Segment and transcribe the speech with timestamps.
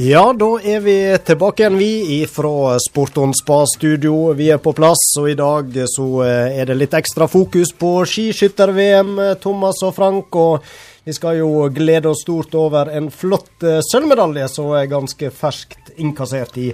[0.00, 4.32] Ja, da er vi tilbake igjen, vi fra Sporton Spa-studio.
[4.32, 7.90] Vi er på plass, og i dag så eh, er det litt ekstra fokus på
[8.08, 10.32] skiskytter-VM, Thomas og Frank.
[10.32, 10.64] Og
[11.04, 15.92] vi skal jo glede oss stort over en flott eh, sølvmedalje som er ganske ferskt
[16.00, 16.70] innkassert i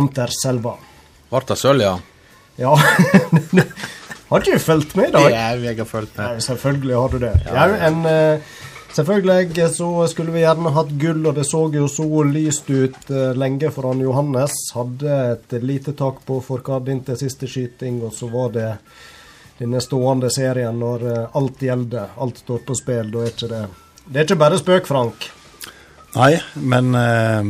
[0.00, 0.78] Anterselva.
[1.28, 1.94] Ble det sølv, ja?
[2.56, 2.72] Ja.
[4.32, 5.28] har du fulgt med i dag?
[5.28, 6.24] Ja, jeg har fulgt med.
[6.24, 7.36] Nei, selvfølgelig har du det.
[7.52, 8.04] Ja, en...
[8.92, 13.32] Selvfølgelig så skulle vi gjerne hatt gull, og det så jo så lyst ut uh,
[13.32, 14.52] lenge for han Johannes.
[14.76, 18.66] Hadde et lite tak på Forkad inntil siste skyting, og så var det
[19.56, 23.08] denne stående serien når uh, alt gjelder, alt står på spill.
[23.14, 23.62] Da er ikke det
[24.04, 25.28] Det er ikke bare spøk, Frank.
[26.12, 27.46] Nei, men eh,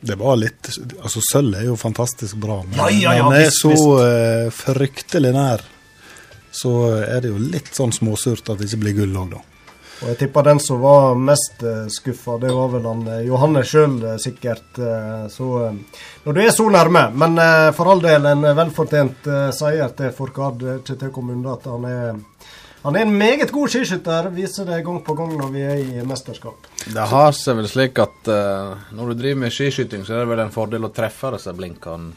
[0.00, 0.72] det var litt
[1.04, 5.30] Altså, sølv er jo fantastisk bra, men ja, ja, ja, når man er så fryktelig
[5.36, 5.62] nær,
[6.50, 6.72] så
[7.04, 9.44] er det jo litt sånn småsurt at det ikke blir gull òg, da.
[10.00, 13.68] Og jeg tipper den som var mest uh, skuffa, det var vel han Johanne Johannes
[13.68, 14.70] sjøl, uh, sikkert.
[14.78, 15.48] Uh, så
[16.24, 17.02] Når du er så nærme.
[17.20, 17.36] Men
[17.76, 20.64] for all del en velfortjent seier til Forkad.
[20.78, 22.18] Ikke til å komme unna at han er
[22.80, 26.04] han er en meget god skiskytter, viser det gang på gang når vi er i
[26.08, 26.64] mesterskap.
[26.88, 28.30] Det har seg vel slik at
[28.96, 32.14] når du driver med skiskyting, så er det vel en fordel å treffe disse blinkene?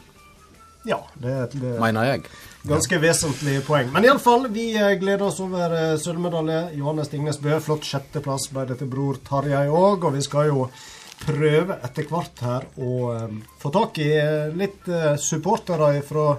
[0.88, 2.24] Ja, det, det mener jeg.
[2.64, 3.90] Ganske vesentlig poeng.
[3.92, 6.62] Men iallfall, vi eh, gleder oss over uh, sølvmedalje.
[6.78, 10.06] Johannes Stignes Bø, flott sjetteplass ble det til bror Tarjei òg.
[10.08, 10.62] Og vi skal jo
[11.26, 14.08] prøve etter hvert her å um, få tak i
[14.56, 14.88] litt
[15.20, 16.38] supportere fra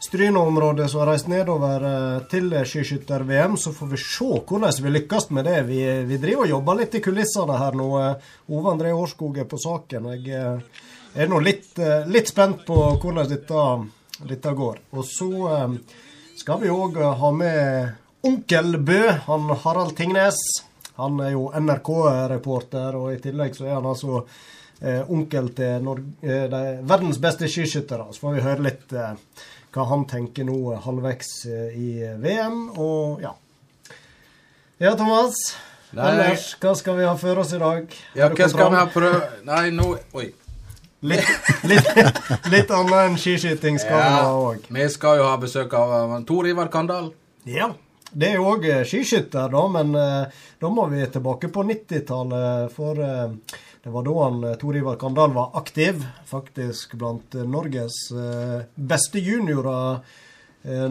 [0.00, 1.84] Stryne-området som har reist nedover
[2.32, 3.60] til skiskytter-VM.
[3.60, 5.60] Så får vi se hvordan vi lykkes med det.
[5.68, 7.92] Vi, vi driver og jobber litt i kulissene her nå.
[8.48, 10.08] Ove André Årskog er på saken.
[10.16, 10.40] Jeg
[11.12, 11.74] er nå litt,
[12.08, 13.70] litt spent på hvordan dette
[14.28, 14.80] dette går.
[14.90, 15.76] Og så eh,
[16.38, 20.40] skal vi òg eh, ha med onkel Bø, han Harald Tingnes.
[21.00, 24.24] Han er jo NRK-reporter, og i tillegg så er han altså
[24.80, 28.10] eh, onkel til Norge, de verdens beste skiskyttere.
[28.12, 28.92] Så får vi høre litt
[29.70, 31.32] hva han tenker nå halvveis
[31.78, 33.32] i VM, og ja.
[34.80, 35.36] Ja, Thomas.
[35.90, 36.06] Nei.
[36.12, 37.94] Ellers, hva skal vi ha for oss i dag?
[38.14, 40.28] Ja, hva skal vi ha prøve Nei, nå Oi.
[41.00, 41.24] Litt,
[41.64, 41.86] litt,
[42.52, 44.66] litt annet enn skiskyting skal ja, vi ha òg.
[44.68, 47.08] Vi skal jo ha besøk av Tor Ivar Kandal.
[47.48, 47.70] Ja.
[48.12, 52.74] Det er jo òg uh, skiskytter, da, men uh, da må vi tilbake på 90-tallet.
[52.74, 56.04] For uh, det var da han Tor Ivar Kandal var aktiv.
[56.28, 57.96] Faktisk blant Norges
[58.74, 60.02] beste juniorer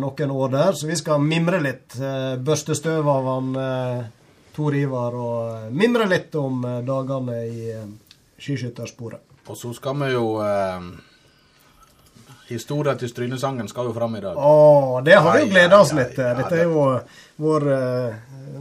[0.01, 0.73] noen år der.
[0.73, 1.93] Så vi skal mimre litt.
[2.41, 3.53] børste støv av han
[4.57, 7.75] Tor Ivar og mimre litt om dagene i
[8.41, 9.28] skiskyttersporet.
[9.49, 10.89] Og så skal vi jo eh,
[12.49, 14.37] Historia til Strynesangen skal jo fram i dag.
[14.37, 16.29] Å, det har vi jo gleda oss litt til.
[16.39, 16.85] Dette er jo
[17.39, 18.15] vår eh,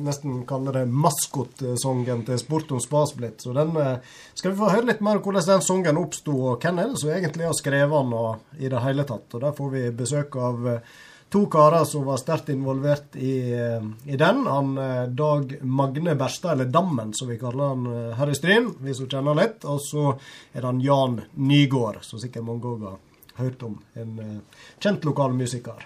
[0.05, 3.41] nesten kaller det maskotsongen til Sporton Spasblitt.
[3.41, 3.97] Så den eh,
[4.37, 7.01] skal vi få høre litt mer om hvordan den sangen oppsto, og hvem er det
[7.01, 9.29] som egentlig har skrevet den og, i det hele tatt.
[9.33, 10.97] Og Der får vi besøk av eh,
[11.31, 14.47] to karer som var sterkt involvert i, eh, i, den.
[14.47, 18.73] Han eh, Dag Magne Berstad, eller Dammen som vi kaller han eh, her i Stryn,
[18.81, 19.67] vi som kjenner litt.
[19.69, 20.09] Og så
[20.53, 22.99] er det han Jan Nygård, som sikkert mange òg har
[23.43, 23.79] hørt om.
[23.95, 24.43] En
[24.81, 25.85] kjent lokal musiker.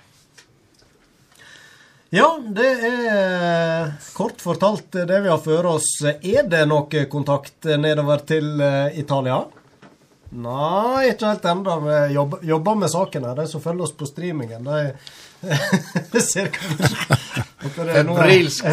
[2.13, 5.95] Ja, det er kort fortalt det vi har for oss.
[6.05, 8.61] Er det noe kontakt nedover til
[9.01, 9.39] Italia?
[10.33, 11.75] Nei, ikke helt ennå.
[11.85, 13.37] Vi jobber, jobber, med saken her.
[13.37, 14.93] De som følger oss på streamingen, de
[17.63, 18.65] Febrilsk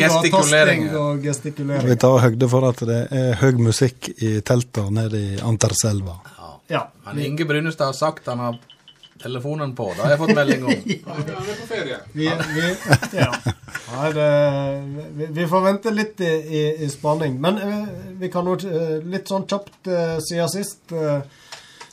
[0.00, 0.96] gestikulering.
[0.96, 1.88] Og gestikulering.
[1.88, 6.18] Vi tar høgde for at det er høy musikk i teltet nede i Anterselva.
[6.36, 6.50] Ja.
[6.74, 6.82] ja.
[7.06, 8.58] Men Inge Brynestad har sagt han har
[9.22, 9.92] telefonen på.
[9.96, 10.70] Det har jeg fått melding om.
[11.12, 11.98] Han er på ferie.
[12.12, 12.70] Vi, vi,
[13.18, 13.28] ja.
[13.90, 17.36] Nei, vi, vi, får vente litt i, i, i spanning.
[17.42, 17.88] Men uh,
[18.20, 20.80] vi kan jo uh, litt sånn kjapt uh, siden sist.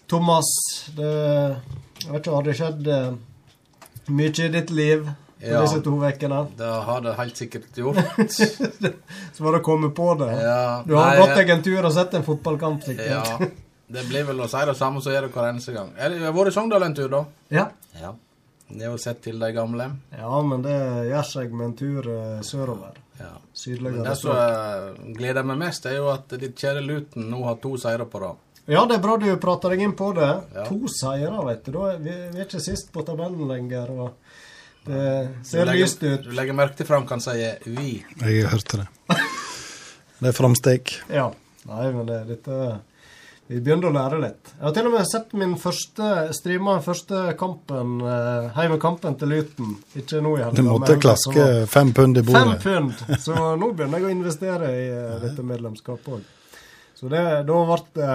[0.08, 0.48] Thomas,
[0.96, 1.12] det,
[2.06, 2.86] jeg vet ikke, har det skjedd
[4.10, 6.42] mye i ditt liv på ja, disse to ukene?
[6.58, 8.00] Det har det helt sikkert gjort.
[9.34, 10.30] Så var det å komme på det.
[10.42, 13.12] Ja, du har nei, gått deg en tur og sett en fotballkamp, sikkert.
[13.12, 13.50] Ja,
[13.88, 15.92] det blir vel å si det samme som gjør det hver eneste gang.
[16.00, 17.22] Jeg har vært i Sogndal en tur, da.
[17.54, 17.68] Ja.
[18.02, 18.16] ja.
[18.68, 19.92] Det er jo sett til de gamle.
[20.12, 20.76] Ja, men det
[21.08, 22.98] gjør seg med en tur uh, sørover.
[23.18, 23.32] Ja.
[23.56, 24.02] Sydligere.
[24.02, 27.78] Men det som gleder meg mest, er jo at ditt kjære Luton nå har to
[27.80, 28.44] seire på rad.
[28.68, 30.28] Ja, det er bra du prater deg inn på det.
[30.56, 30.66] Ja.
[30.68, 31.72] To seire, vet du.
[31.78, 33.94] Da er vi, vi, er ikke sist på tabellen lenger.
[33.96, 35.08] og Det
[35.48, 36.28] ser lyst ut.
[36.28, 38.04] Du legger merke til Frank han sier 'vi'.
[38.26, 38.88] Jeg hørte det.
[40.20, 40.96] Det er framsteg.
[41.20, 41.32] Ja.
[41.68, 42.58] Nei, men det, dette
[43.48, 44.50] vi begynner å lære litt.
[44.58, 49.78] Jeg har til og med sett min første streama første kampen, uh, heimekampen til Luton.
[49.96, 50.56] Ikke nå i helga.
[50.60, 52.58] Du måtte klaske fem pund i bordet.
[52.66, 53.22] Fem pund!
[53.24, 56.28] Så nå begynner jeg å investere i uh, dette medlemskapet òg.
[57.00, 58.12] Så det, da ble det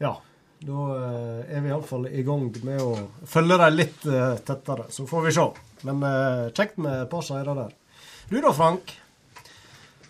[0.00, 0.16] Ja.
[0.60, 2.90] Da eh, er vi iallfall i gang med å
[3.28, 4.90] følge dem litt eh, tettere.
[4.92, 5.46] Så får vi se.
[5.88, 7.70] Men eh, kjekt med et par seire der.
[8.28, 8.92] Du da, Frank.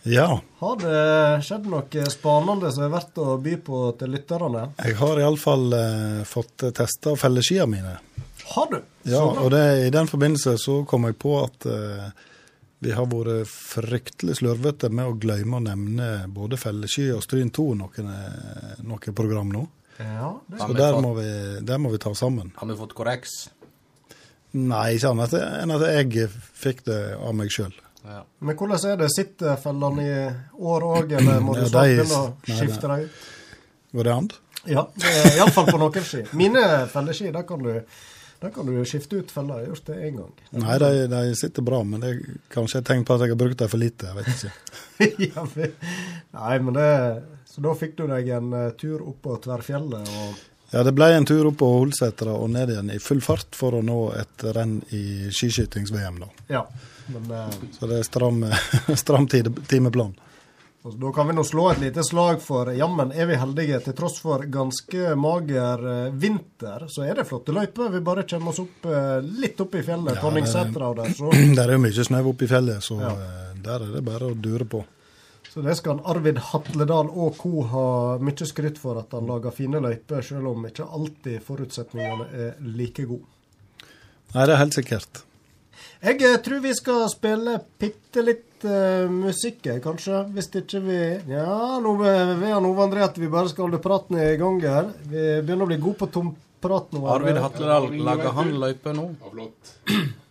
[0.03, 4.71] Ja, Har det skjedd noe spennende som er verdt å by på til lytterne?
[4.81, 7.99] jeg har iallfall eh, fått testa felleskia mine.
[8.51, 8.81] Har du?
[9.07, 12.09] Ja, og det, i den forbindelse så kom jeg på at eh,
[12.81, 17.67] vi har vært fryktelig slurvete med å glemme å nevne både felleski og Stryn 2
[17.77, 18.09] noen,
[18.81, 19.67] noen program nå.
[20.01, 20.59] Ja, det.
[20.63, 21.29] Så der fått- må, vi,
[21.69, 22.53] der må vi ta sammen.
[22.57, 23.35] Har vi fått korreks?
[24.57, 27.75] Nei, ikke annet enn at jeg fikk det av meg sjøl.
[28.03, 28.23] Ja.
[28.41, 29.11] Men hvordan er det?
[29.13, 30.15] Sitter fellene i
[30.59, 33.27] år òg, eller må du Ja, snart de- begynne å skifte dem ut?
[33.93, 34.31] Går det an?
[34.67, 34.87] Ja,
[35.37, 36.25] iallfall på noen ski.
[36.37, 37.71] Mine felleski, der kan du,
[38.41, 39.61] der kan du skifte ut feller.
[39.63, 40.33] Jeg har gjort det én gang.
[40.65, 43.41] Nei, de, de sitter bra, men det er kanskje et tegn på at jeg har
[43.41, 44.11] brukt dem for lite.
[44.11, 44.53] Jeg vet ikke.
[45.37, 45.73] ja, men,
[46.35, 46.89] nei, men det
[47.51, 50.09] Så da fikk du deg en eh, tur opp på Tverrfjellet
[50.71, 53.75] Ja, det ble en tur opp på Holsetra og ned igjen i full fart for
[53.75, 55.01] å nå et renn i
[55.35, 56.29] skiskytings-VM, da.
[56.53, 56.61] Ja.
[57.11, 58.45] Men eh, Så det er stram,
[59.03, 60.13] stram timeplan.
[60.87, 63.81] og da kan vi nå slå et lite slag for jammen er vi heldige.
[63.89, 67.91] Til tross for ganske mager eh, vinter, så er det flotte løyper.
[67.97, 68.87] Vi bare kommer oss opp
[69.43, 70.15] litt opp i fjellet.
[70.15, 71.11] Ja, Tonningsætra og der.
[71.19, 73.13] Så, Der er jo mye snø oppe i fjellet, så Ja.
[73.61, 74.85] der er det bare å dure på.
[75.51, 77.65] Så det skal Arvid Hatledal og co.
[77.73, 77.87] ha
[78.23, 83.07] mye skryt for at han lager fine løyper, selv om ikke alltid forutsetningene er like
[83.11, 83.27] gode.
[84.31, 85.25] Nei, det er helt sikkert.
[86.01, 90.23] Jeg eh, tror vi skal spille bitte litt uh, musikk, eh, kanskje.
[90.37, 91.01] Hvis ikke vi
[91.33, 94.95] Ja, nå vil han Ove André at vi bare skal holde praten i gang her.
[95.03, 97.05] Vi begynner å bli gode på tomprat nå.
[97.11, 99.11] Arvid Hatledal, lager han løype nå?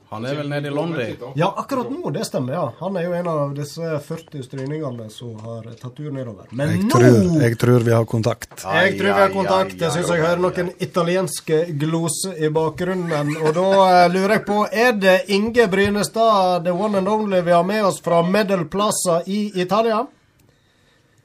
[0.10, 1.34] Han er vel nede i London?
[1.38, 2.54] Ja, akkurat nå, det stemmer.
[2.54, 2.64] ja.
[2.80, 6.48] Han er jo en av disse 40 stryningene som har tatt tur nedover.
[6.50, 8.50] Men Jeg nå tror, jeg tror vi har kontakt.
[8.64, 9.76] Jeg tror vi har kontakt.
[9.78, 13.36] Jeg syns jeg hører noen italienske gloser i bakgrunnen.
[13.44, 17.52] Og da eh, lurer jeg på, er det Inge Brynestad, the one and only, vi
[17.54, 20.02] har med oss fra Medel Plaza i Italia?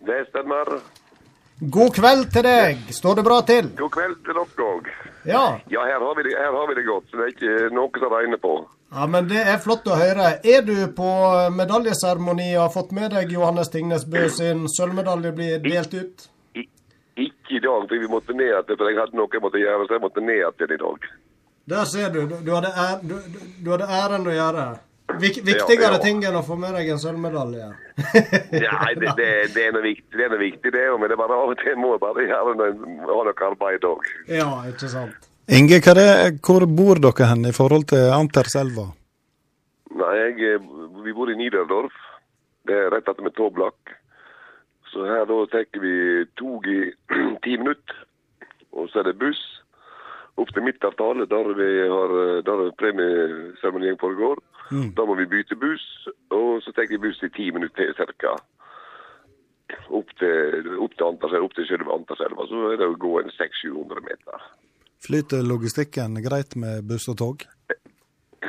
[0.05, 0.77] Det stemmer.
[1.61, 2.81] God kveld til deg.
[2.93, 3.69] Står det bra til?
[3.79, 4.89] God kveld til dere òg.
[5.25, 5.45] Ja.
[5.71, 8.13] Ja, her har, vi det, har vi det godt, så det er ikke noe som
[8.13, 8.55] regner på.
[8.95, 10.27] ja, men det er flott å høre.
[10.45, 11.11] Er du på
[11.55, 16.27] medaljeseremoni og har fått med deg Johannes Tingnes Bø sin sølvmedalje blir delt ut?
[17.17, 19.87] Ikke i dag, for vi måtte ned til, for jeg hadde noe jeg måtte gjøre,
[19.87, 21.09] så jeg måtte ned til i dag.
[21.71, 22.51] Der ser du, du
[23.71, 24.67] hadde æren å gjøre.
[25.13, 26.01] Vik, viktigere Ja, ja.
[26.03, 27.67] ting enn å få med deg en sølvmedalje.
[28.55, 31.21] Nei, det, det, det er noe viktig, det er noe viktig det, men det er
[31.21, 34.09] bare av og til må bare gjøre noe, ha noe arbeid òg.
[34.33, 35.29] ja, ikke sant.
[35.53, 36.09] Inge, hva det,
[36.41, 38.87] hvor bor dere hen i forhold til Anterselva?
[39.93, 40.71] Nei, jeg, eh,
[41.05, 41.99] vi bor i Niederdorf.
[42.65, 43.93] Det er rett etter med Toblak.
[44.89, 46.81] Så her da tar vi tog i
[47.45, 48.01] ti minutter,
[48.73, 49.43] og så er det buss
[50.41, 54.41] opp til Midtavtale, der vi har eh, der premieseremonien foregår.
[54.71, 55.85] Da må vi bytte buss,
[56.33, 58.35] og så tar vi buss i ti minutter til ca.
[59.93, 62.47] Opp til, opp til, Antarselva, opp til selve Antarselva.
[62.49, 64.47] Så er det å gå en 600-700 meter.
[65.05, 67.45] Flyter logistikken greit med buss og tog?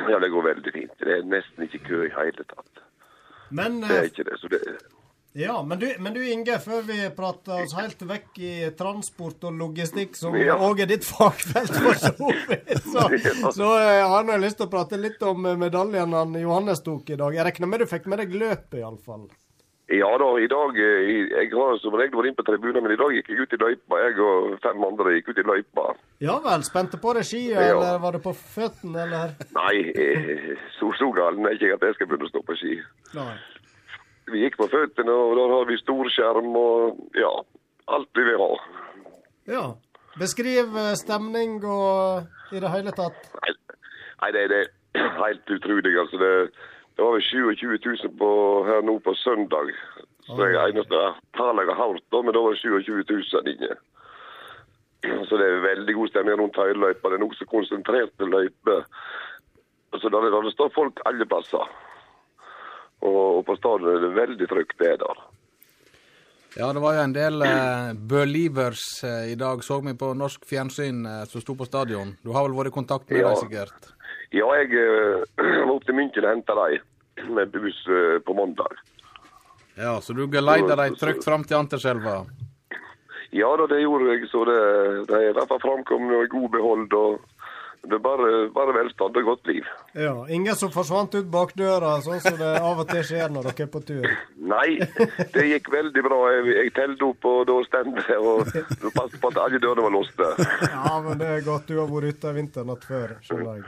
[0.06, 0.94] Ja, det går veldig fint.
[1.00, 2.82] Det er nesten ikke kø i hele tatt.
[3.50, 4.38] Men, Det er eh, ikke det.
[4.40, 4.60] Så det,
[5.36, 9.58] ja, men, du, men du Inge, før vi prater oss helt vekk i transport og
[9.60, 10.56] logistikk, som Ja.
[10.56, 13.08] er ditt fagfelt, for så vidt, så,
[13.58, 17.10] så eh, har jeg lyst til å prate litt om eh, medaljen han Johannes tok
[17.12, 17.34] i dag.
[17.36, 19.26] Jeg regner med du fikk med deg løpet, iallfall.
[19.92, 22.98] Ja da, i dag eh, Jeg har som regel vært inne på tribunen, men i
[22.98, 23.98] dag gikk jeg ut i løypa.
[24.02, 25.84] Jeg og fem andre gikk ut i løypa.
[26.24, 26.64] Ja vel.
[26.66, 27.68] Spente på deg skia, Ja.
[27.76, 29.36] eller var det på føttene, eller?
[29.54, 29.76] Nei,
[30.80, 32.74] så, så galen er ikke jeg at jeg skal begynne å stå på ski.
[33.14, 33.36] Nei.
[34.32, 37.32] Vi gikk på føttene, og der har vi storskjerm og ja,
[37.94, 38.52] alt vi vil ha.
[39.46, 39.66] Ja.
[40.16, 43.28] Beskriv eh, stemning og i det hele tatt.
[43.42, 43.52] Nei,
[44.22, 44.62] nei det, det
[45.02, 45.92] er helt utrolig.
[46.00, 46.18] altså.
[46.22, 46.32] Det,
[46.96, 48.30] det var vel 27 000 på,
[48.66, 49.74] her nå på søndag.
[50.26, 51.02] Så det er eneste
[51.36, 53.76] tallet jeg har hørt, da, men da var det 27 000 inne.
[55.28, 57.12] Så det er veldig god stemning rundt hele løypa.
[57.12, 58.86] Det er nokså konsentrerte løyper.
[60.00, 61.68] Så da der står folk alle plasser.
[63.04, 65.18] Og, på stadion er det veldig trygt, det er der.
[66.56, 70.46] Ja, det var jo en del eh, Believers eh, i dag, så vi på norsk
[70.48, 72.14] fjernsyn eh, som sto på stadion.
[72.24, 73.28] Du har vel vært i kontakt med Ja.
[73.34, 73.92] dem sikkert?
[74.32, 75.22] Ja, jeg eh,
[75.68, 78.80] var opp til München og henta dem med buss eh, på mandag.
[79.76, 82.22] Ja, så du geleida dem trygt fram til Anterselva?
[83.36, 84.24] Ja da, det gjorde jeg.
[84.32, 84.56] Så det,
[85.10, 86.88] det er i hvert fall framkommet og i god behold.
[86.96, 87.20] og
[87.86, 89.66] Det er bare, bare velstand og godt liv.
[89.94, 93.66] Ja, Ingen som forsvant ut bakdøra, sånn som det av og til skjer når dere
[93.66, 94.08] er på tur?
[94.54, 94.78] Nei,
[95.34, 96.18] det gikk veldig bra.
[96.34, 98.18] Jeg, jeg telte opp, og da stemte det.
[98.18, 100.30] Og passet på at alle dørene var låste.
[100.76, 103.66] Ja, men det er godt du har vært ute en vinternatt før, skjønner jeg.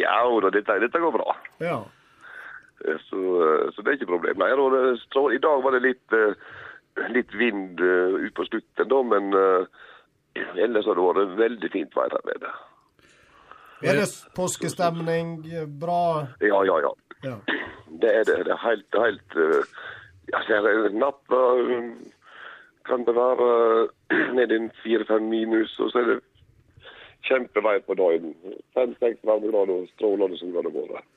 [0.00, 1.36] Ja da, dette, dette går bra.
[1.62, 1.76] Ja.
[2.80, 3.20] Så,
[3.74, 4.40] så det er ikke problem.
[4.40, 6.32] Nei, da, I dag var det litt, eh,
[7.12, 9.86] litt vind utpå ut på slutten, da, men eh,
[10.64, 12.52] ellers har det vært veldig fint vær her nede.
[13.82, 15.36] Er det påskestemning?
[15.80, 16.26] Bra?
[16.40, 16.94] Ja, ja, ja.
[17.22, 17.36] Ja.
[18.00, 18.44] Det er det.
[18.44, 19.62] Det er helt, helt uh,
[20.32, 21.92] ja, så er Natta uh,
[22.88, 23.48] kan det være
[23.84, 26.18] uh, ned i fire-fem minus, og så er det
[27.28, 28.34] kjempevær på dagen.
[28.76, 31.08] Fem-seks varmegrader og strålende sol har det vært.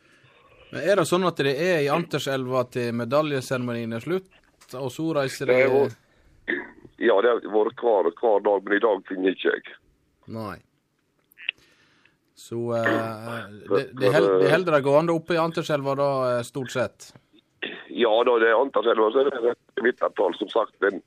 [0.74, 4.30] Men Er det sånn at det er i Anterselva til medaljeseremonien er slutt,
[4.74, 5.64] og så reiser Det
[7.04, 9.74] Ja, det har vært hver, hver dag, men i dag finner ikke jeg.
[10.32, 10.56] Nei.
[12.36, 17.12] Så eh, det, de holder det gående oppe i Anterselva da, eh, stort sett?
[17.94, 19.12] Ja da, det er Anterselva.
[19.14, 20.76] Så er det et midtavtale, som sagt.
[20.90, 21.02] En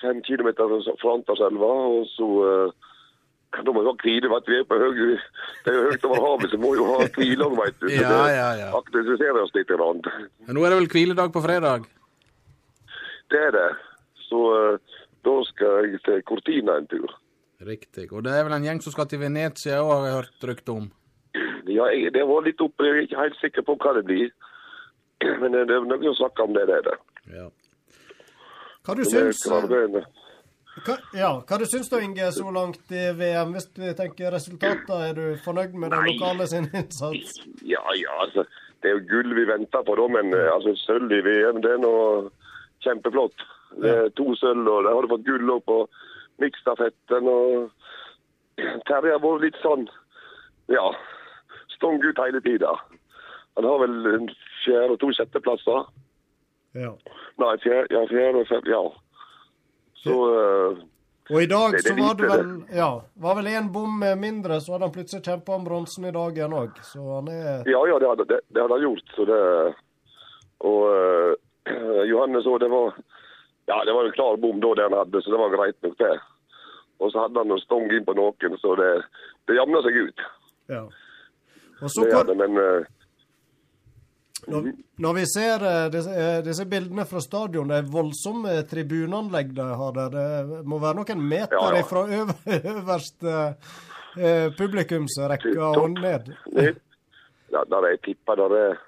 [0.00, 0.70] fem kilometer
[1.00, 1.72] fra Anterselva.
[1.98, 2.92] Og så eh,
[3.54, 4.30] Da må vi ha hvile.
[4.32, 4.48] vet.
[4.50, 5.18] Vi er på høy,
[5.64, 7.88] det er jo høyt over havet, så må vi jo ha hvile òg, veit du.
[7.90, 8.70] Så Ja, ja, ja.
[8.78, 9.70] aktiviserer oss litt.
[9.78, 10.08] Rand.
[10.46, 11.86] Men nå er det vel hviledag på fredag?
[13.30, 13.68] Det er det.
[14.26, 14.96] Så eh,
[15.26, 17.10] da skal jeg til Cortina en tur.
[17.64, 18.10] Riktig.
[18.12, 20.74] Og det er vel en gjeng som skal til Venezia òg, har jeg hørt rykte
[20.74, 20.88] om?
[21.70, 22.86] Ja, jeg, det var litt oppe.
[22.86, 24.32] Jeg er ikke helt sikker på hva det blir.
[25.40, 26.66] Men det er noe å snakke om det.
[26.68, 26.98] det er det.
[27.32, 27.46] Ja.
[28.84, 30.02] Hva du syns det.
[30.84, 33.54] hva, Ja, hva du syns da, Inge, så langt i VM?
[33.56, 37.40] Hvis vi tenker resultater, er du fornøyd med den lokale sin innsats?
[37.64, 38.44] Ja, ja, altså.
[38.82, 41.70] Det er jo gull vi venter på, da, men eh, altså, sølv i VM det
[41.72, 42.26] er noe
[42.84, 43.46] kjempeflott.
[43.80, 45.78] Det er to sølv, og der har du fått gull òg på
[46.42, 47.28] miksstafetten.
[47.28, 47.70] Og
[48.88, 49.86] Terje har vært litt sånn,
[50.72, 50.84] ja,
[51.76, 52.72] stong ut hele tida.
[53.56, 54.28] Han har vel en
[54.64, 55.84] fjerde og to sjetteplasser.
[56.74, 56.90] Ja.
[57.38, 58.82] Nei, fjerde, ja, fjerde og fem, ja.
[60.04, 60.82] Så uh,
[61.30, 64.58] Og i dag Det- det så var det vel ja, var vel én bom mindre,
[64.60, 66.74] så hadde han plutselig kjempa om bronsen i dag igjen òg.
[66.84, 69.14] Så han er Ja, ja, det hadde, det, hadde han gjort.
[69.16, 69.40] Så det,
[70.60, 71.32] og uh,
[72.10, 72.92] Johannes òg, det var
[73.70, 75.96] ja, det var en klar bom da det han hadde, så det var greit nok,
[75.98, 76.14] det.
[77.02, 78.90] Og så hadde han noen stong inn på noen, så det,
[79.48, 80.26] det jamna seg ut.
[80.72, 80.82] Ja.
[81.82, 82.86] Og så Det hadde, men eh,
[84.52, 84.68] når,
[85.00, 89.66] når vi ser eh, disse, eh, disse bildene fra stadion, det er voldsomme tribuneanlegg de
[89.80, 90.14] har der.
[90.14, 91.84] Det må være noen meter Ja, ja.
[91.88, 92.34] fra øver,
[92.74, 93.36] øverste
[94.18, 96.32] eh, publikumsrekka og ned.
[97.54, 98.78] ja, der jeg tipper der er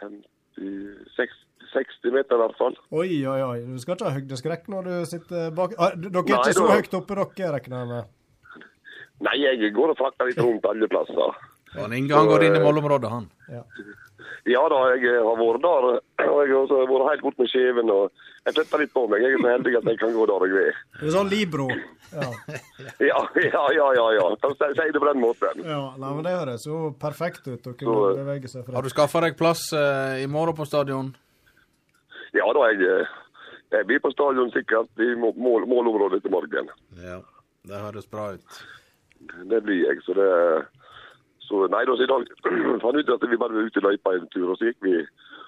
[0.00, 1.43] 50, 60,
[1.74, 2.76] 60 meter i hvert fall.
[2.90, 3.58] Oi, oi, oi.
[3.74, 6.68] Du skal ikke ha høydeskrekk når du sitter bak ah, Dere er Nei, ikke så
[6.68, 8.14] da- høyt oppe, dere, regner jeg med?
[9.24, 11.36] Nei, jeg går og frakter litt rundt alle plasser.
[11.74, 13.28] Han inngang går inn i målområdet, han.
[13.50, 13.62] Ja.
[14.46, 15.86] Ja da, jeg har vært der.
[16.28, 17.90] Og jeg har også vært helt borte med skjeven.
[17.90, 18.10] og
[18.44, 19.22] Jeg flytter litt på meg.
[19.24, 20.78] Jeg er så heldig at jeg kan gå der jeg vil.
[21.00, 21.68] Det er sånn Libro.
[22.14, 22.28] Ja.
[23.04, 23.86] Ja, ja, ja.
[23.96, 24.26] ja, ja.
[24.38, 25.64] Si si det på den måten.
[25.66, 28.88] ja nei, men Det høres jo perfekt ut å Så- kunne bevege seg Har du
[28.92, 31.14] skaffa deg plass eh, i morgen på stadion?
[32.34, 33.12] Ja da, jeg, eh,
[33.74, 36.70] jeg blir på stadion sikkert i mål, målområdet til morgen.
[37.02, 37.20] Ja.
[37.64, 38.56] Det høres bra ut.
[39.50, 40.30] Det blir jeg, så det
[41.44, 42.26] så nei, da, så i dag
[42.82, 44.80] fant vi ut at vi bare var ute i løypa en tur, og så gikk
[44.84, 44.98] vi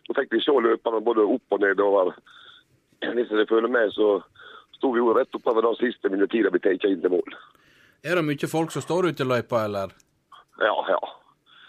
[0.06, 2.12] Så fikk vi se løperne både opp og ned over.
[3.02, 4.20] Hvis jeg følger med, så
[4.76, 7.34] sto vi jo rett oppover da siste minutter vi tar inn til mål.
[8.06, 9.96] Er det mye folk som står ute i løypa, eller?
[10.62, 11.00] Ja, ja.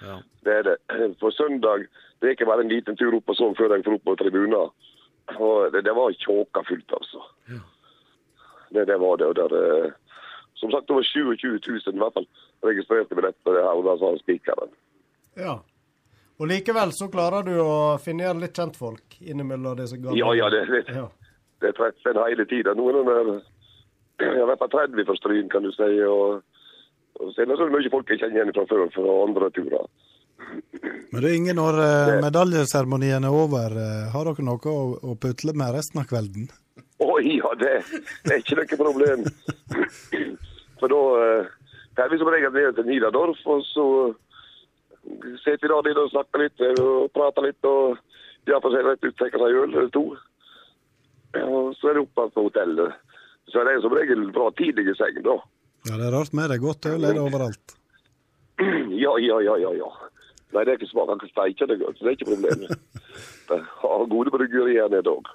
[0.05, 0.19] Ja.
[0.45, 0.77] Det er det.
[1.17, 1.87] På søndag
[2.21, 4.15] det er ikke bare en liten tur opp og sånn før jeg får opp på
[4.21, 4.69] tribunen.
[5.35, 7.23] Og det, det var tjåka fullt, altså.
[8.69, 9.25] Det, det var det.
[9.27, 9.91] Og der, eh,
[10.55, 12.27] som sagt, over 27 000 i hvert fall
[12.63, 14.71] registrerte billetter det her, og da sa spikeren.
[15.37, 15.57] Ja.
[16.39, 20.17] Og likevel så klarer du å finne igjen litt kjentfolk innimellom disse gamle.
[20.19, 21.07] Ja, ja, det, det, Ja.
[21.65, 22.73] det treffer en hele tida.
[22.77, 23.39] Noen av dem er
[24.39, 25.89] jeg vet på 30 fra Stryn, kan du si.
[26.07, 26.41] Og,
[27.19, 29.87] og så er det så mye folk jeg kjenner igjen fra før, fra andre turer.
[31.11, 35.15] Men det er ingen når eh, medaljeseremonien er over, eh, har dere noe å, å
[35.19, 36.49] putle med resten av kvelden?
[37.03, 37.73] Oi, ja, det,
[38.25, 39.23] det er ikke noe problem.
[40.81, 41.53] For da eh,
[42.03, 43.87] er vi som regel nede til Nidadorf, og så
[45.41, 47.63] sitter vi da nede og snakker litt og prater litt.
[47.65, 47.97] og
[48.47, 50.03] ja, for å si rett ut, tenker seg øl eller to.
[51.41, 52.99] Og så er det opp på hotellet.
[53.51, 55.35] Så er det som regel bra tidlig i seng, da.
[55.87, 56.59] Ja, det er rart med det.
[56.63, 57.75] Godt øl er det overalt.
[58.97, 59.71] Ja, ja, ja, ja.
[59.77, 59.89] ja.
[60.55, 61.09] Nei, det er ikke smak.
[61.11, 62.69] Han kan steike det godt, så det er ikke problemet.
[63.81, 65.27] Har gode bryggerier nede òg.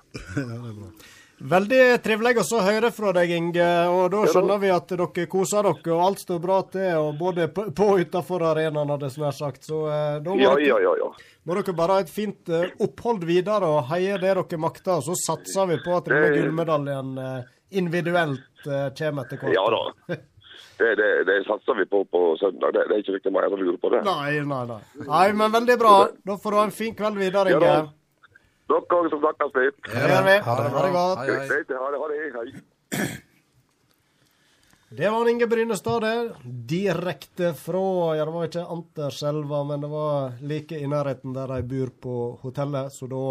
[1.43, 3.67] Veldig trivelig å høre fra deg, Inge.
[3.91, 6.91] Og da skjønner vi at dere koser dere, og alt står bra til.
[7.01, 9.67] og Både på og utenfor arenaen, hadde jeg nær sagt.
[9.67, 11.11] Så eh, da må, Ja, dere, ja, ja.
[11.49, 15.01] må dere bare ha et fint eh, opphold videre og heie det dere makter.
[15.01, 17.51] Og så satser vi på at denne gullmedaljen eh,
[17.83, 19.57] individuelt kommer etter hvert.
[19.57, 20.21] Ja da.
[20.79, 22.73] Det, det, det satser vi på på søndag.
[22.75, 24.05] Det, det er ikke noe mer å lure på det.
[24.09, 24.79] Nei, nei, nei.
[25.09, 25.97] Nei, men veldig bra.
[26.27, 27.75] Da får du ha en fin kveld videre, Ja Inge.
[27.83, 27.99] da.
[28.73, 29.83] Dere òg som snakkes litt.
[29.91, 30.39] Det gjør vi.
[30.47, 31.19] Ha det Ha det godt.
[31.19, 31.61] Hei, hei.
[31.83, 32.01] Ha det.
[32.03, 32.23] Ha det.
[32.39, 33.09] Hei.
[34.93, 36.33] Det var Inge Brynestad, det.
[36.69, 41.63] Direkte fra Ja, det var ikke Anterselva, men det var like i nærheten der de
[41.63, 42.93] bor på hotellet.
[42.93, 43.23] Så da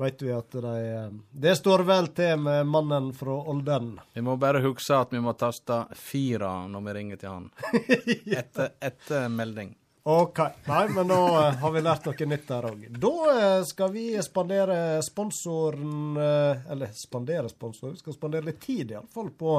[0.00, 3.94] vet vi at de Det står vel til med mannen fra Olden.
[4.14, 7.48] Vi må bare huske at vi må taste fire når vi ringer til han.
[8.42, 9.74] Etter, etter melding.
[10.04, 10.38] OK.
[10.66, 12.80] Nei, men da eh, har vi lært noe nytt der òg.
[13.00, 18.92] Da eh, skal vi spandere sponsoren eh, Eller spandere sponsor, vi skal spandere litt tid
[18.92, 19.54] iallfall på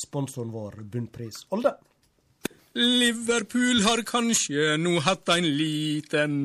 [0.00, 1.76] sponsoren vår, Bunnpris Olden.
[2.74, 6.38] Liverpool har kanskje nå hatt en liten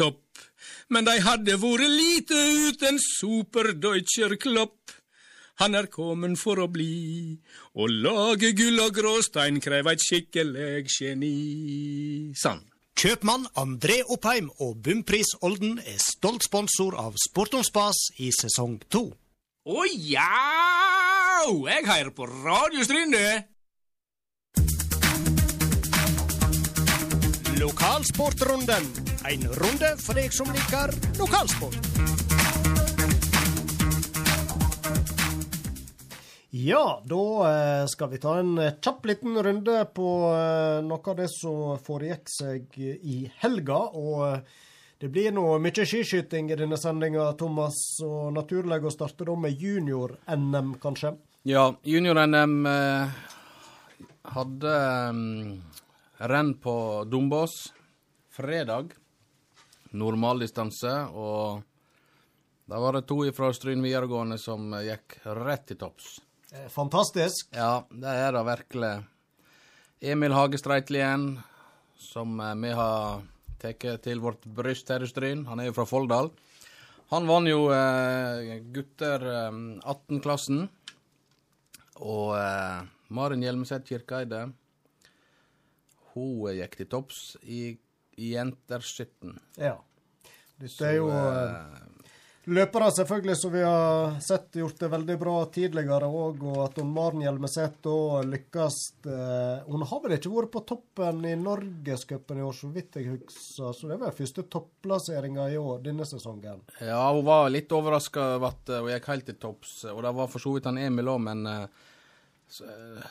[0.00, 0.40] topp,
[0.88, 4.94] men de hadde vært lite uten Superdeutscher Klopp.
[5.58, 7.34] Han er kommet for å bli,
[7.74, 12.32] og lage gull og gråstein krever et skikkelig geni.
[12.38, 12.62] Sann.
[12.98, 18.80] Kjøpmann André Oppheim og Bumpris Olden er stolt sponsor av Sport om spas i sesong
[18.90, 19.04] to.
[19.68, 20.26] Å ja!
[21.46, 23.22] Jeg hører på Radio Stryne.
[27.58, 29.07] Lokalsportrunden.
[29.28, 31.74] En runde for deg som liker lokalsport.
[36.56, 41.18] Ja, da eh, skal vi ta en eh, kjapp liten runde på eh, noe av
[41.18, 43.82] det som foregikk seg i helga.
[44.00, 44.38] Og
[44.98, 47.76] det blir nå mye skiskyting i denne sendinga, Thomas.
[48.06, 51.12] Og naturlig å starte da med junior-NM, kanskje.
[51.44, 53.20] Ja, junior-NM eh,
[54.38, 54.72] hadde
[55.12, 55.52] mm,
[56.32, 56.78] renn på
[57.12, 57.58] Dombås
[58.32, 58.96] fredag.
[59.96, 60.94] Normaldistanse.
[61.14, 61.62] Og
[62.68, 66.18] da var det to fra Stryn videregående som eh, gikk rett til topps.
[66.52, 67.48] Eh, Fantastisk.
[67.56, 68.92] Ja, det er det virkelig.
[70.00, 71.30] Emil Hagestreitlien,
[71.96, 73.24] som eh, vi har
[73.58, 75.46] tatt til vårt bryst her i Stryn.
[75.48, 76.30] Han er jo fra Folldal.
[77.08, 80.66] Han vant jo eh, gutter eh, 18-klassen.
[82.04, 82.82] Og eh,
[83.16, 84.44] Maren Hjelmeset Kirkeide,
[86.12, 87.78] hun gikk til topps i,
[88.18, 89.36] i jenter 17.
[89.62, 89.76] Ja.
[90.58, 91.88] Dette er jo eh,
[92.50, 96.90] løpere selvfølgelig som vi har sett gjort det veldig bra tidligere òg, og at hun
[96.96, 97.86] Maren Hjelmeset
[98.26, 102.98] lykkes eh, Hun har vel ikke vært på toppen i Norgescupen i år, så vidt
[102.98, 106.64] jeg husker, så det var første topplasseringa i år, denne sesongen.
[106.80, 110.32] Ja, hun var litt overraska over at hun gikk helt til topps, og det var
[110.32, 111.86] for så vidt han Emil òg, men eh,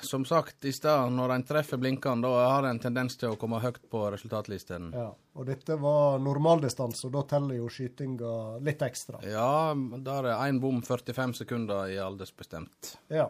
[0.02, 3.60] som sagt i stad, når en treffer blinkene, da har en tendens til å komme
[3.62, 4.90] høyt på resultatlisten.
[4.98, 9.22] Ja, og dette var normaldistanse, og da teller jo skytinga litt ekstra.
[9.26, 12.96] Ja, da er én bom 45 sekunder i aldersbestemt.
[13.14, 13.30] Ja.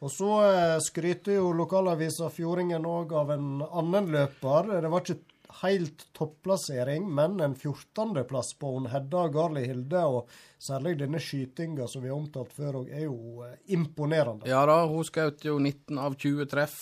[0.00, 4.70] Og så eh, skryter jo lokalavisa Fjordingen òg av en annen løper.
[4.80, 5.29] Det var ikke
[5.60, 10.02] helt topplassering, men en 14.-plass på hun Hedda Garli Hilde.
[10.06, 14.48] Og særlig denne skytinga som vi har omtalt før òg, er jo eh, imponerende.
[14.50, 16.78] Ja da, hun skjøt jo 19 av 20 treff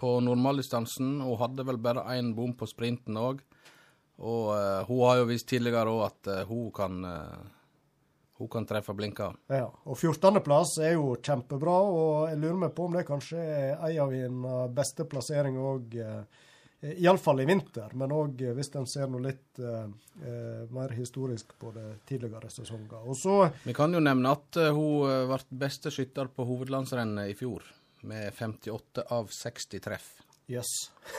[0.00, 3.42] på normaldistansen, og hadde vel bare én bom på sprinten òg.
[4.20, 7.40] Og uh, hun har jo vist tidligere òg at uh, hun kan uh,
[8.40, 9.30] hun kan treffe blinka.
[9.52, 13.74] Ja, og 14.-plass er jo kjempebra, og jeg lurer meg på om det kanskje er
[13.74, 15.98] en av hennes beste plasseringer òg.
[16.80, 19.82] Iallfall i vinter, men òg hvis en ser noe litt eh,
[20.24, 23.50] eh, mer historisk på det tidligere sesonger.
[23.66, 27.66] Vi kan jo nevne at eh, hun eh, ble beste skytter på hovedlandsrennet i fjor,
[28.08, 30.08] med 58 av 60 treff.
[30.50, 30.72] Jøss.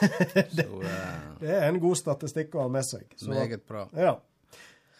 [0.58, 3.06] Så eh, Det er en god statistikk å ha med seg.
[3.14, 3.86] Så, meget bra.
[3.94, 4.18] ja.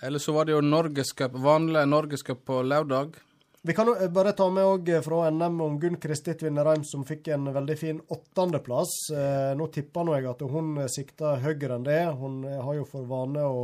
[0.02, 3.18] Eller så var det jo Norgescup, vanlig Norgescup på lørdag.
[3.64, 7.28] Vi kan jo bare ta med òg fra NM om Gunn Kristit Vinnerheim, som fikk
[7.30, 8.94] en veldig fin åttendeplass.
[9.14, 12.00] Eh, nå tipper jeg at hun sikter høyere enn det.
[12.18, 13.60] Hun eh, har jo for vane å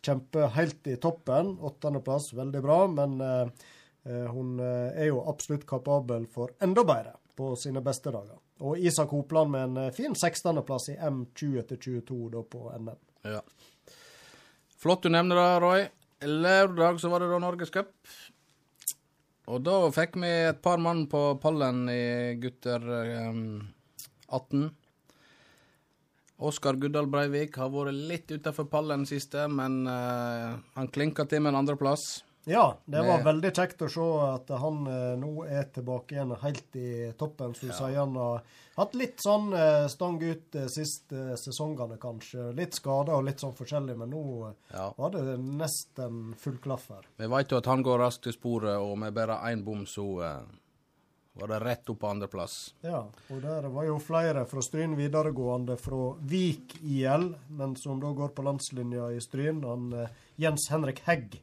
[0.00, 1.52] kjempe helt i toppen.
[1.60, 3.68] Åttendeplass, veldig bra, men eh,
[4.08, 8.40] eh, hun eh, er jo absolutt kapabel for enda bedre på sine beste dager.
[8.64, 12.96] Og Isak Hopland med en eh, fin sekstendeplass i M20 til 22 da på NM.
[13.28, 13.44] Ja.
[14.80, 15.86] Flott du nevner det, Roy.
[16.24, 17.92] Lørdag så var det da Norgescup.
[19.46, 22.82] Og da fikk vi et par mann på pallen i gutter
[23.30, 23.60] um,
[24.26, 24.72] 18.
[26.36, 31.54] Oskar Guddal Breivik har vært litt utafor pallen siste, men uh, han klinka til med
[31.54, 32.25] en andreplass.
[32.46, 36.76] Ja, det var veldig kjekt å se at han eh, nå er tilbake igjen helt
[36.78, 37.56] i toppen.
[37.58, 38.44] Så du sier han har
[38.76, 42.52] hatt litt sånn eh, stang ut de siste sesongene, kanskje.
[42.54, 44.92] Litt skader og litt sånn forskjellig, men nå eh, Ja.
[44.96, 47.08] var det nesten full klaff her.
[47.18, 50.06] Vi veit jo at han går raskt til sporet, og med bare én bom så
[50.22, 50.46] eh,
[51.36, 52.54] var det rett opp på andreplass.
[52.86, 58.14] Ja, og der var jo flere fra Stryn videregående fra Vik IL, men som da
[58.16, 59.64] går på landslinja i Stryn.
[59.66, 60.14] Han eh,
[60.46, 61.40] Jens Henrik Hegg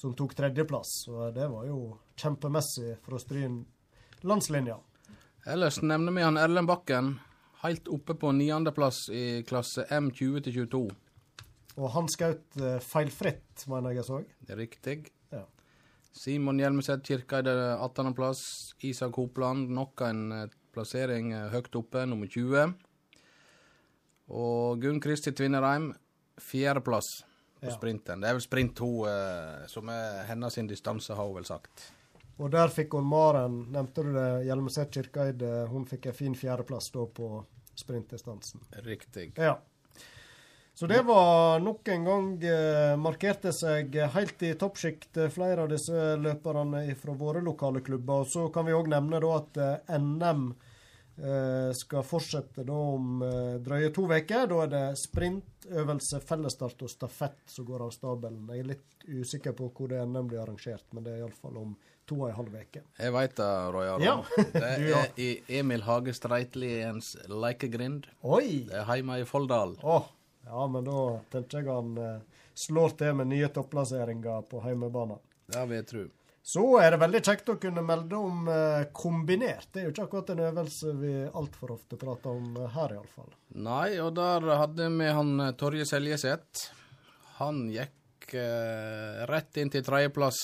[0.00, 0.88] som tok tredjeplass.
[1.04, 3.66] Så det var jo kjempemessig fra Stryn
[4.24, 4.78] landslinja.
[5.46, 7.18] Ellers nevner vi han Erlend Bakken,
[7.60, 10.82] helt oppe på niendeplass i klasse M20 22.
[11.80, 14.22] Og han skjøt eh, feilfritt, mener jeg jeg så.
[14.40, 14.96] Det er riktig.
[15.32, 15.44] Ja.
[16.16, 18.42] Simon Hjelmeset Kirkeide 18.-plass.
[18.88, 22.72] Isak Hopland nok en eh, plassering eh, høyt oppe, nummer 20.
[24.32, 25.92] Og Gunn Kristi Tvinnereim,
[26.40, 27.18] fjerdeplass
[27.60, 27.76] på Ja.
[27.76, 28.20] sprinten.
[28.20, 31.92] Det er vel sprint to eh, som er hennes distanse, har hun vel sagt.
[32.40, 35.66] Og der fikk hun Maren, nevnte du det, Hjelmeset Kirkeide.
[35.68, 37.44] Hun fikk en fin fjerdeplass da på
[37.76, 38.60] sprintdistansen.
[38.84, 39.32] Riktig.
[39.36, 39.58] Ja.
[40.74, 45.68] Så det var nok en gang eh, markerte seg helt i toppsjikt, eh, flere av
[45.68, 48.22] disse løperne fra våre lokale klubber.
[48.24, 50.54] Og så kan vi òg nevne da at eh, NM
[51.76, 54.46] skal fortsette da om eh, drøye to uker.
[54.50, 58.46] Da er det sprint, øvelse, fellesstart og stafett som går av stabelen.
[58.50, 61.74] Jeg er litt usikker på hvor det NM blir arrangert, men det er iallfall om
[62.08, 62.82] to og en halv uke.
[62.98, 64.06] Jeg veit det, Roy Aron.
[64.06, 64.16] Ja.
[64.54, 65.28] Det er i
[65.60, 68.08] Emil Hage Streitliens Leikegrind.
[68.26, 68.64] Oi!
[68.70, 69.76] Det er hjemme i Folldal.
[69.82, 70.08] Åh,
[70.48, 75.20] ja, men da tenker jeg han eh, slår til med nye topplasseringer på hjemmebane.
[75.50, 76.06] Det vil jeg tro.
[76.50, 79.68] Så er det veldig kjekt å kunne melde om eh, kombinert.
[79.70, 83.30] Det er jo ikke akkurat en øvelse vi altfor ofte prater om eh, her, iallfall.
[83.54, 86.64] Nei, og der hadde vi han eh, Torje Seljeseth.
[87.38, 90.42] Han gikk eh, rett inn til tredjeplass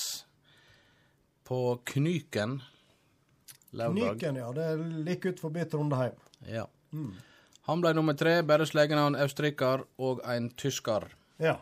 [1.46, 2.60] på Knyken
[3.74, 3.98] lørdag.
[4.14, 4.54] Knyken, ja.
[4.54, 6.26] Det er like ut forbi Trondheim.
[6.46, 6.68] Ja.
[7.66, 11.10] Han ble nummer tre, bare en østerriker og en tysker.
[11.42, 11.58] Ja.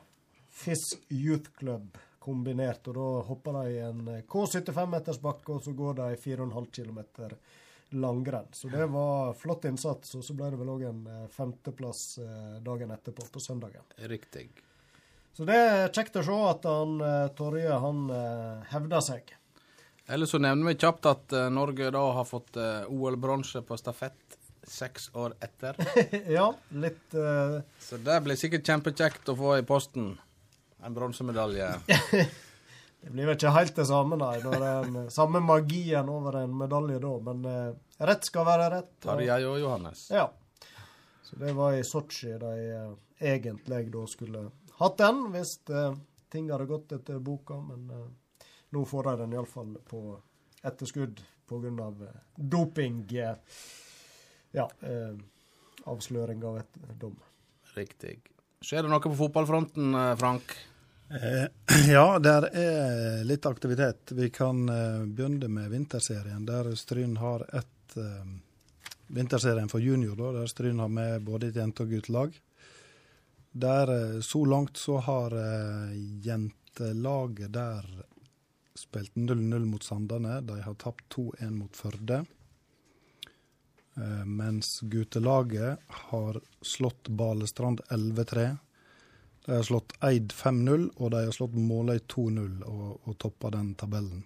[0.52, 2.88] Fisk Youth Club kombinert.
[2.90, 7.04] Og da hopper de i en eh, K75-metersbakke, og så går de 4,5 km
[7.94, 8.46] langrenn.
[8.52, 10.14] Så det var flott innsats.
[10.14, 13.86] Og så ble det vel òg en eh, femteplass eh, dagen etterpå, på søndagen.
[14.10, 14.48] Riktig.
[15.34, 18.06] Så det er kjekt å se at han eh, Torje han
[18.70, 19.34] hevder seg.
[20.04, 22.58] Ellers så nevner vi kjapt at Norge da har fått
[22.92, 24.36] OL-bronse på stafett
[24.68, 25.78] seks år etter.
[26.36, 27.56] ja, litt uh...
[27.80, 30.12] Så det blir sikkert kjempekjekt å få i posten.
[30.84, 31.68] En bronsemedalje.
[33.04, 34.38] Det blir vel ikke helt det samme, nei.
[34.40, 37.10] Når det er en, samme magien over en medalje da.
[37.26, 38.94] Men eh, rett skal være rett.
[39.04, 40.06] Tarjei og Johannes.
[40.08, 40.24] Ja.
[41.26, 42.94] Så det var i Sotsji de eh,
[43.34, 44.46] egentlig da skulle
[44.80, 45.92] hatt den, hvis eh,
[46.32, 47.60] ting hadde gått etter boka.
[47.60, 50.02] Men eh, nå får de den iallfall på
[50.64, 51.92] etterskudd pga.
[52.08, 52.20] Eh,
[52.56, 53.02] doping.
[53.20, 53.64] Eh,
[54.56, 54.70] ja.
[54.80, 55.12] Eh,
[55.92, 57.20] avsløring av et dom.
[57.76, 58.22] Riktig.
[58.64, 60.62] Skjer det noe på fotballfronten, eh, Frank?
[61.08, 61.46] Eh,
[61.92, 64.12] ja, der er litt aktivitet.
[64.12, 68.24] Vi kan eh, begynne med vinterserien, der Stryn har ett eh,
[69.06, 72.40] Vinterserien for junior, da, der Stryn har med både et jente- og guttelag.
[73.52, 75.30] Der Så langt så har
[76.24, 77.84] jentelaget der
[78.74, 80.40] spilt 0-0 mot Sandane.
[80.40, 82.24] De har tapt 2-1 mot Førde.
[84.24, 88.56] Mens guttelaget har slått Balestrand 11-3.
[89.44, 93.74] De har slått Eid 5-0, og de har slått Måløy 2-0 og, og toppa den
[93.78, 94.22] tabellen.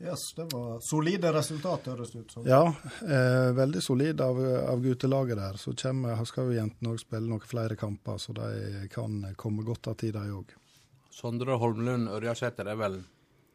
[0.00, 2.46] Yes, det var solide resultat, høres det ut som.
[2.48, 2.62] Ja,
[3.04, 4.38] eh, veldig solid av,
[4.70, 5.58] av guttelaget der.
[5.60, 9.90] Så kommer, skal jo jentene òg spille noen flere kamper, så de kan komme godt
[9.92, 10.54] av tid, de òg.
[11.12, 12.96] Sondre Holmlund Ørjasæter er vel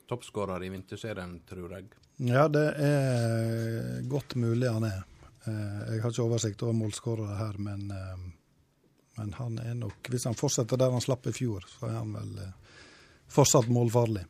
[0.05, 1.89] toppskårer i vinterserien, tror jeg.
[2.29, 5.01] Ja, det er godt mulig han er.
[5.49, 8.25] Eh, jeg har ikke oversikt over målskårere her, men, eh,
[9.15, 12.13] men han er nok Hvis han fortsetter der han slapp i fjor, så er han
[12.15, 12.79] vel eh,
[13.31, 14.25] fortsatt målfarlig.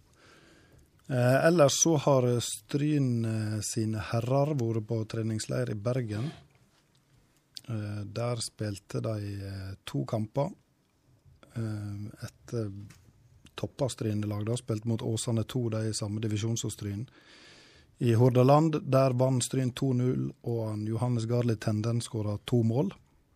[1.07, 6.29] Eh, ellers så har Stryn eh, sine herrer vært på treningsleir i Bergen.
[7.67, 10.53] Eh, der spilte de eh, to kamper.
[11.55, 12.71] Et eh,
[13.55, 17.05] toppa Stryn-lag, da, spilte mot Åsane 2, de i samme divisjon som Stryn.
[18.03, 22.91] I Hordaland der vant Stryn 2-0, og Johannes Garli Tenden skåra to mål.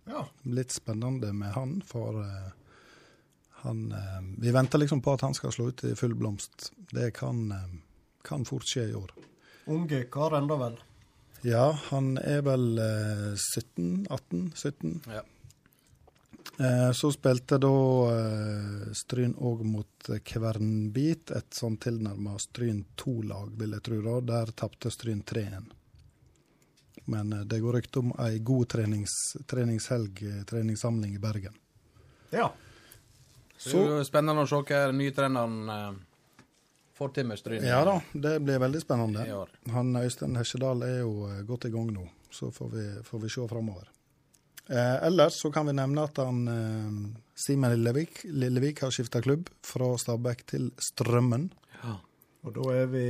[0.10, 0.26] Ja.
[0.44, 2.52] Litt spennende med han, for eh,
[3.62, 6.72] han eh, Vi venter liksom på at han skal slå ut i full blomst.
[6.92, 7.74] Det kan, eh,
[8.26, 9.12] kan fort skje i år.
[9.70, 10.80] Unge kar enda vel.
[11.46, 14.08] Ja, han er vel eh, 17?
[14.10, 14.52] 18?
[14.56, 15.02] 17?
[15.14, 15.26] Ja.
[16.92, 17.70] Så spilte da
[18.98, 24.00] Stryn òg mot Kvernbit, et sånn tilnærma Stryn 2-lag, vil jeg tro.
[24.04, 24.16] da.
[24.28, 25.70] Der tapte Stryn 3-1.
[27.10, 29.16] Men eh, det går rykte om ei god trenings,
[29.50, 31.56] treningshelg, eh, treningssamling i Bergen.
[32.30, 32.52] Ja.
[33.58, 36.44] Så det er jo spennende å se hva den nye treneren eh,
[37.00, 37.66] får til med Stryn.
[37.68, 39.26] Ja da, det blir veldig spennende.
[39.74, 43.48] Han Øystein Hesjedal er jo godt i gang nå, så får vi, får vi se
[43.52, 43.90] framover.
[44.70, 46.98] Eh, ellers så kan vi nevne at han eh,
[47.40, 51.48] Simen Lillevik, Lillevik har skifta klubb fra Stabæk til Strømmen.
[51.82, 51.96] Ja.
[52.46, 53.06] Og da er vi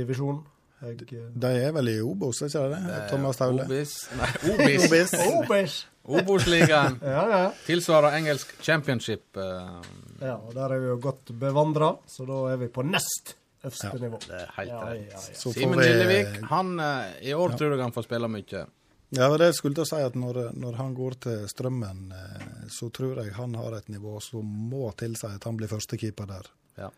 [0.00, 0.42] divisjon.
[0.80, 2.98] Jeg, eh, De er vel i Obos, er ikke det det?
[3.10, 3.64] Thomas Taule.
[3.64, 3.94] Obis.
[4.18, 5.14] Nei, Obis.
[5.26, 5.78] Obis.
[6.08, 7.00] Obos-ligaen.
[7.14, 7.42] Ja, ja.
[7.66, 9.36] Tilsvarer engelsk championship.
[9.36, 9.82] eh,
[10.22, 13.90] ja, og der er vi jo godt bevandra, så da er vi på nest øverste
[13.92, 13.98] Ja.
[14.06, 14.18] nivå.
[14.26, 15.00] det er helt Ja, rett.
[15.10, 15.20] ja, ja.
[15.34, 18.66] Så får Simen vi- han eh, i år tror jeg han får spille mye.
[19.10, 22.90] Ja, det skulle til å si at når, når han går til Strømmen, eh, så
[22.92, 26.46] tror jeg han har et nivå som må tilsi at han blir førstekeeper der.
[26.78, 26.90] Ja.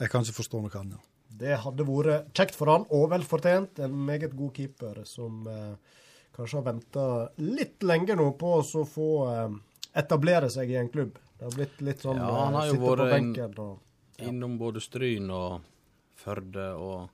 [0.00, 0.98] Jeg kan ikke forstå noe annet.
[1.30, 3.78] Det hadde vært kjekt for han, og vel fortjent.
[3.84, 5.98] En meget god keeper som eh,
[6.36, 7.04] kanskje har venta
[7.42, 9.54] litt lenge nå på å få eh,
[10.02, 11.18] etablere seg i en klubb.
[11.38, 13.86] Det har blitt litt sånn Ja, han eh, har jo vært benken og
[14.20, 15.62] Innom både Stryn og
[16.20, 17.06] Førde og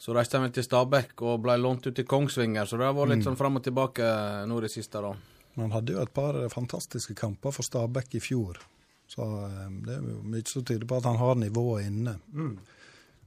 [0.00, 2.96] Så reiste han vel til Stabekk og ble lånt ut til Kongsvinger, så det har
[2.96, 4.06] vært litt sånn fram og tilbake
[4.48, 5.12] nå i det siste, da.
[5.56, 8.60] Men han hadde jo et par fantastiske kamper for Stabæk i fjor.
[9.08, 12.16] Så eh, det er jo mye som tyder på at han har nivået inne.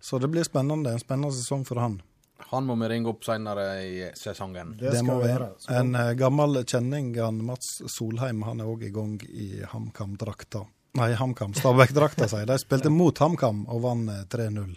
[0.01, 0.91] Så det blir spennende.
[0.95, 1.99] En spennende sesong for han.
[2.49, 4.71] Han må vi ringe opp senere i sesongen.
[4.79, 5.31] Det, Det skal må vi vi.
[5.33, 5.49] gjøre.
[5.81, 10.63] En eh, gammel kjenning, han Mats Solheim, han er òg i gang i HamKam-drakta.
[10.97, 11.51] Nei, HamKam.
[11.53, 12.53] Stabæk-drakta, sier de.
[12.55, 14.71] De spilte mot HamKam og vant eh, 3-0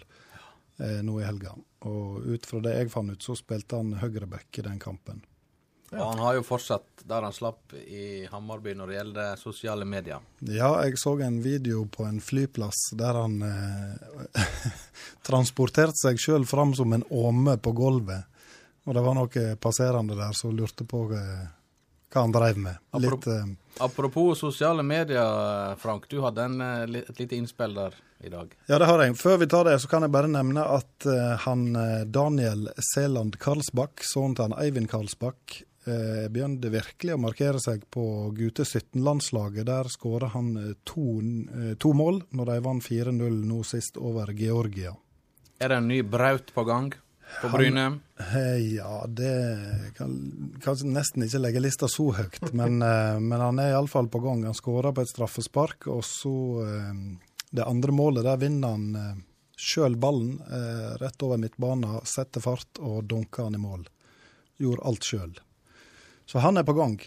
[0.83, 1.55] eh, nå i helga.
[1.87, 5.23] Og ut fra det jeg fant ut, så spilte han høyreback i den kampen.
[5.93, 10.21] Og han har jo fortsatt der han slapp i Hammarby når det gjelder sosiale medier.
[10.39, 14.45] Ja, jeg så en video på en flyplass der han eh,
[15.27, 18.29] transporterte seg sjøl fram som en åme på gulvet.
[18.83, 21.43] Og det var noen passerende der som lurte på eh,
[22.13, 22.79] hva han dreiv med.
[23.01, 23.45] Litt eh,
[23.83, 26.09] Apropos sosiale medier, Frank.
[26.09, 28.55] Du hadde en, eh, et lite innspill der i dag.
[28.67, 29.17] Ja, det har jeg.
[29.19, 33.39] Før vi tar det, så kan jeg bare nevne at eh, han eh, Daniel Seland
[33.41, 39.65] Karlsbakk, sønnen til han Eivind Karlsbakk, eh, begynte virkelig å markere seg på gutte 17-landslaget.
[39.67, 44.33] Der skåra han eh, to, eh, to mål når de vant 4-0 nå sist over
[44.37, 44.95] Georgia.
[45.59, 46.91] Er det en ny Braut på gang
[47.41, 47.85] på Bryne?
[48.19, 50.15] Eh, Ja, det kan
[50.63, 52.79] kanskje nesten ikke legge lista så høyt, men,
[53.29, 54.45] men han er iallfall på gang.
[54.47, 56.35] Han skåra på et straffespark, og så
[57.53, 60.39] Det andre målet, der vinner han sjøl ballen
[60.97, 63.85] rett over midtbanen, setter fart og dunker han i mål.
[64.57, 65.35] Gjorde alt sjøl.
[66.25, 66.97] Så han er på gang,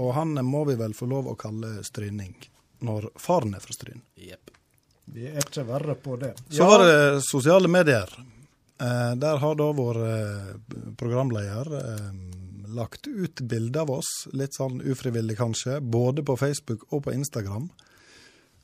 [0.00, 2.34] og han må vi vel få lov å kalle stryning.
[2.80, 4.00] Når faren er fra Stryn.
[4.16, 4.52] Yep.
[5.10, 6.32] Vi er ikke verre på det.
[6.48, 8.08] Så var det sosiale medier.
[8.80, 10.52] Eh, der har da vår eh,
[10.96, 12.10] programleder eh,
[12.72, 17.68] lagt ut bilder av oss, litt sånn ufrivillig kanskje, både på Facebook og på Instagram.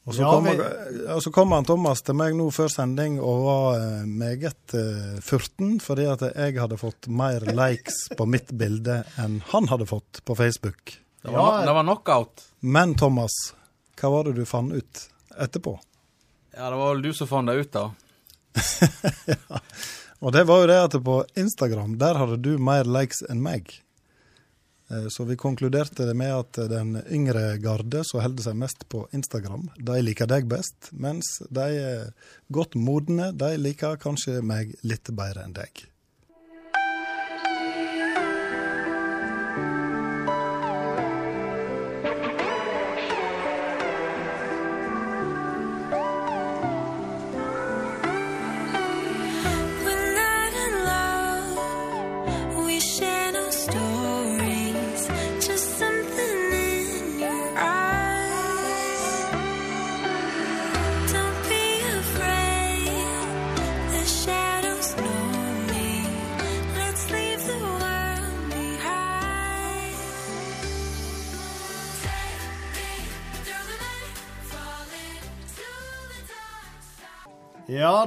[0.06, 3.16] Og så, Ja, kom, vi- og så kom han Thomas til meg nå før sending
[3.18, 8.52] og var eh, meget uh, furten, fordi at jeg hadde fått mer likes på mitt
[8.54, 10.94] bilde enn han hadde fått på Facebook.
[11.26, 11.66] Det var, no Ja.
[11.66, 12.44] det var knockout.
[12.62, 13.34] Men Thomas,
[13.98, 15.08] hva var det du fant ut
[15.42, 15.74] etterpå?
[16.54, 17.90] Ja, det var vel du som fant det ut, da.
[20.24, 23.68] Og det var jo det at på Instagram, der hadde du mer likes enn meg.
[24.90, 29.68] Eh, Så vi konkluderte med at den yngre garde som holder seg mest på Instagram,
[29.78, 32.12] de liker deg best, mens de
[32.52, 35.86] godt modne, de liker kanskje meg litt bedre enn deg.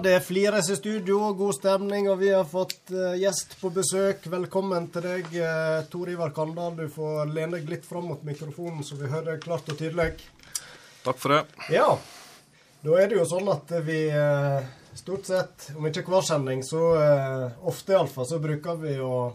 [0.04, 4.24] Det flires i studio, god stemning, og vi har fått uh, gjest på besøk.
[4.32, 6.78] Velkommen til deg, uh, Tor Ivar Kandal.
[6.78, 10.14] Du får lene deg litt fram mot mikrofonen, så vi hører deg klart og tydelig.
[11.04, 11.42] Takk for det.
[11.74, 11.90] Ja,
[12.86, 14.62] da er det jo sånn at vi uh,
[14.96, 19.34] stort sett, om ikke hver sending, så uh, ofte iallfall, så bruker vi å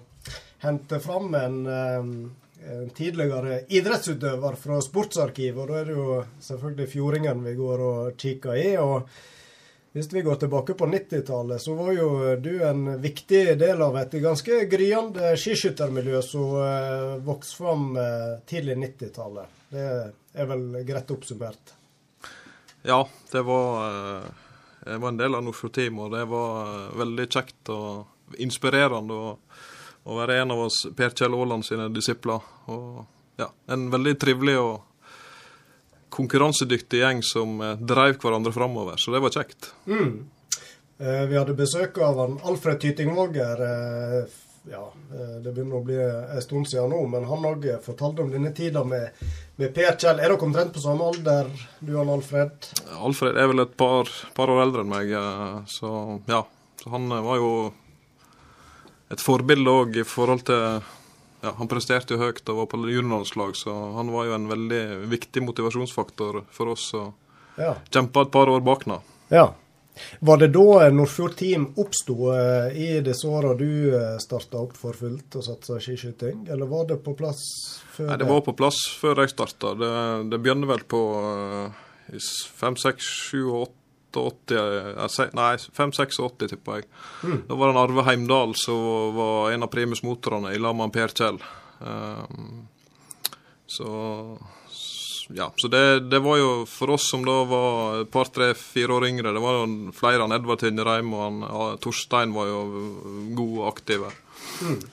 [0.64, 7.44] hente fram en, en tidligere idrettsutøver fra Sportsarkivet, og da er det jo selvfølgelig Fjordingen
[7.44, 8.68] vi går og kikker i.
[8.81, 9.11] og
[9.94, 12.09] hvis vi går tilbake på 90-tallet, så var jo
[12.42, 18.74] du en viktig del av et ganske gryende skiskyttermiljø som uh, vokste fram uh, tidlig
[18.83, 19.62] 90-tallet.
[19.70, 19.87] Det
[20.35, 21.74] er vel greit oppsummert.
[22.87, 24.24] Ja, det var, eh,
[24.87, 29.16] jeg var en del av Nordfjord Team, og det var eh, veldig kjekt og inspirerende
[29.16, 29.30] å,
[30.04, 32.44] å være en av oss Per Kjell Aaland sine disipler.
[32.68, 33.00] Og
[33.40, 34.83] ja, en veldig trivelig og
[36.14, 39.72] konkurransedyktig gjeng som drev dreiv hverandre framover, så det var kjekt.
[40.98, 43.62] Eh, vi hadde besøk av Alfred Tytingvåger.
[43.66, 48.24] Eh, ja, eh, det begynner å bli en stund siden nå, men han òg fortalte
[48.24, 49.11] om denne tida med,
[49.61, 50.20] med Per Kjell.
[50.20, 51.50] Er dere omtrent på samme alder,
[51.85, 52.70] du og Alfred?
[52.96, 56.44] Alfred er vel et par, par år eldre enn meg, eh, så ja.
[56.81, 57.50] Så han eh, var jo
[59.12, 60.81] et forbilde òg i forhold til
[61.44, 64.83] ja, Han presterte jo høyt og var på juniorlandslag, så han var jo en veldig
[65.12, 66.88] viktig motivasjonsfaktor for oss.
[66.94, 67.12] Og
[67.61, 67.76] Ja.
[67.94, 69.02] kjempa et par år bak nå.
[69.30, 69.52] ja.
[70.20, 74.92] Var det da Nordfjord Team oppsto eh, i disse åra du eh, starta opp for
[74.98, 77.38] fullt og satsa skiskyting, eller var det på plass
[77.94, 79.70] før Nei, Det var på plass før jeg starta.
[79.78, 79.92] Det,
[80.33, 81.70] det begynner vel på eh,
[82.11, 83.12] i s- 5, 6,
[84.14, 84.59] 7, 8,
[85.05, 86.88] 80 eh, Nei, 5, 6 og 80, tipper jeg.
[87.48, 91.14] Da var det en Arve Heimdal som var en av primusmotorene i lag med Per
[91.14, 91.40] Kjell.
[91.85, 92.68] Um,
[93.66, 93.88] så
[95.35, 98.92] ja, så det, det var jo for oss som da var et par, tre, fire
[98.98, 100.27] år yngre, det var jo flere.
[100.27, 102.61] enn Edvard Tinnereim og han, ja, Torstein var jo
[103.33, 104.12] gode og aktive.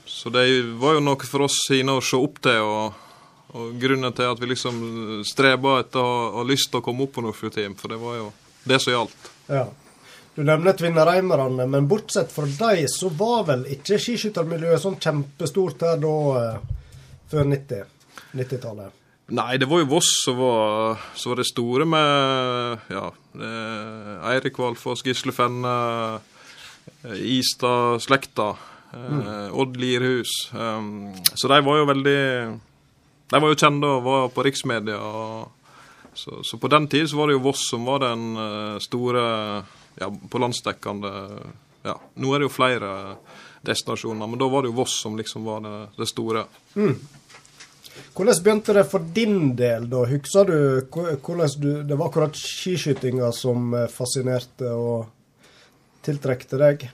[0.07, 0.45] Så det
[0.79, 2.61] var jo noe for oss sine å se opp til.
[2.63, 3.07] og
[3.51, 4.77] og grunnen til at vi liksom
[5.27, 8.29] streba etter å ha lyst til å komme opp på Nordfjordteam, for det var jo
[8.67, 9.31] det som gjaldt.
[9.51, 9.67] Ja.
[10.35, 15.99] Du nevner Tvinnereimerne, men bortsett fra de, så var vel ikke skiskyttermiljøet sånn kjempestort her
[15.99, 16.61] da eh,
[17.31, 17.89] før 90
[18.39, 18.97] 90-tallet?
[19.31, 25.05] Nei, det var jo Voss som var, var det store med ja, eh, Eirik Valfoss,
[25.07, 25.75] Gisle Fenne,
[27.05, 28.49] eh, Istad-slekta,
[28.91, 29.23] mm.
[29.55, 30.33] Odd Lierhus.
[30.51, 32.19] Um, så de var jo veldig
[33.31, 34.99] De var jo kjente og var på riksmedia.
[34.99, 35.60] Og,
[36.13, 39.23] så, så på den tid så var det jo Voss som var den eh, store
[40.01, 41.11] ja, på landsdekkende
[41.83, 42.91] Ja, nå er det jo flere
[43.65, 46.45] destinasjoner, men da var det jo Voss som liksom var det, det store.
[48.15, 50.03] Hvordan begynte det for din del, da?
[50.09, 50.57] Husker du
[50.91, 55.09] hvordan du Det var akkurat skiskytinga som eh, fascinerte og
[56.05, 56.87] tiltrekte deg?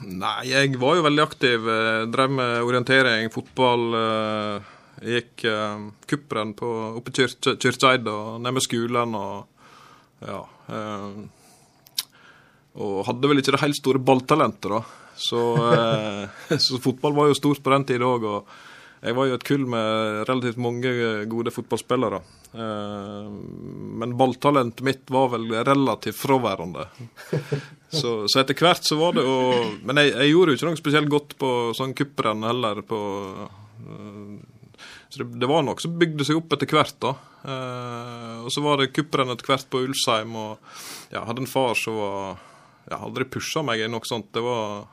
[0.00, 1.66] Nei, jeg var jo veldig aktiv.
[1.68, 3.88] eh, Drev med orientering, fotball.
[3.94, 9.46] eh, Jeg gikk eh, kupprenn på oppe i Kyrkje- Kyrkjeid og nede med skolen og
[10.28, 10.40] ja.
[10.68, 11.20] eh,
[12.80, 14.82] Og hadde vel ikke det helt store balltalentet, da.
[15.20, 15.40] Så,
[15.72, 18.28] eh, så fotball var jo stort på den tida òg.
[18.28, 18.52] Og
[19.00, 20.92] jeg var jo et kull med relativt mange
[21.32, 22.20] gode fotballspillere.
[22.52, 23.28] Eh,
[24.04, 26.86] Men balltalentet mitt var vel relativt fraværende.
[27.90, 29.32] Så, så etter hvert så var det jo
[29.82, 32.84] Men jeg, jeg gjorde jo ikke noe spesielt godt på sånn kupprenn heller.
[32.86, 33.00] på
[33.40, 34.36] øh,
[35.10, 37.14] Så det, det var noe som bygde seg opp etter hvert, da.
[37.42, 41.74] Eh, og så var det kupprenn etter hvert på Ulsheim, og ja, hadde en far
[41.78, 42.38] som var
[42.86, 44.30] ja, aldri pusha meg i noe sånt.
[44.34, 44.86] Det var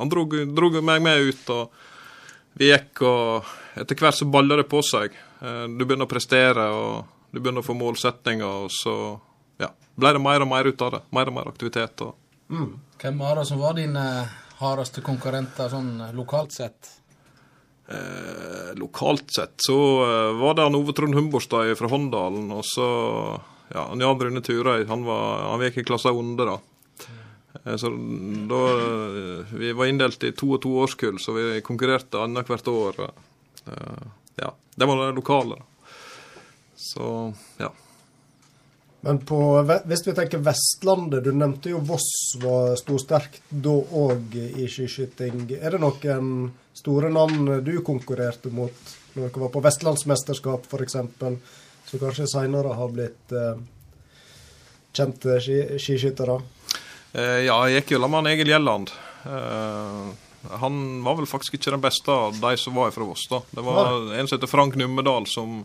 [0.00, 4.68] Han drog, drog meg med ut, og vi gikk, og etter hvert så balla det
[4.70, 5.14] på seg.
[5.40, 8.94] Eh, du begynner å prestere, og du begynner å få målsetninger, og så
[9.60, 9.68] ja,
[10.00, 11.02] ble det mer og mer ut av det.
[11.12, 12.06] Mer og mer aktivitet.
[12.06, 12.16] og
[13.00, 14.06] Hvem var det som var dine
[14.60, 16.96] hardeste konkurrenter sånn lokalt sett?
[17.90, 22.86] Eh, lokalt sett så eh, var det han Ove Trond Humborstad fra Håndalen, og så
[23.74, 24.84] ja, Jan Brune Turøy.
[24.86, 27.08] Han, var, han gikk i klassa under, da.
[27.64, 27.90] Eh, så
[28.50, 28.60] da
[29.50, 33.02] Vi var inndelt i to og to årskull, så vi konkurrerte annethvert år.
[34.38, 35.58] Ja, det var det lokale.
[36.78, 37.72] Så ja.
[39.00, 39.36] Men på,
[39.88, 45.46] hvis vi tenker Vestlandet, du nevnte jo Voss var sto sterkt da òg i skiskyting.
[45.56, 50.96] Er det noen store navn du konkurrerte mot når dere var på vestlandsmesterskap f.eks.,
[51.90, 53.62] som kanskje seinere har blitt eh,
[54.94, 56.36] kjente ski, skiskyttere?
[57.12, 58.92] Eh, ja, jeg gikk jo sammen med Egil Gjelland.
[59.26, 60.28] Eh,
[60.60, 63.26] han var vel faktisk ikke den beste av de som var fra Voss.
[63.30, 63.42] da.
[63.50, 65.64] Det var en som heter Frank Nummedal, som,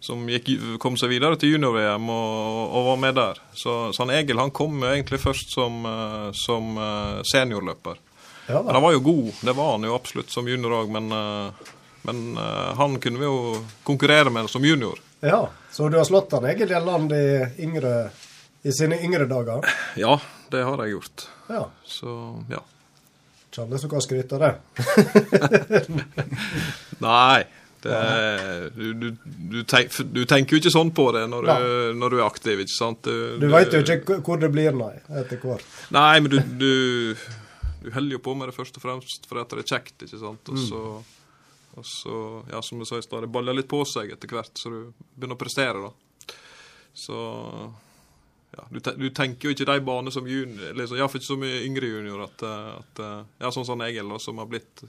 [0.00, 0.50] som gikk,
[0.82, 3.40] kom seg videre til junior-VM og, og var med der.
[3.54, 8.02] Så, så han Egil han kom egentlig først som, eh, som eh, seniorløper.
[8.50, 11.06] Ja, Men han var jo god, det var han jo absolutt som junior òg, men,
[11.12, 11.70] eh,
[12.08, 13.38] men eh, han kunne vi jo
[13.86, 14.98] konkurrere med som junior.
[15.22, 15.44] ja.
[15.70, 18.10] Så du har slått han egentlig en land i, yngre,
[18.66, 19.62] i sine yngre dager?
[19.94, 20.16] Ja,
[20.50, 21.28] det har jeg gjort.
[21.46, 21.60] Ja.
[21.86, 22.14] Så
[22.50, 22.58] ja.
[23.46, 24.50] Ikke alle som kan skryte av det.
[27.06, 27.44] Nei,
[27.80, 31.62] Det, du, du, du, tenk, du tenker jo ikke sånn på det når du,
[31.96, 33.06] når du er aktiv, ikke sant?
[33.40, 34.92] Du veit jo ikke hvor det blir, nei,
[35.22, 35.64] etter hvert.
[35.94, 37.14] Nei, men du,
[37.82, 40.48] du, holder jo på med det først og fremst fordi det er kjekt, ikke sant?
[40.52, 40.80] Og så,
[41.80, 42.16] og så
[42.50, 44.80] ja, som du sa i stad, det baller litt på seg etter hvert, så du
[45.16, 46.34] begynner å prestere, da.
[46.92, 47.16] Så
[48.56, 51.30] ja, du, te- du tenker jo ikke de baner som junior, liksom, så- iallfall ikke
[51.30, 54.48] så mye yngre junior, at, eh, at eh, ja, sånn som Egil, da, som har
[54.50, 54.82] blitt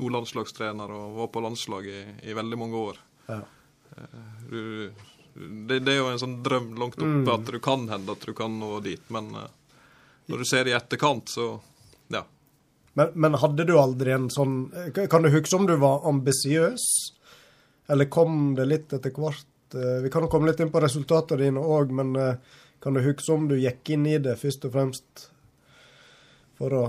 [0.00, 1.92] nå landslagstrener og var på landslaget
[2.24, 3.00] i, i veldig mange år.
[3.28, 3.42] Ja.
[4.48, 4.92] Du,
[5.68, 8.32] det, det er jo en sånn drøm langt oppe at du kan hende at du
[8.36, 9.50] kan nå dit, men eh,
[10.32, 11.60] når du ser i etterkant, så ja.
[12.94, 14.66] Men, men hadde du aldri en sånn
[15.08, 16.82] Kan du huske om du var ambisiøs?
[17.88, 19.46] Eller kom det litt etter hvert?
[19.74, 22.36] Eh, Vi kan komme litt inn på resultatene dine òg, men eh,
[22.82, 25.28] kan du huske om du gikk inn i det først og fremst
[26.58, 26.84] for å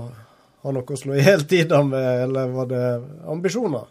[0.64, 2.82] ha noe å slå i hjel tida med, eller var det
[3.30, 3.88] ambisjoner?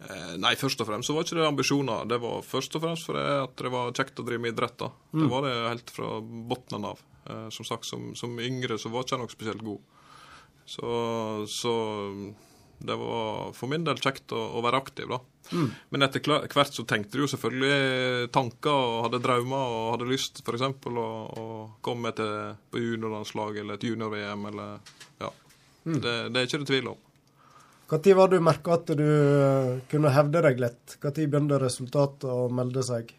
[0.00, 2.06] Eh, Nei, først og fremst så var ikke det ambisjoner.
[2.10, 3.24] Det var først og fremst fordi
[3.62, 4.76] det var kjekt å drive med idrett.
[4.80, 4.90] da.
[5.12, 7.02] Det var det helt fra bunnen av.
[7.28, 9.80] Eh, Som sagt, som, som yngre så var ikke jeg noe spesielt god.
[10.70, 10.86] Så,
[11.50, 11.74] så
[12.78, 15.18] det var for min del kjekt å, å være aktiv, da.
[15.90, 20.42] Men etter hvert så tenkte du jo selvfølgelig tanker og hadde drømmer og hadde lyst
[20.44, 20.62] f.eks.
[20.86, 21.06] å,
[21.42, 21.46] å
[21.82, 25.32] komme til på juniorlandslag eller et junior-VM eller Ja.
[25.82, 26.98] Det, det er ikke det tvil om.
[27.90, 30.96] Når var du merka at du eh, kunne hevde deg litt?
[31.02, 33.10] Når begynte resultatet å melde seg?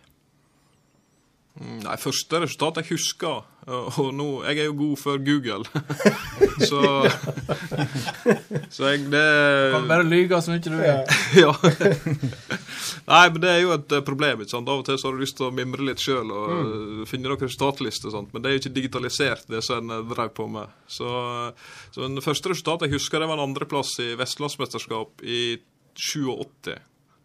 [1.60, 5.66] Mm, Nei, første resultat jeg husker, og nå, jeg er jo god for Google,
[6.70, 6.80] så,
[8.76, 9.24] så jeg, det,
[9.76, 11.04] Kan bare lyge så mye du vil.
[11.44, 11.52] ja.
[13.12, 14.72] Nei, men det er jo et eh, problem, ikke sant?
[14.72, 17.06] Av og til så har du lyst til å mimre litt selv og mm.
[17.12, 18.32] finne noen resultatlister sant?
[18.32, 20.72] men det er jo ikke digitalisert det som en eh, drev på med.
[20.88, 21.12] Så,
[21.92, 25.42] så den første resultatet jeg husker, det var en andreplass i Vestlandsmesterskap i
[26.00, 26.78] 87.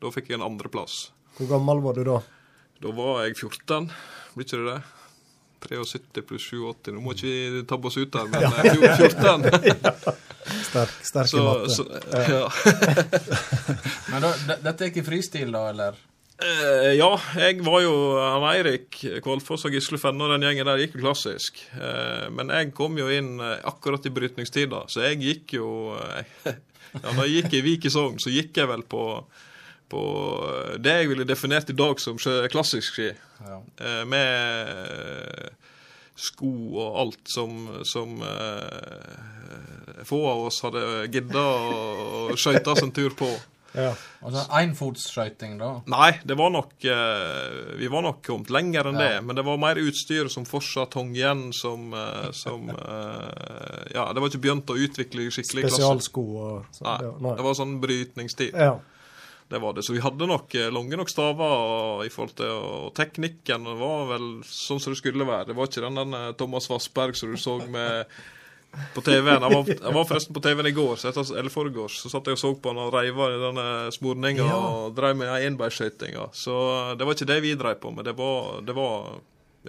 [0.02, 1.06] Da fikk jeg en andreplass.
[1.38, 2.22] Hvor gammel var du da?
[2.82, 3.90] Da var jeg 14,
[4.34, 4.82] blir ikke det det?
[5.66, 9.46] 73 pluss 87, nå må ikke vi tabbe oss ut der, men eh, 14.
[10.66, 11.72] Sterk, sterk i matte.
[11.74, 12.44] så, ja.
[14.12, 14.30] Men da,
[14.62, 15.96] dette er ikke fristil, da, eller?
[16.36, 17.08] Eh, ja,
[17.40, 21.02] jeg var jo han Eirik Kvalfoss og Gisle Fenne og den gjengen der gikk jo
[21.06, 21.62] klassisk.
[21.80, 26.54] Eh, men jeg kom jo inn eh, akkurat i brytningstida, så jeg gikk jo eh,
[26.96, 29.02] Ja, når jeg gikk i Vik i Sogn, så gikk jeg vel på,
[29.92, 30.02] på
[30.50, 32.18] eh, det jeg ville definert i dag som
[32.52, 33.10] klassisk ski.
[33.46, 33.58] Ja.
[33.80, 35.50] Eh, med eh,
[36.16, 38.14] sko og alt som, som
[40.08, 40.80] få av oss hadde
[41.12, 43.28] gidda å skøyte oss en tur på.
[43.76, 43.90] Ja.
[44.24, 45.68] Altså enfotsskøyting, da?
[45.92, 49.02] Nei, det var nok Vi var nok kommet lenger enn Ja.
[49.10, 51.92] det, men det var mer utstyr som fortsatt hang igjen som,
[52.32, 55.82] som Ja, det var ikke begynt å utvikle skikkelig klasse.
[55.82, 57.20] Spesialsko og sånn.
[57.20, 58.56] Nei, det var sånn brytningstid.
[58.56, 58.78] Ja.
[59.48, 59.84] Det var det.
[59.86, 64.24] Så vi hadde nok eh, lange nok staver i forhold til Og teknikken var vel
[64.48, 65.52] sånn som det skulle være.
[65.52, 68.10] Det var ikke den der Thomas Vassberg som du så med
[68.92, 69.40] på TV-en.
[69.46, 72.00] Jeg var, var forresten på TV-en i går, så etter, eller foregårs.
[72.02, 74.58] så satt jeg og så på han og reiva i denne smurninga Ja.
[74.58, 76.26] og drev med enbeinsskøytinga.
[76.36, 76.56] Så
[76.98, 78.04] det var ikke det vi dreiv på med.
[78.04, 79.14] Det var, det var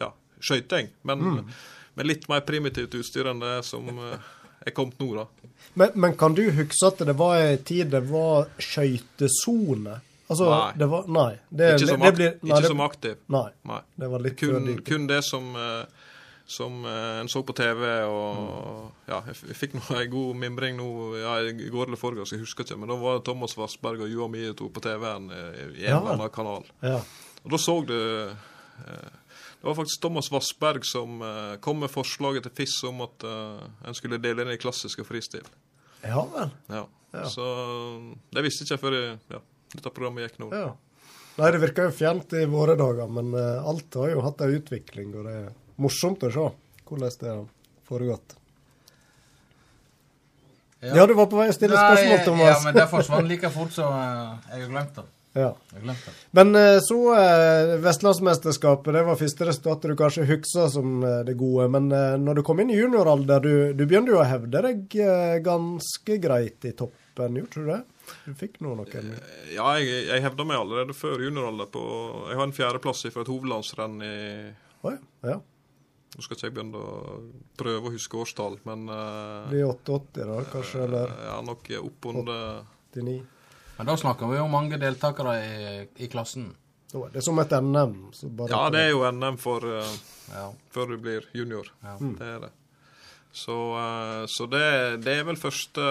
[0.01, 0.09] ja,
[0.41, 0.89] skøyting.
[1.07, 1.23] Men
[1.95, 4.17] med litt mer primitivt utstyr enn det som eh,
[4.67, 5.27] er kommet nå, da.
[5.77, 9.99] Men, men kan du huske at det var en tid det var skøytesone?
[10.27, 10.71] Altså, Nei.
[10.75, 11.29] det var Nei.
[11.49, 13.15] Det, Ikke som, det blir- nei, ikke det- som aktiv.
[13.29, 13.49] Nei.
[13.63, 13.81] Nei.
[13.95, 15.85] Det var litt kun, kun det som, eh,
[16.47, 18.91] som eh, en så på TV, og Mm.
[19.07, 20.89] ja, jeg, fikk nå en god mimring nå
[21.21, 24.27] ja, i går eller forgårs, jeg husker ikke, men da var Thomas Vassberg og Joa
[24.27, 26.63] Mieto på TV-en i, en eller annen kanal.
[26.81, 26.99] Ja.
[27.45, 27.93] Og da så du
[28.27, 29.09] eh,
[29.57, 33.63] Det var faktisk Thomas Vassberg som eh, kom med forslaget til FIS om at eh,
[33.89, 35.45] en skulle dele inn i klassisk og fristil.
[36.05, 36.53] ja vel.
[36.69, 36.85] Ja.
[37.15, 37.23] Ja.
[37.31, 37.45] Så
[38.35, 38.95] det visste ikke jeg før
[39.33, 39.39] ja,
[39.73, 40.51] dette programmet gikk nå.
[40.53, 40.73] Ja.
[41.37, 44.55] Nei, det virker jo fjernt i våre dager, men eh, alt har jo hatt en
[44.57, 45.51] utvikling, og det er
[45.81, 46.47] morsomt å se
[46.87, 47.43] hvordan det har
[47.87, 48.37] foregått.
[50.81, 51.05] Ja.
[51.09, 52.49] du var på vei å stille spørsmål, Thomas.
[52.49, 55.05] Ja, men det forsvant like fort, som jeg har glemt det.
[55.37, 55.51] Ja.
[55.69, 55.95] Det.
[56.31, 61.35] Men eh, så eh, Vestlandsmesterskapet, det var første resultatet du kanskje husker som eh, det
[61.37, 61.67] gode.
[61.73, 64.97] Men eh, når du kom inn i junioralder, du, du begynte jo å hevde deg
[65.03, 67.83] eh, ganske greit i toppen, gjorde du det?
[68.23, 69.11] Du fikk nå noen
[69.51, 71.81] Ja, jeg, jeg hevda meg allerede før junioralder på
[72.29, 74.15] Jeg har en fjerdeplass fra et hovedlandsrenn i
[74.87, 74.93] Oi,
[75.27, 75.35] ja.
[76.15, 77.17] Nå skal ikke jeg begynne å
[77.59, 82.45] prøve å huske årstall, men uh, Blir 88 da, kanskje, eller ja, nok oppunder
[82.95, 83.17] 89.
[83.77, 86.49] Men da snakker vi om mange deltakere i, i klassen.
[86.91, 87.95] Det er som et NM.
[88.15, 89.97] Så bare Ja, det er jo NM for uh,
[90.31, 90.47] Ja.
[90.73, 91.67] før du blir junior.
[91.83, 91.97] Ja.
[91.99, 92.51] Det er det.
[93.35, 94.63] Så, uh, så det,
[95.05, 95.83] det er vel første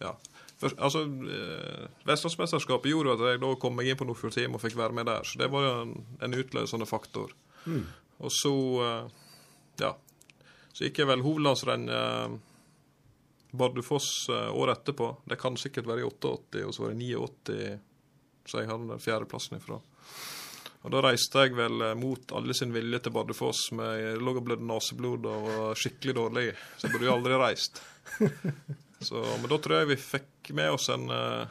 [0.00, 0.14] Ja.
[0.58, 4.62] først, altså, eh, Vestlandsmesterskapet gjorde at jeg da kom meg inn på Nordfjord Team og
[4.62, 5.22] fikk være med der.
[5.28, 7.30] Så det var jo en, en utløsende faktor.
[8.18, 8.52] Og så
[8.86, 9.04] eh,
[9.84, 9.92] ja,
[10.72, 12.36] så gikk jeg vel hovedlandsrenn eh,
[13.54, 15.10] Bardufoss eh, året etterpå.
[15.30, 17.58] Det kan sikkert være i 88, og så var det 89
[18.44, 19.80] så jeg hadde den fjerdeplassen ifra.
[20.84, 23.70] Og Da reiste jeg vel eh, mot alle sin vilje til Bardufoss.
[23.72, 26.46] med Jeg lå og blødde neseblod og var skikkelig dårlig,
[26.76, 27.82] så jeg burde jo aldri reist.
[29.04, 31.50] Så, men da tror jeg vi fikk med oss en uh,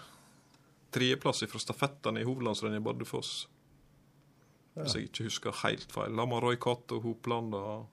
[0.96, 3.34] tredjeplass fra stafettene i hovedlandsrennet i Bardufoss.
[4.74, 6.18] Hvis jeg ikke husker helt feil.
[6.18, 7.86] Da var Roy Cato Hopland og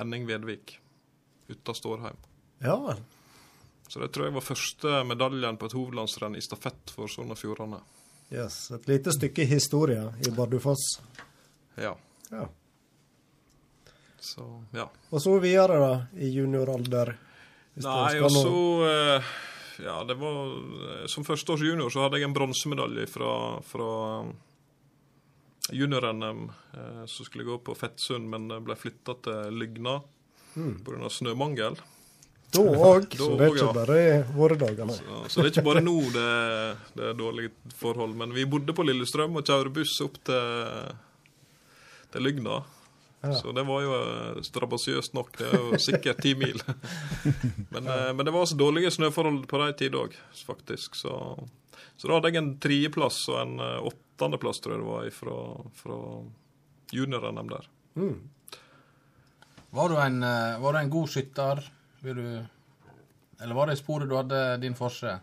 [0.00, 0.74] Henning Vedvik
[1.52, 2.18] uten Stårheim.
[2.64, 3.00] Ja vel.
[3.88, 7.38] Så det tror jeg var første medaljen på et hovedlandsrenn i stafett for Sogn og
[7.40, 7.78] Fjordane.
[8.32, 8.70] Yes.
[8.76, 10.98] Et lite stykke historie i Bardufoss.
[11.80, 11.94] Ja.
[12.30, 12.48] Ja.
[14.20, 14.44] Så,
[14.76, 14.84] ja.
[15.14, 17.14] Og så videre, da, i junioralder.
[17.78, 18.52] Nei, og så
[18.90, 19.28] eh,
[19.84, 20.38] Ja, det var
[20.98, 23.30] eh, Som førsteårs junior så hadde jeg en bronsemedalje fra,
[23.62, 23.88] fra
[25.70, 26.48] junior-NM.
[27.06, 30.00] som skulle gå på Fettsund, men ble flytta til Lygna
[30.56, 30.80] Mm.
[30.84, 31.08] pga.
[31.12, 31.76] snømangel.
[32.48, 34.88] Da òg, så det er ikke bare i våre dager.
[34.88, 34.96] nei.
[34.96, 36.30] Så, så det er ikke bare nå det,
[36.96, 38.14] det er dårlige forhold.
[38.16, 40.94] Men vi bodde på Lillestrøm og kjørte buss opp til,
[42.14, 42.62] til Lygna.
[43.20, 43.34] Ja.
[43.34, 45.32] Så det var jo eh, strabasiøst nok.
[45.36, 46.60] Det er jo sikkert ti mil.
[47.74, 48.12] men, ja.
[48.14, 50.96] men det var så dårlige snøforhold på de tider òg, faktisk.
[50.96, 51.12] Så,
[51.98, 55.38] så da hadde jeg en tredjeplass og en eh, åttendeplass, tror jeg det var, fra,
[55.82, 56.02] fra
[56.94, 57.72] junior-NM der.
[57.98, 58.14] Mm.
[59.76, 61.66] Var du en, eh, var du en god skytter?
[62.02, 62.46] Vil du
[63.40, 65.18] Eller var det i sporet du hadde din forse?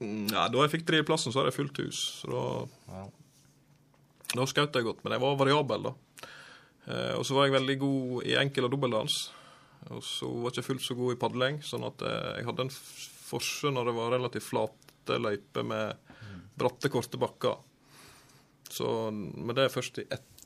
[0.00, 2.02] Mm, Ja, da jeg fikk tredjeplassen, så hadde jeg fullt hus.
[2.22, 2.42] Så da,
[2.94, 3.06] Ja.
[4.36, 5.02] da skjøt jeg godt.
[5.02, 5.92] Men jeg var variabel, da.
[6.86, 9.30] Eh, og så var jeg veldig god i enkel- og dobbeldans.
[9.90, 12.60] Og så var jeg ikke fullt så god i padling, sånn at eh, jeg hadde
[12.60, 15.96] en forse når det var relativt flate løyper med
[16.56, 17.58] bratte, korte bakker.
[18.70, 20.37] Så, men det er først i ett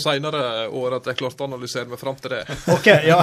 [0.00, 2.42] seinere år at jeg klarte å analysere meg fram til det.
[2.74, 3.20] OK, ja.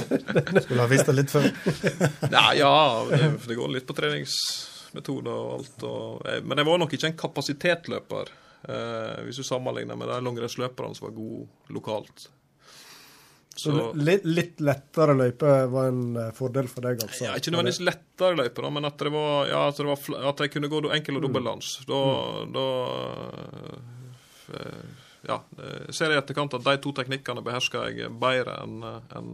[0.64, 1.48] Skulle ha visst det litt før.
[2.36, 2.74] Ja, ja
[3.08, 5.88] det, det går litt på treningsmetoder og alt.
[5.88, 8.30] Og, jeg, men jeg var nok ikke en kapasitetløper,
[8.68, 12.28] eh, hvis du sammenligner med de langrennsløperne som var gode lokalt.
[13.54, 17.26] Så litt, litt lettere løype var en eh, fordel for deg, altså?
[17.26, 20.44] Ja, ikke nødvendigvis lettere løype, da, men at, det var, ja, at, det var, at
[20.44, 21.72] jeg kunne gå enkel- og dobbeltdans.
[21.88, 22.00] Da,
[22.56, 22.66] da
[24.56, 25.38] eh, Ja.
[25.94, 29.28] Ser i etterkant at de to teknikkene behersker jeg bedre enn en,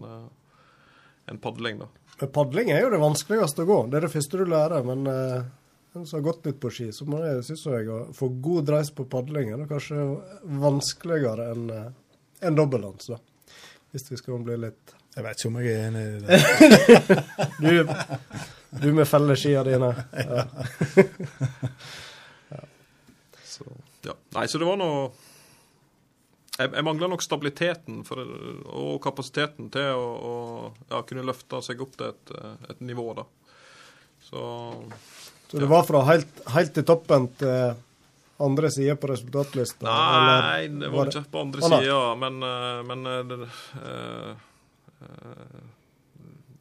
[1.29, 1.89] en padling, da.
[2.19, 3.79] Men padling er jo det vanskeligste å gå.
[3.89, 4.85] Det er det første du lærer.
[4.87, 5.47] Men eh,
[5.95, 8.69] en som har gått litt på ski, så må jeg, synes jeg å få god
[8.73, 10.05] dreis på padling er det kanskje
[10.61, 11.71] vanskeligere enn
[12.41, 13.19] en dobbeltdans, da.
[13.91, 16.29] Hvis vi skal bli litt Jeg vet ikke om jeg er enig i det.
[17.65, 19.95] Du, du med felleskia dine.
[22.49, 22.61] Ja.
[23.45, 23.65] Så,
[24.07, 24.15] ja.
[24.37, 25.09] Nei, så det var noe
[26.59, 28.19] Jeg, jeg mangler nok stabiliteten for,
[28.75, 30.33] og kapasiteten til å, å
[30.91, 32.33] ja, kunne løfte seg opp til et,
[32.73, 33.27] et nivå, da.
[34.29, 34.41] Så
[35.49, 37.79] Så det var fra helt, helt til toppen til
[38.43, 39.87] andre side på resultatlista?
[39.87, 43.39] Nei, eller det var ikke på andre Å, sida, men, eh, men eh, det,
[43.83, 44.31] eh,
[45.07, 45.65] eh,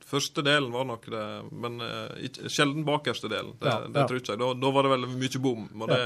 [0.08, 3.58] Første delen var nok det, men eh, sjelden bakerste delen.
[3.60, 4.08] Det, Ja, det ja.
[4.08, 4.39] tror ikke jeg.
[4.45, 5.66] Da, da var det vel mye bom.
[5.82, 6.00] Og det,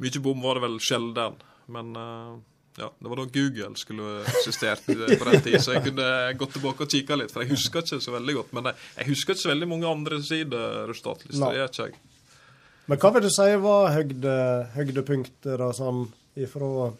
[0.00, 1.36] Mye bom var det vel sjelden.
[1.68, 1.90] Men
[2.80, 6.06] ja, det var da Google skulle eksistert på den tid, så jeg kunne
[6.40, 7.32] gått tilbake og kikka litt.
[7.34, 8.54] For jeg husker ikke så veldig godt.
[8.56, 11.42] Men jeg, husker ikke så veldig mange andre sider resultatlister.
[11.42, 11.52] Nei.
[11.52, 12.00] Det gjør ikke jeg.
[12.90, 14.34] Men hva vil du si var høyde,
[14.74, 16.02] høydepunktet da, sånn
[16.40, 16.90] ifra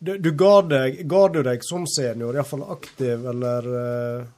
[0.00, 4.28] du, du ga, deg, ga du deg som senior, iallfall aktiv, eller uh...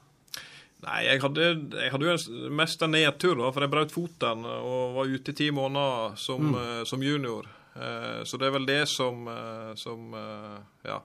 [0.82, 4.96] Nei, jeg hadde, jeg hadde jo mest en nedtur, da, for jeg brøt foten og
[4.96, 7.46] var ute i ti måneder som, eh, som junior.
[7.74, 10.98] Eh, så det er vel det som, eh, som eh, ja,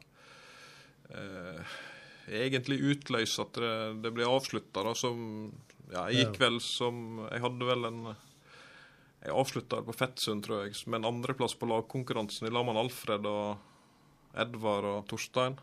[2.28, 4.84] egentlig utløser at det, det blir avslutta,
[5.88, 8.02] Ja, jeg gikk vel som Jeg hadde vel en
[9.24, 13.26] Jeg avslutta på Fettsund, tror jeg, med en andreplass på lagkonkurransen i lag med Alfred
[13.26, 13.58] og
[14.36, 15.56] Edvard og Torstein,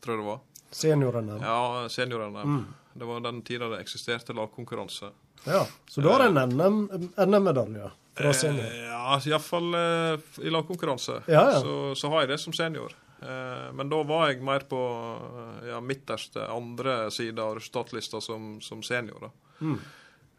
[0.00, 0.40] tror jeg det var.
[0.70, 1.42] Senior-NM?
[1.42, 2.62] Ja, senior-NM.
[2.94, 5.10] Det var den tida det eksisterte lagkonkurranse.
[5.44, 5.66] Ja.
[5.90, 6.78] Så du har en NM
[7.18, 8.66] NM-medalje fra senior?
[8.66, 11.20] Eh, ja, iallfall eh, i lagkonkurranse.
[11.26, 11.60] Ja, ja.
[11.60, 12.94] Så, så har jeg det som senior.
[13.22, 18.56] Eh, men da var jeg mer på eh, ja, midterste, andre side av resultatlista som,
[18.64, 19.28] som senior.
[19.28, 19.32] da.
[19.64, 19.78] Mm.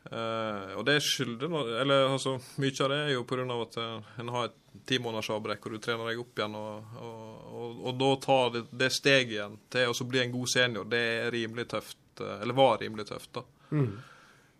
[0.05, 1.49] Eh, og det skylder
[1.81, 3.45] Eller altså, mye av det er jo pga.
[3.63, 6.57] at eh, en har et ti måneders avbrekk, og du trener deg opp igjen.
[6.59, 10.51] Og, og, og, og da ta det, det steget igjen til å bli en god
[10.51, 11.97] senior, det er rimelig tøft.
[12.21, 13.45] eh, Eller var rimelig tøft, da.
[13.71, 13.95] Mm.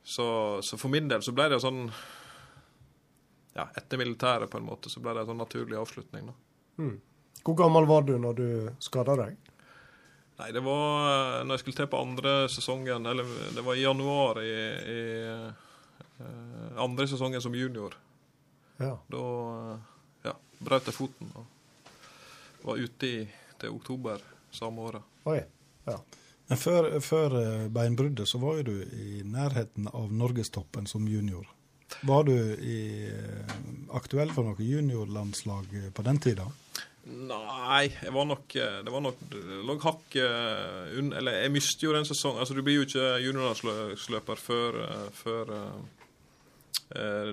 [0.06, 0.26] Så,
[0.66, 1.88] så for min del så ble det sånn
[3.56, 6.90] Ja, etter militæret, på en måte, så ble det en sånn naturlig avslutning, da.
[7.46, 8.48] Hvor gammel var du når du
[8.84, 9.38] skada deg?
[10.36, 14.42] Nei, det var når jeg skulle til på andre sesongen, eller det var i januar
[14.44, 14.56] i,
[14.92, 15.02] i
[16.20, 17.96] eh, andre sesongen som junior.
[18.82, 18.98] Ja.
[19.08, 19.24] Da
[20.26, 21.46] ja, brøt jeg foten og
[22.66, 23.24] var ute i,
[23.62, 25.06] til oktober samme året.
[25.32, 25.40] Oi.
[25.86, 26.00] Ja.
[26.50, 31.48] Men før, før eh, beinbruddet så var jo du i nærheten av norgestoppen som junior.
[32.02, 33.56] Var du i, eh,
[33.96, 36.48] aktuell for noe juniorlandslag eh, på den tida?
[37.06, 39.20] Nei, jeg var nok eh, Det var nok
[39.68, 42.42] lå hakk Eller jeg mistet jo den sesongen.
[42.42, 44.82] Altså, du blir jo ikke juniorlandsløper før,
[45.14, 45.54] før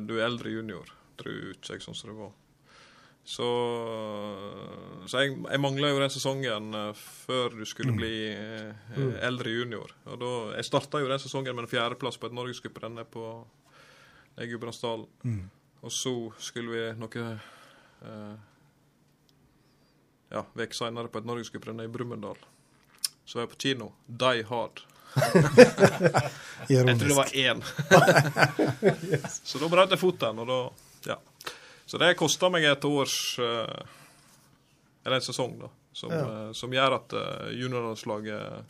[0.02, 0.88] du er eldre junior.
[1.20, 2.32] Tror ikke jeg, sånn som det var.
[3.22, 3.46] Så,
[5.06, 9.92] så jeg, jeg mangla jo den sesongen før du skulle bli eh, eh, eldre junior.
[10.10, 13.26] Og da, jeg starta jo den sesongen med en fjerdeplass på et norgescuprenn på
[14.40, 15.06] i Gudbrandsdalen.
[15.82, 17.24] Og så skulle vi noe
[18.06, 18.34] eh,
[20.32, 22.38] ja, vek seinere på et norgescuprenn i Brumunddal.
[23.24, 23.90] Så var jeg på kino.
[24.06, 24.84] Die Hard.
[26.72, 27.58] Jeg tror det var én.
[29.44, 30.58] Så da brøt jeg foten, og da
[31.12, 31.18] Ja.
[31.86, 33.82] Så det kosta meg et års eh,
[35.04, 35.68] Eller en sesong, da.
[35.92, 36.22] Som, Ja.
[36.46, 38.64] eh, som gjør at eh, juniorlandslaget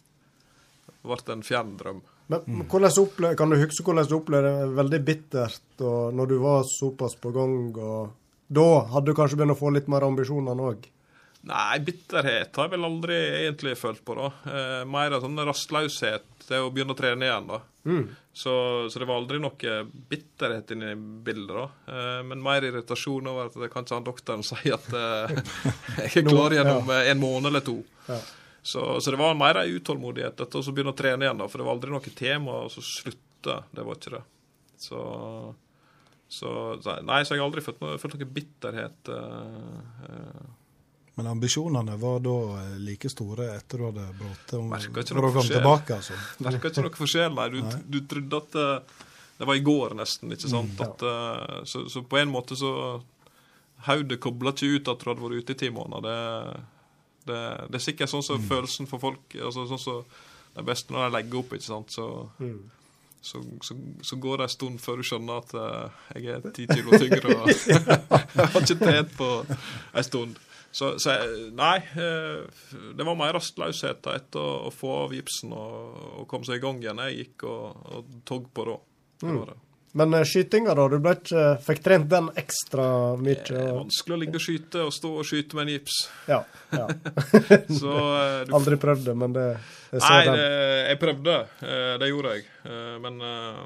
[1.05, 2.01] ble en fjern drøm.
[2.47, 6.33] Men men hvordan opple kan du huske hvordan du opplevde det veldig bittert og når
[6.33, 7.57] du var såpass på gang?
[7.77, 8.13] og
[8.53, 10.89] Da hadde du kanskje begynt å få litt mer ambisjoner òg?
[11.43, 14.29] Nei, bitterhet har jeg vel aldri egentlig følt på, da.
[14.47, 17.59] Eh, mer sånn rastløshet til å begynne å trene igjen, da.
[18.33, 18.53] Så,
[18.91, 21.65] så det var aldri noe bitterhet inne i bildet, da.
[21.91, 25.35] Eh, men mer irritasjon over at det kan han doktoren sier at eh,
[26.07, 27.81] jeg er klar gjennom eh, en måned eller to.
[28.07, 28.21] Ja.
[28.63, 31.49] Så, så det var mer ei utålmodighet etter å så begynne å trene igjen, da.
[31.51, 32.83] For det var aldri noe tema å så.
[33.43, 34.23] Det var ikke det.
[34.79, 35.01] Så,
[36.31, 36.49] så
[37.03, 39.11] Nei, så jeg har aldri følt, noe, følt noe bitterhet.
[39.11, 40.45] eh, eh,
[41.19, 45.25] Men ambisjonene var da eh, like store etter du hadde brått om Merker ikke noe
[45.25, 45.59] å komme forskjell.
[45.59, 46.21] tilbake, altså.
[46.47, 47.49] Merka ikke noe forskjell, nei.
[47.51, 47.61] Du,
[47.99, 48.61] du trodde at
[49.43, 50.31] det var i går, nesten.
[50.39, 50.79] ikke sant?
[50.87, 52.73] At, eh, så, så på en måte så
[53.83, 56.05] Hodet kobla ikke ut at du hadde vært ute i ti måneder.
[56.07, 56.61] Det,
[57.29, 60.05] det, det er sikkert sånn som følelsen for folk altså sånn som
[60.53, 61.95] Det er best når de legger opp, ikke sant.
[61.95, 62.07] Så,
[63.25, 66.67] så, så, så går det en stund før du skjønner at uh, jeg er ti
[66.69, 70.37] kilo tyngre og jeg har ikke trent på en stund.
[70.73, 71.15] Så, så
[71.53, 72.45] nei, eh,
[72.97, 76.63] det var mer rastløshet etter å, å få av gipsen og, og komme seg i
[76.65, 77.03] gang igjen.
[77.09, 78.79] Jeg gikk og, og tog på da.
[79.21, 79.59] Det var det.
[79.99, 80.87] Men eh, skytinga, da?
[80.89, 82.87] Du ble ikke, fikk trent den ekstra
[83.21, 83.37] mye?
[83.45, 85.99] Det er vanskelig å ligge og skyte og stå og skyte med en gips.
[86.31, 86.39] Ja.
[86.73, 86.87] ja.
[87.83, 89.47] Så eh, du Aldri prøvd det, men det
[89.93, 90.39] jeg ser Nei, den.
[90.41, 91.35] det, jeg prøvde.
[91.69, 92.47] Eh, Det gjorde jeg.
[92.65, 93.65] Eh, Men eh,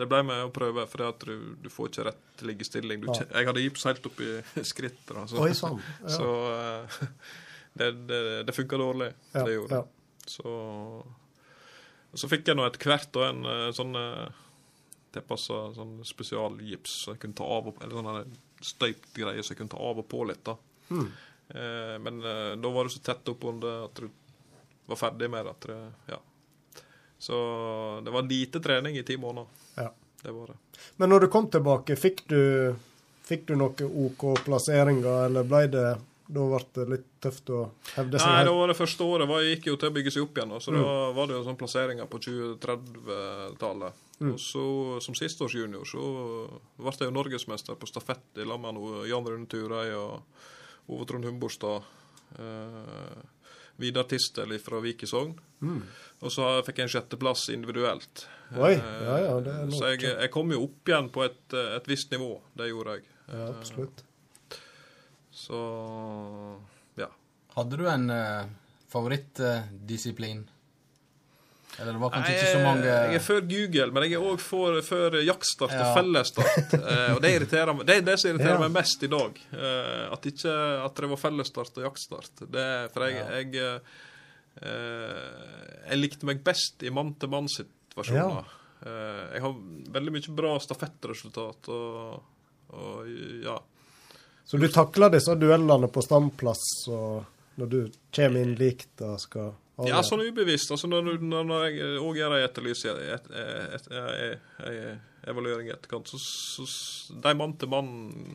[0.00, 3.00] det ble med å prøve, for du, du får ikke rett til liggestilling.
[3.04, 3.28] Du, Ja.
[3.38, 5.14] Jeg hadde gips helt oppi i skrittet.
[5.14, 5.78] da, Så, Oi sånn.
[6.02, 6.12] Ja.
[6.16, 7.00] så eh,
[7.78, 9.12] det, det, det funka dårlig.
[9.34, 9.96] Ja, Det gjorde det.
[10.30, 10.52] Så,
[12.18, 14.46] så fikk jeg nå etter hvert en eh, sånn eh,
[15.14, 19.60] tilpassa sånn spesialgips som jeg kunne ta av og Eller sånn støypt greier som jeg
[19.62, 20.42] kunne ta av og på litt.
[20.44, 20.56] da.
[20.90, 21.06] Mm.
[21.48, 24.10] Eh, men eh, da var du så tett oppunder at du
[24.90, 25.46] var ferdig med.
[25.46, 25.80] At det
[26.12, 26.20] ja.
[27.20, 27.36] Så
[28.04, 29.48] det var lite trening i ti måneder.
[29.76, 29.90] Ja.
[30.22, 30.56] Det var det.
[30.96, 32.74] Men når du kom tilbake, fikk du,
[33.24, 35.88] fikk du noen OK plasseringer, eller ble det
[36.30, 37.64] Da ble det litt tøft å
[37.96, 38.28] hevde seg?
[38.28, 40.52] Nei, det var det første året det gikk jo til å bygge seg opp igjen.
[40.60, 44.04] Så Så da var det jo sånn plasseringer på 2030-tallet.
[44.20, 44.62] Og så
[45.00, 46.00] som sisteårsjunior så
[46.76, 48.76] ble jeg jo norgesmester på stafett i lag med
[49.08, 51.86] Jan Rune Turøy og Ove Trond Humborstad.
[52.36, 53.22] Eh,
[53.80, 55.38] Vidar Tistel fra Vik i Sogn.
[56.20, 58.26] Og så fikk jeg en sjetteplass individuelt.
[58.58, 61.24] Oi, Eh, ja, ja, det er nok- så jeg, jeg kom jo opp igjen på
[61.24, 62.42] et, et visst nivå.
[62.56, 63.04] Det gjorde jeg.
[63.32, 64.04] Ja, absolutt.
[65.32, 65.58] Så
[67.00, 67.08] ja.
[67.56, 68.44] Hadde du en uh,
[68.92, 70.44] favorittdisiplin?
[71.80, 74.42] Eller det var kanskje ikke så mange Jeg er før Google, men jeg er òg
[74.44, 75.86] for, for jaktstart Ja.
[75.86, 76.74] og fellesstart.
[76.76, 78.60] Eh, og det irriterer meg, det er det som irriterer Ja.
[78.66, 79.40] meg mest i dag.
[79.56, 80.54] Eh, at ikke
[80.84, 82.44] at det var fellesstart og jaktstart.
[82.52, 83.98] Det, for jeg, jeg, eh,
[84.68, 88.44] eh, jeg likte meg best i mann-til-mann-situasjoner.
[88.44, 88.56] Ja.
[89.34, 89.56] jeg har
[89.92, 92.22] veldig mye bra stafettresultat og,
[92.72, 93.10] og
[93.44, 93.58] ja.
[94.48, 97.24] Så du takler disse duellene på standplass, og
[97.60, 97.80] når du
[98.16, 99.52] kommer inn likt og skal?
[99.88, 100.70] Ja, sånn ubevisst.
[100.74, 102.44] Altså når, når, når jeg òg gjør ei
[105.30, 106.64] evaluering i etterkant, så, så
[107.20, 107.90] de mann til mann,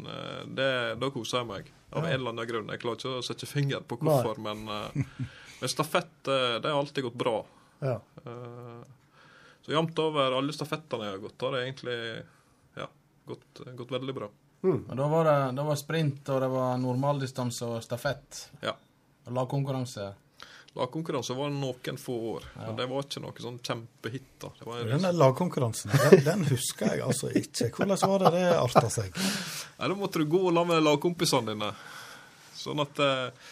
[0.10, 0.70] eh, det,
[1.02, 1.72] da koser jeg meg.
[1.96, 2.70] Av en eller annen grunn.
[2.74, 5.26] Jeg klarer ikke å sette finger på hvorfor, men, eh,
[5.62, 7.38] men stafett, eh, det har alltid gått bra.
[7.86, 8.00] Ja.
[8.26, 8.84] Eh,
[9.66, 11.96] Så jevnt over alle stafettene jeg har gått, har det egentlig
[12.78, 12.86] ja,
[13.26, 14.28] gått, gått veldig bra.
[14.66, 18.44] Og da var det, det var sprint, og det var normaldistanse og stafett.
[18.62, 18.76] Ja.
[19.26, 20.12] Og lagkonkurranse.
[20.76, 24.26] Lagkonkurranse var noen få år, men det var ikke noe sånn kjempehit.
[24.44, 24.50] da.
[24.60, 27.70] Det var Den der lagkonkurransen, den, den husker jeg altså ikke.
[27.78, 29.16] Hvordan var det det arta seg?
[29.80, 31.72] Nei, Da måtte du gå sammen med lagkompisene dine.
[32.60, 33.48] Sånn at eh,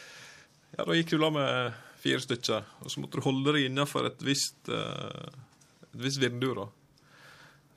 [0.76, 4.09] Ja, da gikk du sammen med fire stykker, og så måtte du holde deg innenfor
[4.09, 5.32] et visst, eh,
[5.93, 6.67] et visst vindu, da.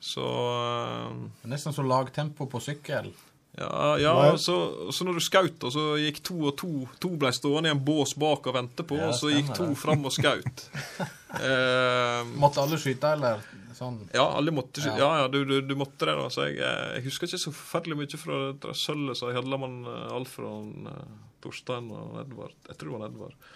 [0.03, 1.15] Så er
[1.47, 3.13] Nesten som lagtempo på sykkel.
[3.57, 4.55] Ja, ja og så,
[4.93, 6.69] så når du skjøt, og så gikk to og to
[7.01, 9.71] To ble stående i en bås bak og vente på, Ja, og så gikk to
[9.71, 9.77] det.
[9.81, 10.67] fram og skjøt.
[11.41, 13.41] eh, Måtte alle skyte, eller
[13.77, 13.97] sånn?
[14.13, 14.97] ja, alle måtte skyte.
[15.01, 15.09] Ja.
[15.17, 16.27] Ja, ja, du, du, du måtte det, da.
[16.33, 20.87] Så jeg, jeg husker ikke så forferdelig mye fra det sølvet som Hellemann, eh, Alfred,
[20.93, 22.53] eh, Torstein og Edvard.
[22.69, 23.49] Jeg tror det var Edvard.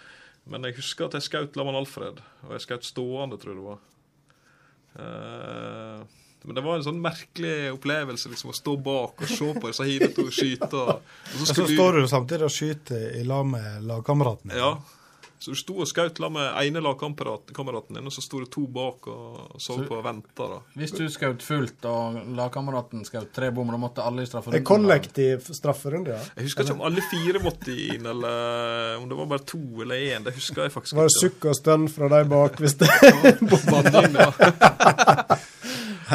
[0.50, 3.68] Men jeg husker at jeg skjøt Laman Alfred, og jeg skjøt stående, tror jeg det
[3.70, 3.82] var.
[5.02, 6.02] Eh,
[6.44, 9.86] men det var en sånn merkelig opplevelse liksom å stå bak og se på disse
[9.88, 10.72] hine to skyte.
[10.72, 14.58] Og, og så Så står du samtidig og skyter i lag med lagkameraten din.
[14.58, 14.74] Ja.
[15.42, 18.62] Så du sto og skjøt sammen med ene lagkameraten din, og så sto det to
[18.70, 20.46] bak og så på og venta.
[20.78, 24.68] Hvis du skjøt fullt, og lagkameraten skjøt tre bom, da måtte alle i Det En
[24.68, 26.20] kollektiv strafferunde, ja.
[26.36, 29.98] Jeg husker ikke om alle fire måtte inn, eller om det var bare to eller
[30.14, 30.22] én.
[30.22, 31.24] Det husker jeg faktisk Var det ikke.
[31.26, 32.92] sukk og stønn fra de bak hvis det
[33.66, 34.30] Banning, ja.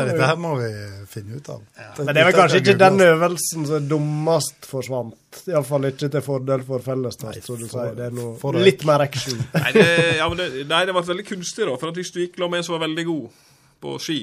[0.05, 0.69] Dette her må vi
[1.09, 1.63] finne ut av.
[1.97, 5.41] Men det er vel kanskje ikke den øvelsen som dummest forsvant.
[5.49, 7.93] Iallfall ikke til fordel for fellestest, som du sier.
[7.97, 8.65] Det er for noe det.
[8.71, 9.39] litt mer action.
[9.57, 9.85] Nei, det,
[10.19, 11.77] ja, men det, nei, det ble veldig kunstig, da.
[11.77, 13.45] For at hvis du gikk la med en som var veldig god
[13.83, 14.19] på ski,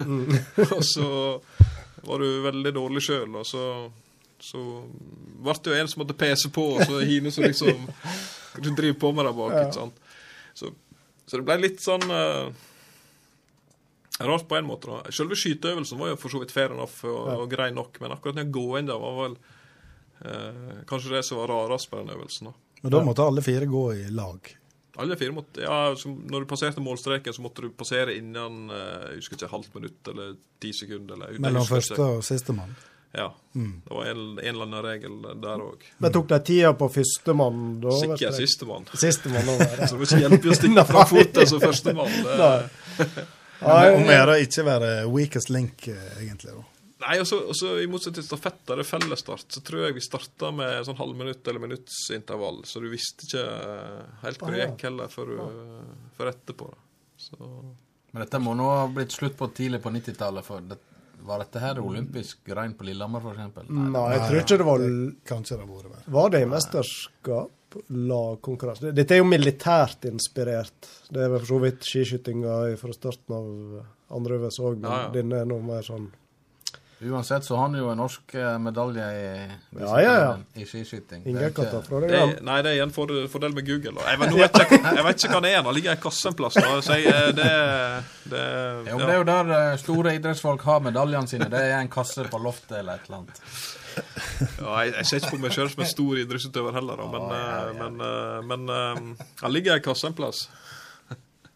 [0.70, 1.08] og så
[2.06, 3.64] var du veldig dårlig sjøl, og så
[4.40, 4.60] så
[5.44, 7.84] ble det jo en som måtte pese på, og så hine som liksom
[8.56, 9.98] driver på med det bak, ikke sant.
[10.56, 10.70] Så,
[11.28, 12.48] så det ble litt sånn eh,
[14.20, 14.90] Rart på en måte.
[14.90, 15.12] da.
[15.14, 18.36] Selve skyteøvelsen var jo for så vidt fair enough og, og grei nok, men akkurat
[18.36, 19.36] den gåinga var vel
[20.26, 22.50] eh, kanskje det som var rarest på den øvelsen.
[22.50, 22.56] da.
[22.82, 24.52] Men da måtte alle fire gå i lag.
[25.00, 29.10] Alle fire måtte, ja, så Når du passerte målstreken, så måtte du passere innen eh,
[29.14, 31.16] jeg husker ikke, halvt minutt eller ti sekunder.
[31.16, 32.76] eller Mellom første og sistemann.
[33.12, 33.34] Ja.
[33.52, 35.82] Det var en, en eller annen regel der òg.
[35.98, 37.96] Men tok de tida på førstemann da?
[37.98, 38.86] Sikkert sistemann.
[38.94, 39.80] Sistemann over.
[39.88, 42.18] Så det var ikke hjelpe å stikke fra foten som førstemann.
[43.62, 43.94] Nei.
[43.94, 46.54] Om å gjøre å ikke være weakest link, eh, egentlig.
[46.56, 46.62] da.
[47.00, 49.86] Nei, og så- og så I motsetning til stafett, der det er fellesstart, så tror
[49.86, 52.62] jeg vi starta med sånn halvminutt eller minuttsintervall.
[52.66, 55.82] Så du visste ikke eh, helt hvor det gikk heller før, du,
[56.18, 56.68] før etterpå.
[56.70, 56.76] da.
[57.18, 57.36] Så
[58.12, 60.44] Men dette må nå ha blitt slutt på tidlig på 90-tallet.
[60.44, 60.78] for det,
[61.22, 63.68] Var dette her olympisk rein på Lillehammer, f.eks.?
[63.68, 64.78] Nei, jeg tror ikke det var
[65.26, 66.06] Kanskje det har vært.
[66.08, 67.50] Var det i mesterskap?
[67.90, 68.92] Lagkonkurranse?
[68.96, 70.88] Dette er jo militært inspirert.
[71.10, 75.02] Det er vel for så vidt skiskytinga fra starten av andre øvelse òg, men Ja,
[75.06, 75.12] ja.
[75.14, 76.08] denne er noe mer sånn
[77.00, 79.28] Uansett så har han jo en norsk eh, medalje i,
[79.80, 80.32] Ja, ja, ja.
[80.60, 81.22] i skiskyting.
[81.24, 82.34] Ingen kan ta fra deg den.
[82.44, 83.94] nei, det er en fordel, fordel med Google.
[84.04, 85.62] Jeg, vet- vet jeg, jeg vet ikke hva det er.
[85.64, 86.58] Det ligger en kasse en plass.
[86.84, 87.48] Så jeg, eh, det,
[88.34, 88.42] det,
[88.90, 91.48] Ja, Det er jo der eh, store idrettsfolk har medaljene sine.
[91.48, 93.40] Det er en kasse på loftet eller et eller annet.
[94.60, 97.32] Ja, jeg, jeg ser ikke på meg sjøl som en stor idrettsutøver heller, da, men,
[97.36, 100.46] eh, men, eh, men eh, han ligger i kassa en plass.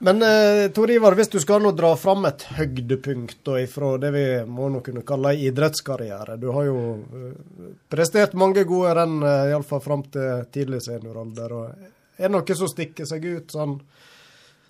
[0.05, 4.11] Men eh, Tor Ivar, hvis du skal nå dra fram et høydepunkt da, ifra det
[4.13, 9.47] vi må nå kunne kalle idrettskarriere Du har jo eh, prestert mange gode renn, uh,
[9.49, 11.55] iallfall fram til tidlig senioralder.
[11.57, 13.79] og Er det noe som stikker seg ut sånn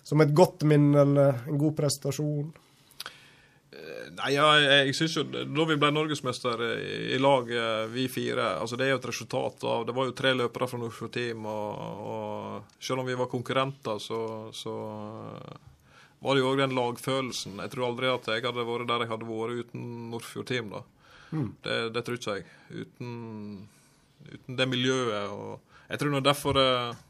[0.05, 2.53] som et godt minne eller en god prestasjon?
[4.15, 8.77] Nei, ja, jeg, synes jo Da vi ble norgesmester i, lag, eh, vi fire altså
[8.79, 11.85] Det er jo et resultat av Det var jo tre løpere fra Norfjord Team, og,
[12.11, 14.19] og selv om vi var konkurrenter, så,
[14.55, 14.75] så
[15.35, 15.63] eh,
[16.25, 17.59] var det jo òg den lagfølelsen.
[17.61, 20.71] Jeg tror aldri at jeg hadde vært der jeg hadde vært uten Nordfjord Team.
[20.73, 20.81] da.
[21.63, 22.45] Det, det tror ikke jeg.
[22.71, 23.67] Uten,
[24.31, 25.29] uten det miljøet.
[25.29, 25.59] og
[25.89, 27.03] Jeg tror nå derfor eh,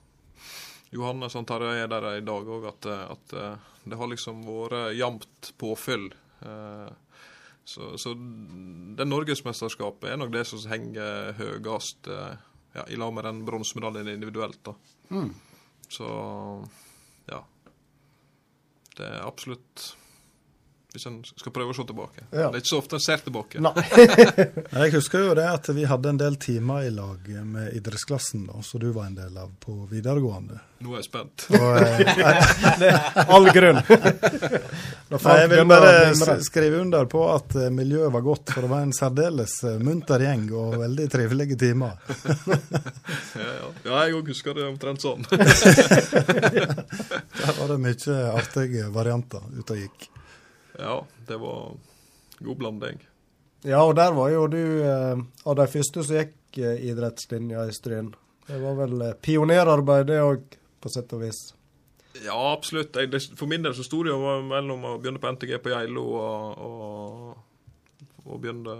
[0.95, 4.43] Johannes og Tarjei er der i dag òg, at, eh, at eh, det har liksom
[4.47, 6.09] vært jevnt påfyll.
[6.45, 6.93] Eh,
[7.65, 12.35] Så, så det norgesmesterskapet er nok det som henger høyest eh,
[12.75, 14.59] ja, i lag med den bronsemedaljen individuelt.
[14.67, 14.75] da.
[15.89, 16.05] Så
[17.25, 17.39] ja.
[18.95, 19.95] Det er absolutt
[20.95, 22.21] Hvis en skal prøve å se tilbake.
[22.29, 22.45] Ja.
[22.47, 23.59] Det er ikke så ofte en ser tilbake.
[23.59, 23.73] Nei.
[24.85, 28.61] Jeg husker jo det at vi hadde en del timer i lag med idrettsklassen, da,
[28.63, 30.61] som du var en del av på videregående.
[30.85, 31.45] Nå er jeg spent.
[31.55, 33.79] Og, eh, All grunn.
[35.05, 38.69] Da Nei, jeg vil bare skrive under på at eh, miljøet var godt, for det
[38.71, 41.91] var en særdeles eh, munter gjeng og veldig trivelige timer.
[43.37, 43.69] Ja, ja.
[43.85, 45.21] ja jeg òg husker det omtrent sånn.
[45.29, 45.37] Der
[47.59, 50.09] var det mye artige varianter ute og gikk.
[50.80, 51.76] Ja, det var
[52.39, 53.01] god blanding.
[53.65, 57.73] Ja, og der var jo du eh, av de første som gikk eh, idrettslinja i
[57.73, 58.11] Stryn.
[58.45, 61.47] Det var vel eh, pionerarbeid, det òg, på sett og vis.
[62.21, 62.95] Ja, absolutt.
[62.95, 65.73] Jeg, det, for min del så sto det jo mellom å begynne på NTG på
[65.73, 67.73] Geilo og, og,
[68.28, 68.78] og begynne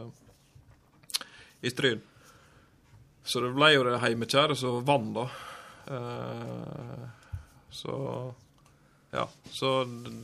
[1.66, 2.04] i Stryn.
[3.26, 5.26] Så det ble jo det heimekjære som vant, da.
[5.98, 7.06] Eh,
[7.74, 7.96] så
[9.16, 9.26] ja.
[9.56, 9.70] Så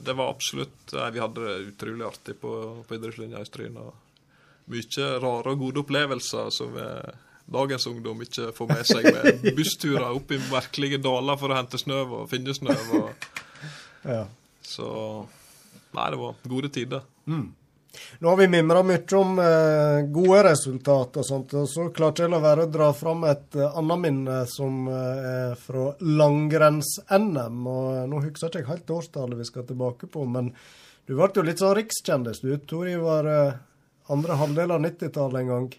[0.06, 2.52] det var absolutt Vi hadde det utrolig artig på,
[2.88, 3.78] på idrettslinja i Stryn.
[4.72, 7.14] Mye rare og gode opplevelser som eh,
[7.52, 11.80] dagens ungdom ikke får med seg, med bussturer opp i merkelige daler for å hente
[11.82, 12.76] snø og finne snø.
[13.00, 13.32] Og,
[14.08, 14.26] Ja.
[14.66, 14.88] så
[15.92, 17.02] Nei, det var gode tider.
[18.20, 22.34] Nå har vi mimra mye om eh, gode resultat og sånt, og så klarte jeg
[22.34, 27.60] å være å dra fram et eh, annet minne som eh, er fra langrenns-NM.
[27.68, 30.54] og eh, Nå husker jeg ikke helt årstallet vi skal tilbake på, men
[31.10, 32.44] du ble jo litt sånn rikskjendis.
[32.46, 33.60] Du tror jeg eh,
[34.12, 35.70] andre halvdel av 90-tallet en gang.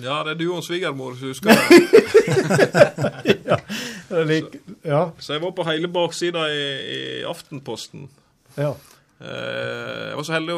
[0.00, 1.58] Ja, det er du og svigermor som husker det.
[4.10, 5.10] Jeg like, Ja.
[5.18, 6.62] Så jeg var på hele baksida i,
[6.94, 8.08] i Aftenposten.
[8.58, 8.74] ja.
[9.20, 10.54] Eh, jeg var så heldig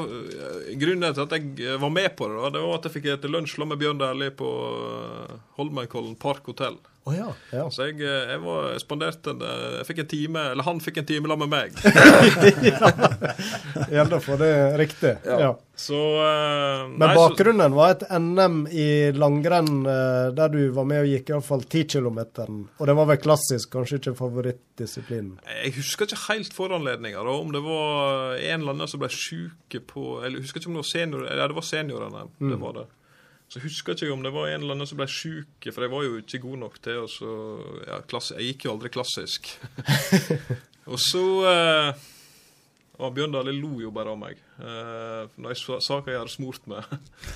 [0.79, 3.57] Grunnen til at jeg var med på det, det var at jeg fikk et lunsj
[3.67, 6.79] med Bjørn Dæhlie på eh, Holmenkollen Park hotell.
[7.03, 7.31] Å ja.
[7.51, 7.65] ja.
[7.75, 11.01] Så jeg, eh, jeg var spanderte en, eh, Jeg fikk en time, eller han fikk
[11.01, 11.71] en time sammen med meg.
[13.97, 15.17] Gjelder for det riktig.
[15.27, 15.49] Ja.
[15.75, 18.87] Så eh, Men nei, så- bakgrunnen var et NM i
[19.19, 22.21] langrenn uh, der du var med og gikk iallfall 10 km.
[22.79, 25.37] Og det var vel klassisk, kanskje ikke favorittdisiplinen.
[25.59, 30.21] Jeg husker ikke helt foranledninga, om det var en eller annen som ble sjuk på
[30.23, 32.29] Eller jeg husker ikke om det var senior, ja, det var seniorene.
[32.39, 32.87] Det var det.
[33.53, 36.07] Så husker ikke om det var en eller annen som ble sjuk, for jeg var
[36.07, 37.33] jo ikke god nok til å
[37.85, 37.99] ja,
[38.39, 39.51] Jeg gikk jo aldri klassisk.
[40.91, 42.07] og så eh,
[43.03, 46.33] og Bjørn Dale lo jo bare av meg når jeg sa sa hva jeg hadde
[46.33, 46.87] smurt med.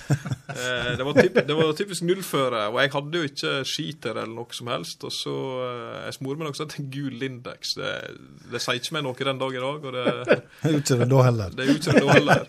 [0.54, 4.34] eh, det, var typ, det var typisk nullføre, og jeg hadde jo ikke skiter eller
[4.34, 5.04] noe som helst.
[5.06, 7.74] Og så eh, Jeg smurte med noe som heter gul Lindex.
[7.78, 7.92] Det,
[8.52, 10.04] det sier ikke meg noe den dag i dag, og det,
[10.66, 11.56] er jo ikke det da heller.
[11.56, 12.44] det er ikke det da heller.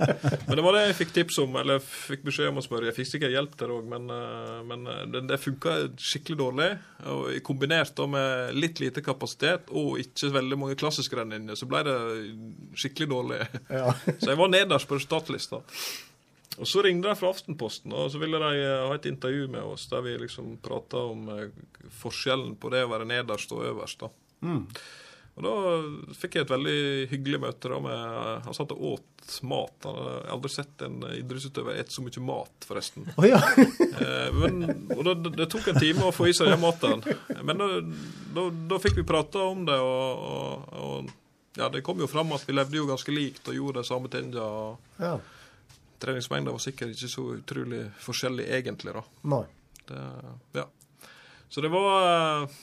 [0.47, 2.89] Men det var det jeg fikk tips om, eller fikk beskjed om å spørre.
[2.91, 6.69] Jeg fikk sikkert hjelp der òg, men, eh, men eh, det, det funka skikkelig dårlig.
[7.07, 11.83] Og kombinert da med litt lite kapasitet og ikke veldig mange klassiske renninner, så ble
[11.87, 11.97] det
[12.77, 13.41] skikkelig dårlig.
[13.69, 13.93] Ja.
[14.21, 15.63] Så jeg var nederst på resultatlista.
[16.57, 19.65] Og så ringte de fra Aftenposten, og så ville de eh, ha et intervju med
[19.65, 21.51] oss der vi liksom prata om eh,
[22.01, 24.05] forskjellen på det å være nederst og øverst.
[24.05, 24.09] da.
[25.37, 25.53] Og da
[26.17, 26.79] fikk jeg et veldig
[27.11, 29.85] hyggelig møte da med Han satt og åt mat.
[29.85, 33.05] Han hadde aldri sett en idrettsutøver ete så mye mat, forresten.
[33.15, 33.41] Oh, ja.
[33.97, 34.59] Eh, men,
[34.93, 37.01] og da, det tok en time å få i seg den maten.
[37.41, 37.67] Men da,
[38.35, 41.09] da, da fikk vi prata om det, og, og, og
[41.55, 44.11] ja, det kom jo fram at vi levde jo ganske likt og gjorde de samme
[44.13, 44.51] tinga.
[45.01, 45.17] ja.
[45.97, 49.01] Treningsmengda var sikkert ikke så utrolig forskjellig egentlig, da.
[49.33, 49.45] Nei.
[49.87, 50.01] Det,
[50.59, 50.67] ja.
[51.49, 52.57] Så det var uh,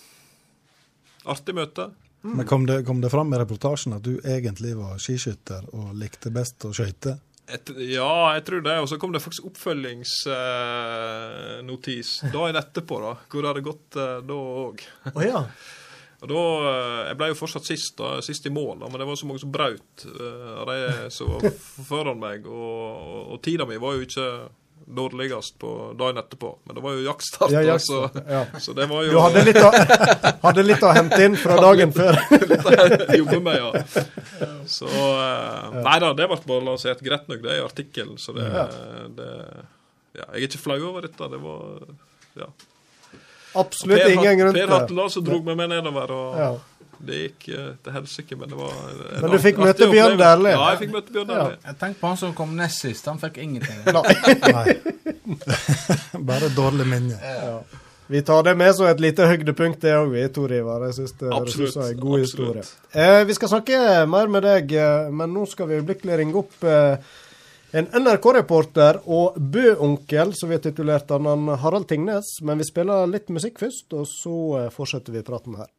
[1.34, 1.88] artig møte.
[2.24, 6.30] Men kom det, kom det fram i reportasjen at du egentlig var skiskytter og likte
[6.32, 7.18] best å skøyte?
[7.44, 8.78] Et, ja, jeg tror det.
[8.80, 13.16] Og så kom det faktisk oppfølgingsnotis eh, notis dagen etterpå, da.
[13.28, 14.86] Hvor det hadde gått eh, da òg.
[15.12, 15.42] Å ja.
[16.24, 19.08] Og da, eh, Jeg ble jo fortsatt sist da, sist i mål, da, men det
[19.08, 21.48] var så mange som brøt eh, av de som var
[21.88, 22.46] foran meg.
[22.48, 22.76] Og,
[23.14, 24.28] og, og tida mi var jo ikke
[24.84, 27.52] dårligst på dagen etterpå, men det var jo jaktstart.
[27.54, 28.42] Ja, jaktstart, så, ja.
[28.60, 29.70] så det var jo Du hadde litt, å,
[30.48, 32.18] hadde litt å hente inn fra dagen før.
[32.50, 32.74] litt å
[33.22, 34.04] jobbe med, ja.
[34.68, 38.36] Så eh, Nei da, det ble bare lansert greit nok, det er i artikkelen, så
[38.36, 38.48] det,
[39.16, 39.30] det
[40.14, 41.32] ja, Jeg er ikke flau over dette.
[41.32, 41.88] Det var
[42.44, 42.52] ja.
[43.54, 44.68] Absolutt Per, ingen grunn til det.
[44.68, 46.48] per Hatten Larsen dro meg med nedover, og Ja.
[47.04, 50.16] det gikk eh, til helsike, men det var en Men du fikk møte Bjørn.
[50.18, 50.50] Dæhlie.
[50.56, 51.56] Ja, jeg fikk møte Bjørn Dæhlie.
[51.66, 53.06] Jeg tenkte på han som kom nest sist.
[53.06, 53.80] Han fikk ingenting.
[53.86, 54.76] Nei.
[56.30, 57.18] Bare dårlig minne.
[58.06, 60.82] Vi tar det med som et lite høydepunkt, det òg, vi, Tor Ivar.
[60.90, 62.58] Jeg syns det høres ut Absolutt, som en god absolutt.
[62.60, 62.64] historie.
[63.04, 63.78] Eh, vi skal snakke
[64.12, 66.96] mer med deg, eh, men nå skal vi øyeblikkelig ringe opp eh,
[67.74, 72.36] en NRK-reporter og Bø-onkel, som vi har titulert han, Harald Tingnes.
[72.46, 75.72] Men vi spiller litt musikk først, og så eh, fortsetter vi praten her.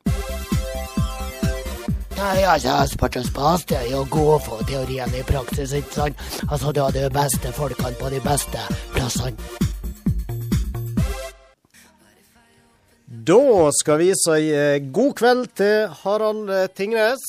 [2.15, 6.25] Nei, altså, Spartans Pass det er jo å gå teoriene teorien i praksis, ikke sant?
[6.49, 8.65] Altså, du har de beste folkene på de beste
[8.95, 9.63] plassene.
[13.25, 17.23] Da skal vi si eh, god kveld til Harald eh, Tingnes.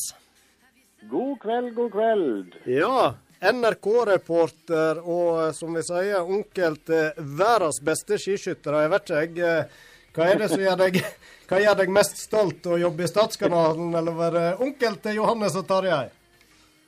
[1.06, 2.58] God kveld, god kveld.
[2.66, 8.84] Ja, NRK-reporter og eh, som vi sier, onkel til verdens beste skiskyttere.
[8.86, 9.38] Jeg vet ikke, jeg.
[9.44, 9.82] eh,
[10.16, 11.00] Hva er det som gjør deg,
[11.66, 12.66] gjør deg mest stolt?
[12.66, 16.06] Å jobbe i Statskanalen eller være onkel til Johannes og Tarjei?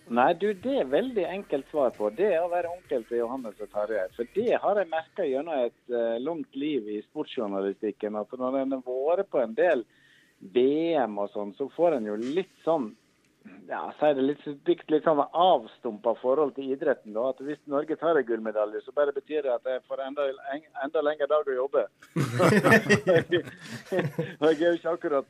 [0.08, 2.08] Nei, du, det er veldig enkelt svar på.
[2.16, 4.06] Det er å være onkel til Johannes og Tarjei.
[4.16, 8.16] For det har jeg merka gjennom et uh, langt liv i sportsjournalistikken.
[8.16, 9.84] At når en har vært på en del
[10.56, 12.88] VM og sånn, så får en jo litt sånn
[13.68, 17.12] ja, si det litt stygt, litt sånn avstumpa forhold til idretten.
[17.16, 20.28] da, at Hvis Norge tar en gullmedalje, så bare betyr det at jeg får enda,
[20.54, 21.86] en- enda lengre dag å jobbe.
[24.40, 25.28] og jeg er jo ikke akkurat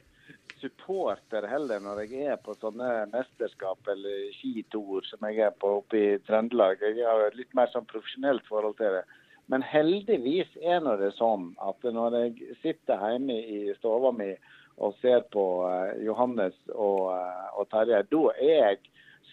[0.59, 6.01] supporter heller når jeg er på sånne mesterskap eller skitour som jeg er på oppe
[6.01, 6.83] i Trøndelag.
[6.83, 9.05] Jeg har litt mer sånn profesjonelt forhold til det.
[9.49, 14.33] Men heldigvis er nå det sånn at når jeg sitter hjemme i stua mi
[14.79, 18.81] og ser på eh, Johannes og, eh, og Terje, da er jeg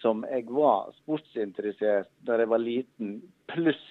[0.02, 3.16] som jeg var sportsinteressert da jeg var liten,
[3.50, 3.86] pluss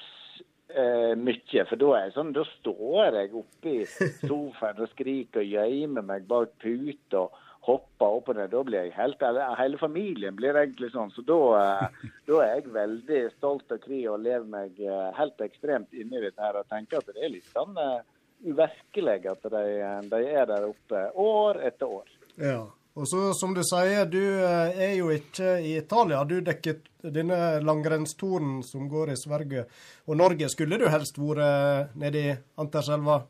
[0.69, 1.65] eh, mye.
[1.69, 6.07] For da er jeg sånn, da står jeg oppe i sofaen og skriker og gjemmer
[6.07, 8.51] meg bak puta og hopper opp og ned.
[8.53, 11.13] Da blir jeg helt eller Hele familien blir egentlig sånn.
[11.15, 15.47] Så da, eh, da er jeg veldig stolt og kry og lever meg eh, helt
[15.47, 18.03] ekstremt inn i dette her og tenker at det er litt sånn eh,
[18.45, 19.67] uvirkelig at de,
[20.11, 22.09] de er der oppe år etter år.
[22.41, 22.65] Ja.
[22.95, 26.21] Og så, som du sier, du eh, er jo ikke i Italia.
[26.31, 29.65] Du dekker denne langrennsturen som går i Sverige
[30.07, 30.47] og Norge.
[30.53, 33.25] Skulle du helst vært nede i Anterselva?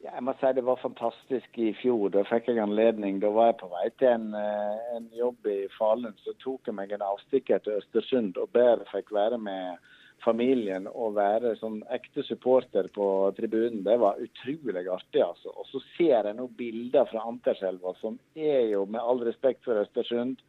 [0.00, 2.06] Ja, jeg må si det var fantastisk i fjor.
[2.14, 3.18] Da fikk jeg anledning.
[3.20, 6.14] Da var jeg på vei til en, eh, en jobb i Falun.
[6.24, 9.76] Så tok jeg meg en avstikker til Østersund og bare fikk være med
[10.24, 13.06] familien og være sånn ekte supporter på
[13.36, 13.82] tribunen.
[13.86, 15.52] Det var utrolig artig, altså.
[15.54, 19.80] Og så ser jeg nå bilder fra Anterselva, som er jo, med all respekt for
[19.80, 20.42] Østersund,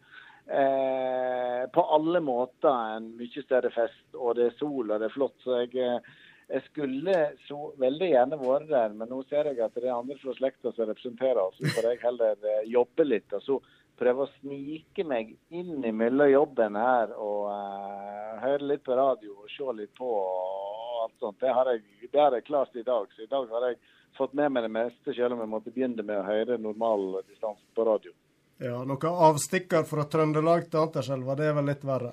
[0.47, 4.03] eh, på alle måter en mye større fest.
[4.17, 5.37] Og det er sol, og det er flott.
[5.45, 6.11] Så jeg eh,
[6.51, 7.13] jeg skulle
[7.47, 10.73] så veldig gjerne vært der, men nå ser jeg at det er andre fra slekta
[10.73, 11.55] som representerer oss.
[11.59, 13.59] Så får jeg heller eh, jobbe litt og så
[14.01, 19.51] prøve å snike meg inn mellom jobben her og uh, høre litt på radio og
[19.53, 21.39] se litt på og alt sånt.
[21.41, 23.07] Det har, jeg, det har jeg klart i dag.
[23.15, 23.79] Så i dag har jeg
[24.17, 27.63] fått med meg det meste, selv om jeg måtte begynne med å høre normal distanse
[27.77, 28.13] på radio.
[28.61, 32.11] Ja, Noen avstikker fra Trøndelag til Anterselva, det er vel litt verre.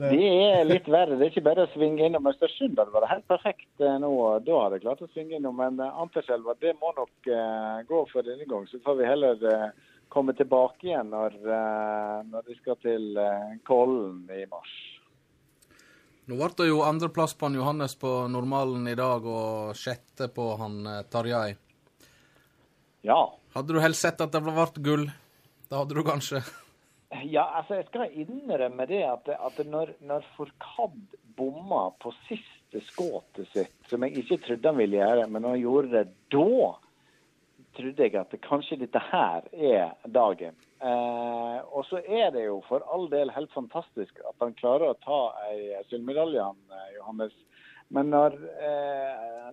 [0.00, 1.18] Det er litt verre.
[1.18, 2.74] Det er ikke bare å svinge innom Østersund.
[2.78, 4.10] Det var helt perfekt eh, nå.
[4.42, 5.58] Da hadde jeg klart å svinge innom.
[5.60, 8.64] Men eh, Anterselva, det må nok uh, gå for denne gang.
[8.70, 9.68] Så får vi heller eh,
[10.12, 14.72] komme tilbake igjen når, eh, når vi skal til eh, Kollen i mars.
[16.28, 20.52] Nå ble det jo andreplass på han Johannes på normalen i dag, og sjette på
[20.60, 21.48] han eh, Tarjei.
[23.08, 23.22] Ja.
[23.56, 25.08] Hadde du helst sett at det ble gull?
[25.68, 26.44] Det hadde du kanskje.
[27.28, 30.94] Ja, altså jeg skal innrømme det at, at når, når Forkad
[31.36, 35.92] bomma på siste skuddet sitt, som jeg ikke trodde han ville gjøre, men han gjorde
[35.96, 36.72] det da,
[37.76, 40.56] trodde jeg at kanskje dette her er dagen.
[40.82, 45.00] Eh, og så er det jo for all del helt fantastisk at han klarer å
[45.04, 45.20] ta
[45.50, 47.34] ei sølvmedalje, eh, Johannes.
[47.92, 49.50] Men når eh,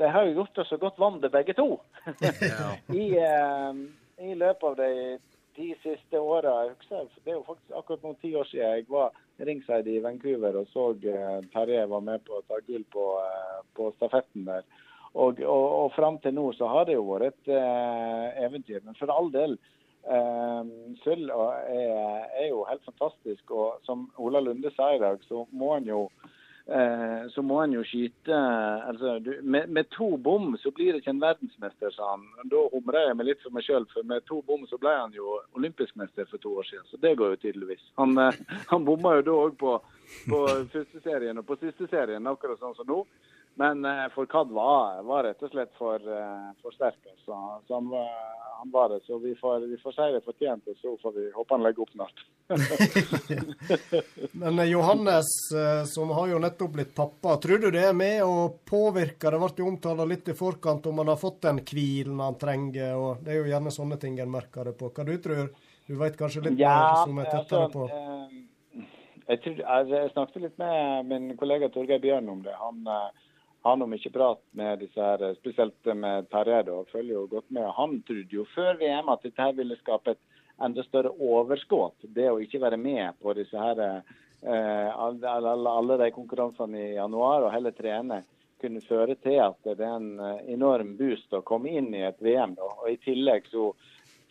[0.00, 1.76] De har jo gjort det så godt vann, det begge to.
[3.02, 3.82] I, eh,
[4.24, 5.18] I løpet av de
[5.56, 6.54] ti siste åra.
[6.88, 9.12] Det er jo faktisk akkurat noen ti år siden jeg var
[9.42, 13.60] ringside i Vancouver og så eh, Terje var med på å ta gull på, eh,
[13.76, 14.64] på stafetten der.
[15.12, 18.80] Og, og, og fram til nå så har det jo vært et eh, eventyr.
[18.86, 19.58] Men for all del,
[20.08, 20.70] eh,
[21.04, 23.50] sølv er, er jo helt fantastisk.
[23.50, 26.06] Og som Ola Lunde sa i dag, så må han jo
[26.66, 28.36] Eh, så må han jo skyte
[28.86, 32.22] altså, du, med, med to bom så blir det ikke en verdensmester, sa han.
[32.52, 35.16] Da humrer jeg meg litt for meg sjøl, for med to bom så ble han
[35.16, 36.86] jo olympisk mester for to år siden.
[36.90, 37.82] Så det går jo tydeligvis.
[37.98, 38.38] Han, eh,
[38.70, 39.74] han bomma jo da òg på,
[40.30, 40.42] på
[40.76, 43.02] første serien og på siste serien, akkurat sånn som nå.
[43.54, 46.98] Men eh, Forkad var, var rett og slett for, eh, for sterk.
[47.24, 48.08] Så, Så han var,
[48.58, 49.00] han var det.
[49.06, 51.84] Så vi får, vi får si det fortjent, og så får vi håpe han legger
[51.84, 52.22] opp snart.
[54.42, 55.32] Men eh, Johannes,
[55.94, 59.30] som har jo nettopp blitt pappa, tror du det er med å påvirke?
[59.30, 62.96] Det ble jo omtalt litt i forkant om han har fått den hvilen han trenger,
[62.96, 64.88] og det er jo gjerne sånne ting en merker det på.
[64.88, 65.68] Hva du tror du?
[65.92, 67.84] vet kanskje litt mer som er tettere på?
[67.84, 68.38] eh,
[69.26, 72.54] jeg, tror, altså, jeg snakket litt med min kollega Torgeir Bjørn om det.
[72.56, 72.88] Han
[73.64, 77.50] eh, har ikke prat med disse her, eh, spesielt med Terje, da, følger jo godt
[77.50, 77.70] med.
[77.78, 80.22] Han trodde jo før VM at dette her ville skape et
[80.62, 81.96] enda større overskudd.
[82.02, 83.80] Det å ikke være med på disse her,
[84.42, 88.22] eh, alle, alle, alle de konkurransene i januar, og heller trene,
[88.62, 92.20] kunne føre til at det er en eh, enorm boost å komme inn i et
[92.22, 92.54] VM.
[92.58, 92.68] Da.
[92.82, 93.72] Og I tillegg så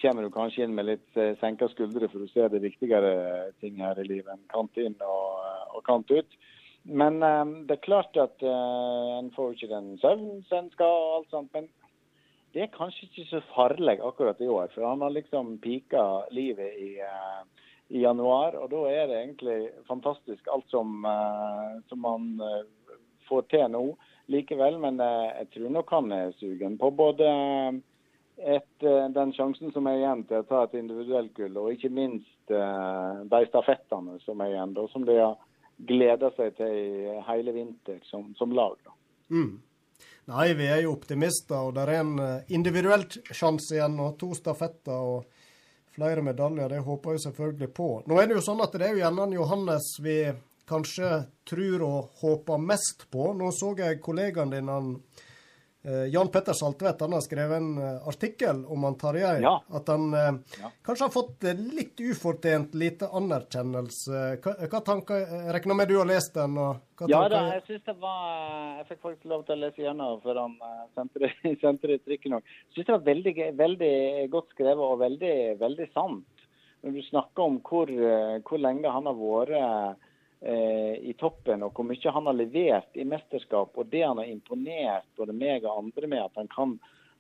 [0.02, 3.82] kommer du kanskje inn med litt eh, senka skuldre, for du ser det viktigere ting
[3.84, 5.44] her i livet enn kant inn og,
[5.76, 6.40] og kant ut.
[6.84, 10.98] Men eh, det er klart at eh, en får ikke den søvnen som en skal,
[10.98, 11.52] og alt sånt.
[11.54, 11.68] Men
[12.56, 14.72] det er kanskje ikke så farlig akkurat i år.
[14.74, 18.58] For han har liksom pika livet i, eh, i januar.
[18.58, 21.06] Og da er det egentlig fantastisk alt som,
[21.90, 22.28] som han
[23.28, 23.86] får til nå
[24.32, 24.80] likevel.
[24.82, 27.30] Men jeg tror nok han er sugen på både
[28.42, 32.52] et, den sjansen som er igjen til å ta et individuelt gull, og ikke minst
[32.52, 35.36] de stafettene som er igjen, da, som de har
[35.88, 38.78] gleda seg til hele vinter som, som lag.
[39.32, 39.60] Mm.
[40.32, 44.32] Nei, vi er jo optimister, og det er en eh, individuell sjanse igjen, og to
[44.38, 45.26] stafetter og
[45.96, 46.70] flere medaljer.
[46.72, 47.90] Det håper jeg selvfølgelig på.
[48.08, 50.18] Nå er det jo sånn at det er jo gjerne Johannes vi
[50.72, 51.10] kanskje
[51.48, 53.32] tror og håper mest på.
[53.36, 54.94] Nå så jeg kollegaen din, han,
[55.84, 59.40] Jan Petter Saltvedt, han har skrevet en eh, artikkel om han Tarjei.
[59.42, 59.56] Ja.
[59.74, 60.70] At han ja.
[60.86, 64.22] kanskje har fått eh, litt ufortjent lite anerkjennelse.
[64.44, 65.26] Hva, hva tanker
[65.56, 66.60] regner med du har lest den?
[67.10, 68.26] Ja da, jeg synes det var
[68.78, 71.32] Jeg fikk faktisk lov til å lese gjennom før han eh, sendte det,
[71.64, 72.54] sendte det trykken òg.
[72.70, 73.96] Jeg synes det var veldig, veldig
[74.34, 76.46] godt skrevet og veldig, veldig sant.
[76.82, 80.08] Når du snakker om hvor, eh, hvor lenge han har vært eh,
[80.42, 85.06] i toppen, og hvor mye han har levert i mesterskap, og det han har imponert
[85.20, 86.72] både meg og andre med, at han kan,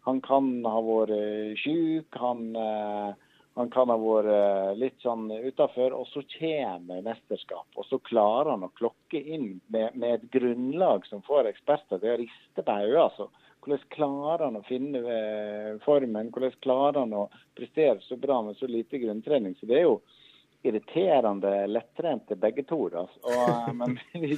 [0.07, 1.13] han kan ha vært
[1.61, 3.11] sjuk, han, eh,
[3.59, 7.67] han kan ha vært eh, litt sånn utafor, og så kommer mesterskap.
[7.75, 12.15] Og så klarer han å klokke inn med, med et grunnlag som får eksperter til
[12.15, 13.03] å riste på hodet.
[13.05, 13.29] Altså.
[13.61, 16.33] Hvordan klarer han å finne eh, formen?
[16.33, 19.53] Hvordan klarer han å prestere så bra med så lite grunntrening?
[19.59, 19.99] Så det er jo
[20.63, 22.83] irriterende lettrente begge to.
[22.87, 24.37] Og, eh, men vi,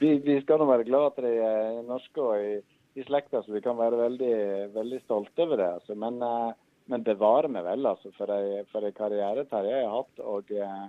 [0.00, 2.58] vi, vi skal nå være glad at de er norske og i,
[2.98, 4.34] i slekta, så vi kan være veldig,
[4.74, 5.70] veldig stolte over det.
[5.80, 5.96] Altså.
[5.98, 6.52] Men, eh,
[6.90, 10.22] men bevare meg vel altså, for en karriere Terje har hatt.
[10.24, 10.86] og eh,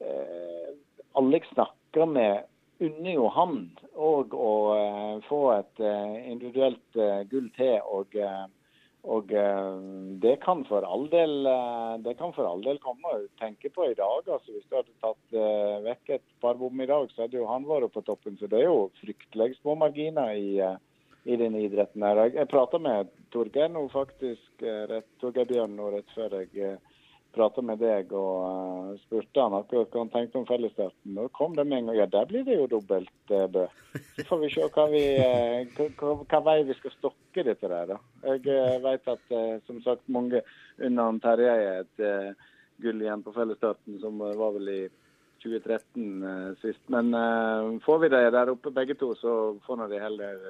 [0.00, 0.74] eh,
[1.14, 2.50] jeg snakker med,
[2.82, 3.58] unner jo han
[3.94, 4.52] òg å
[5.28, 5.82] få et
[6.26, 6.98] individuelt
[7.30, 7.76] gull til.
[7.86, 8.46] og eh,
[9.04, 9.74] og eh,
[10.22, 13.12] det kan for all del eh, for all del komme.
[13.40, 16.88] Tenke på i dag, altså Hvis du hadde tatt eh, vekk et par bom i
[16.88, 18.38] dag, så hadde jo han vært på toppen.
[18.40, 20.56] Så det er jo fryktelig små marginer i,
[21.28, 22.02] i denne idretten.
[22.02, 22.24] her.
[22.24, 24.64] Jeg, jeg prata med Torgeir nå faktisk,
[25.20, 26.78] Torgeir Bjørn nå rett før jeg
[27.34, 31.14] prata med deg og eh, spurte han akkurat hva han tenkte om fellesstarten.
[31.16, 31.98] Nå kom det med en gang.
[31.98, 33.66] Ja, der blir det jo dobbelt eh, bø.
[34.16, 37.94] Så får vi se hva, vi, eh, hva, vei vi skal stokke dette der.
[37.94, 38.00] da.
[38.30, 40.42] Jeg eh, vet at som sagt mange
[40.82, 42.04] unna Terje er et
[42.82, 44.82] gull igjen på fellesstarten, som var vel i
[45.44, 46.80] 2013 eh, sist.
[46.92, 49.34] Men eh, får vi det der oppe begge to, så
[49.66, 50.40] får nå de heller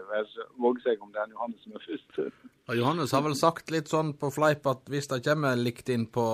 [0.61, 2.21] våge seg om det er Johannes som er først.
[2.65, 6.07] Og Johannes har vel sagt litt sånn på fleip at hvis det kommer likt inn
[6.13, 6.25] på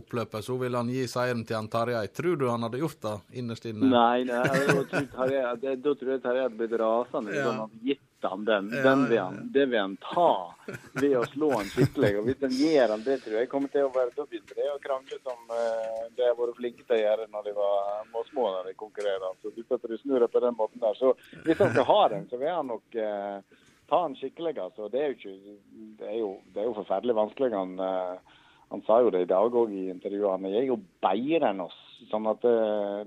[0.00, 2.06] oppløpet, så vil han gi seieren til han Tarjei.
[2.16, 3.92] Tror du han hadde gjort det innerst inne?
[3.92, 7.36] Nei, nei da tror jeg Tarjei hadde blitt rasende.
[7.36, 7.50] Ja.
[7.50, 10.54] Sånn hadde gitt han den, den vil han, det vil han ta
[10.96, 12.12] ved å slå han skikkelig.
[12.20, 14.70] Og hvis han gir han det, tror jeg kommer til å være Da begynner det
[14.72, 18.24] å krangle som eh, de har vært flinke til å gjøre når de var var
[18.30, 19.38] små når de konkurrerer.
[19.42, 21.12] Så hvis du snur deg på den måten der, så
[21.44, 24.56] hvis han skal ha den, så vil han nok eh, ta han skikkelig.
[24.62, 24.88] Altså.
[24.92, 25.56] Det er jo ikke
[25.96, 27.52] Det er jo, det er jo forferdelig vanskelig.
[27.54, 28.38] Han, eh,
[28.70, 30.52] han sa jo det i dag òg i intervjuene.
[30.52, 31.82] Jeg er jo bedre enn oss.
[32.10, 32.56] Sånn at det,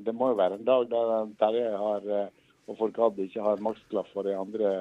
[0.06, 2.32] det må jo være en dag der Terje har eh,
[2.70, 4.72] og Forkad ikke har maksklaff, og de andre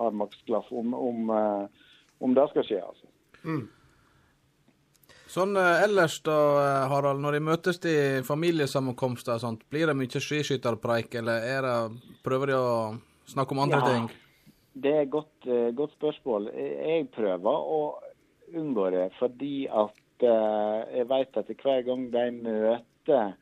[0.00, 0.68] har maksklaff.
[0.72, 1.84] Om, om, eh,
[2.20, 3.06] om det skal skje, altså.
[5.30, 9.96] Sånn eh, ellers da, eh, Harald, når de møtes til familiesammenkomster og sånt, blir det
[9.96, 11.76] mye skiskytterpreik, eller er det,
[12.26, 12.72] prøver de å
[13.30, 13.92] snakke om andre Ja.
[13.94, 14.10] ting?
[14.80, 16.52] Det er et godt, godt spørsmål.
[16.54, 17.98] Jeg prøver å
[18.54, 23.32] unngå det, fordi at jeg vet at hver gang de møter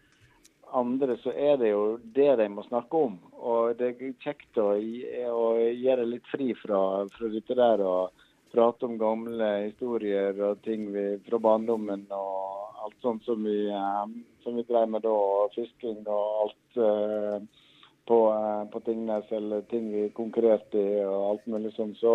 [0.73, 3.19] andre, så er det jo det de må snakke om.
[3.39, 6.81] Og det er kjekt å, å gjøre litt fri fra,
[7.15, 12.99] fra dette der og prate om gamle historier og ting vi, fra barndommen og alt
[13.05, 14.05] sånt som vi, eh,
[14.43, 15.17] som vi drev med da,
[15.55, 16.83] fisking og alt.
[16.83, 17.65] eh,
[18.09, 21.93] på, eh, på Tingnes eller ting vi konkurrerte i og alt mulig sånn.
[22.01, 22.13] Så,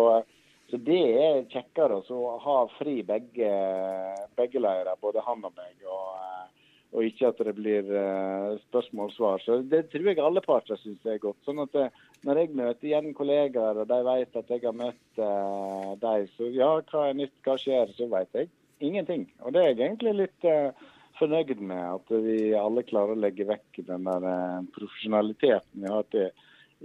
[0.70, 3.50] så det er kjekkere å ha fri begge,
[4.38, 5.76] begge leirer, både han og meg.
[5.86, 6.08] Og,
[6.94, 9.42] og ikke at det blir spørsmål spørsmål-svar.
[9.42, 11.40] Så Det tror jeg alle parter syns er godt.
[11.44, 11.90] Sånn at det,
[12.24, 16.46] Når jeg møter igjen kollegaer, og de vet at jeg har møtt eh, dem, så
[16.54, 18.48] ja, hva er nytt, hva skjer, så vet jeg
[18.80, 19.26] ingenting.
[19.42, 20.70] Og det er jeg egentlig litt eh,
[21.18, 21.82] fornøyd med.
[21.98, 26.30] At vi alle klarer å legge vekk den der eh, profesjonaliteten vi har til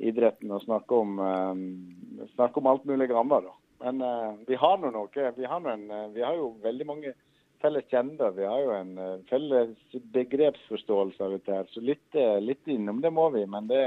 [0.10, 3.49] idretten og snakke om, eh, snakke om alt mulig annet.
[3.80, 5.31] Men eh, vi har nå noe.
[5.38, 7.15] Vi har, en, eh, vi har jo veldig mange
[7.64, 8.34] felles kjennere.
[8.38, 11.57] Vi har jo en eh, felles begrepsforståelse av dette.
[11.60, 13.45] her, Så litt, eh, litt innom det må vi.
[13.49, 13.84] Men det,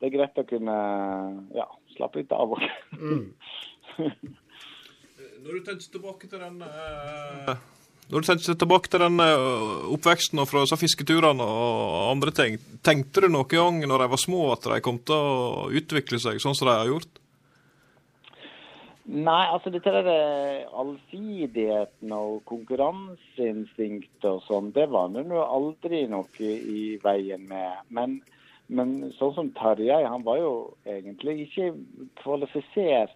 [0.00, 0.78] det er greit å kunne
[1.54, 2.56] ja, slappe litt av.
[2.98, 3.28] Mm.
[5.44, 7.56] Når du tenker tilbake til den eh,
[8.08, 13.24] Når du tenker tilbake til den eh, oppveksten og fra fisketurene og andre ting, tenkte
[13.24, 16.56] du noen gang når de var små at de kom til å utvikle seg sånn
[16.56, 17.20] som de har gjort?
[19.04, 26.06] Nei, altså dette der eh, allsidigheten og konkurranseinstinktet og sånn, det var det nå aldri
[26.08, 27.82] noe i veien med.
[27.92, 28.14] Men,
[28.72, 30.54] men sånn som Tarjei, han var jo
[30.88, 31.74] egentlig ikke
[32.22, 33.12] kvalifisert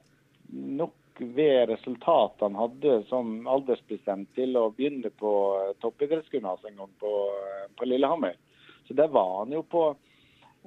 [0.53, 5.33] nok ved resultatet han hadde som aldersbestemt til å begynne på
[5.81, 8.37] toppidrettsgymnas en gang på, eh, på Lillehammer.
[8.87, 9.89] Så der var han jo på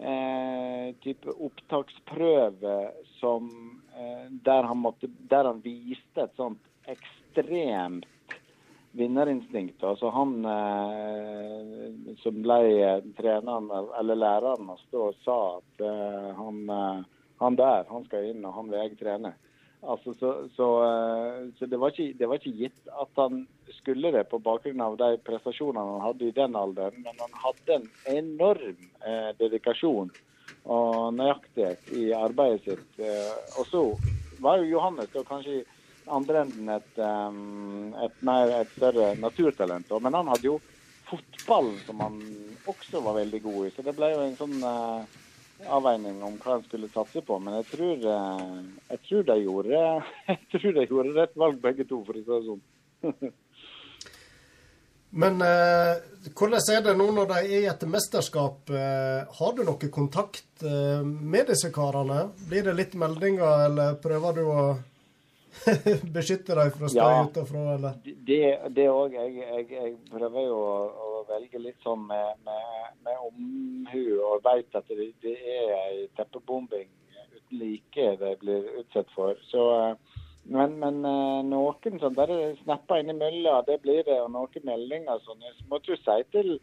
[0.01, 2.77] eh, type opptaksprøve
[3.19, 3.49] som
[3.95, 6.61] eh, der, han måtte, der han viste et sånt
[6.91, 8.07] ekstremt
[8.97, 9.83] vinnerinstinkt.
[9.83, 12.59] Altså han eh, som ble
[13.17, 13.69] treneren,
[13.99, 17.05] eller læreren hans, da sa at eh, han, eh,
[17.43, 19.35] han der, han skal inn, og han vil jeg trene.
[19.81, 23.45] Altså, så så, eh, så det, var ikke, det var ikke gitt at han
[23.79, 27.77] skulle det på bakgrunn av de prestasjonene han hadde i den alderen, men han hadde
[27.79, 30.11] en enorm eh, dedikasjon
[30.69, 32.99] og nøyaktighet i arbeidet sitt.
[33.01, 33.83] Eh, og så
[34.41, 35.65] var jo Johannes da kanskje i
[36.11, 39.89] andre enden et, um, et, mer, et større naturtalent.
[40.01, 40.59] Men han hadde jo
[41.09, 42.21] fotball som han
[42.69, 45.20] også var veldig god i, så det ble jo en sånn eh,
[45.67, 47.37] avveining om hva han skulle satse på.
[47.43, 48.57] Men jeg tror, eh,
[48.95, 49.85] jeg tror, de, gjorde,
[50.31, 53.31] jeg tror de gjorde rett valg begge to, for å si det sånn.
[55.11, 55.97] Men eh,
[56.39, 58.69] hvordan er det nå når de er i et mesterskap?
[58.71, 62.29] Eh, har du noe kontakt eh, med disse karene?
[62.47, 64.63] Blir det litt meldinger, eller prøver du å
[66.15, 67.25] beskytte dem fra støy Ja.
[67.27, 67.97] utenfra, eller?
[68.71, 69.17] Det òg.
[69.19, 74.43] Jeg, jeg, jeg prøver jo å, å velge litt sånn med, med, med omhu, og
[74.45, 76.89] veit at det, det er ei teppebombing
[77.51, 79.35] uten like de blir utsatt for.
[79.43, 79.95] Så, eh,
[80.43, 84.21] men, men eh, noen som bare snapper innimellom, det blir det.
[84.21, 85.41] Og noen meldinger sånn.
[85.41, 86.59] Jeg måtte jo si til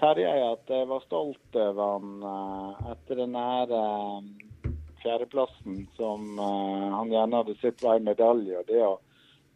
[0.00, 3.74] Terje at jeg var stolt over han eh, etter den her
[5.04, 8.56] fjerdeplassen som han gjerne hadde sett var en medalje.
[8.56, 8.94] og Det å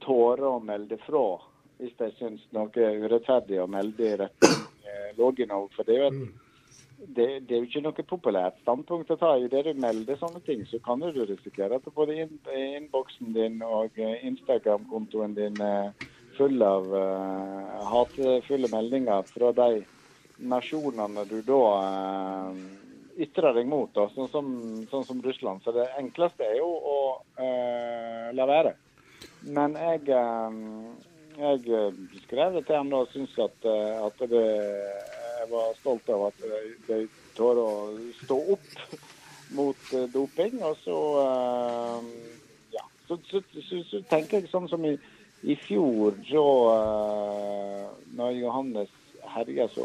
[0.04, 1.38] tåre å melde fra
[1.78, 5.70] hvis de syns noe er urettferdig å melde i retning eh, Låginov.
[5.76, 6.44] For det er jo et
[6.98, 9.34] det, det er jo ikke noe populært standpunkt å ta.
[9.38, 13.98] I det du melder sånne ting, så kan du risikere at både innboksen din og
[14.02, 15.92] eh, Instagram-kontoen din er
[16.38, 19.84] full av eh, hatefulle meldinger fra de
[20.38, 22.60] nasjonene du da eh,
[23.26, 24.50] ytrer deg mot, da, sånn, som,
[24.90, 25.62] sånn som Russland.
[25.64, 26.98] Så det enkleste er jo å
[27.38, 28.74] eh, la være.
[29.54, 31.07] Men jeg, eh,
[31.38, 34.44] jeg eh, skrev det til ham og syntes at, eh, at det,
[35.38, 36.98] jeg var stolt av at de, de
[37.36, 37.70] tør å
[38.24, 38.96] stå opp
[39.56, 40.58] mot eh, doping.
[40.66, 42.08] Og så, eh,
[42.74, 44.96] ja, så, så, så, tenker jeg sånn som i,
[45.46, 47.84] i fjor, så eh,
[48.18, 48.94] når Johannes
[49.28, 49.84] herja så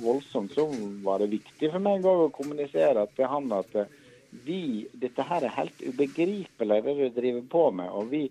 [0.00, 0.68] voldsomt, så
[1.04, 4.00] var det viktig for meg å kommunisere til han at eh,
[4.44, 7.90] vi, dette her er helt ubegripelig, det du driver på med.
[7.90, 8.24] og vi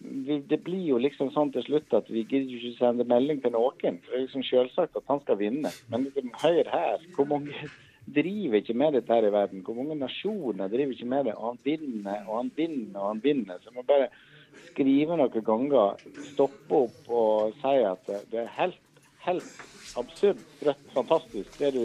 [0.00, 3.52] vi, det blir jo liksom sånn til slutt at vi gidder ikke sende melding til
[3.54, 4.00] noen.
[4.00, 5.72] Det er liksom selvsagt at han skal vinne.
[5.92, 7.68] Men det, hør her, hvor mange
[8.10, 9.64] driver ikke med dette her i verden?
[9.66, 11.36] Hvor mange nasjoner driver ikke med det?
[11.36, 13.60] Og han vinner, og han vinner, og han vinner.
[13.64, 14.08] Så må bare
[14.70, 18.80] skrive noen ganger, stoppe opp og si at det, er helt,
[19.26, 19.52] helt
[20.00, 21.84] absurd, rett fantastisk det du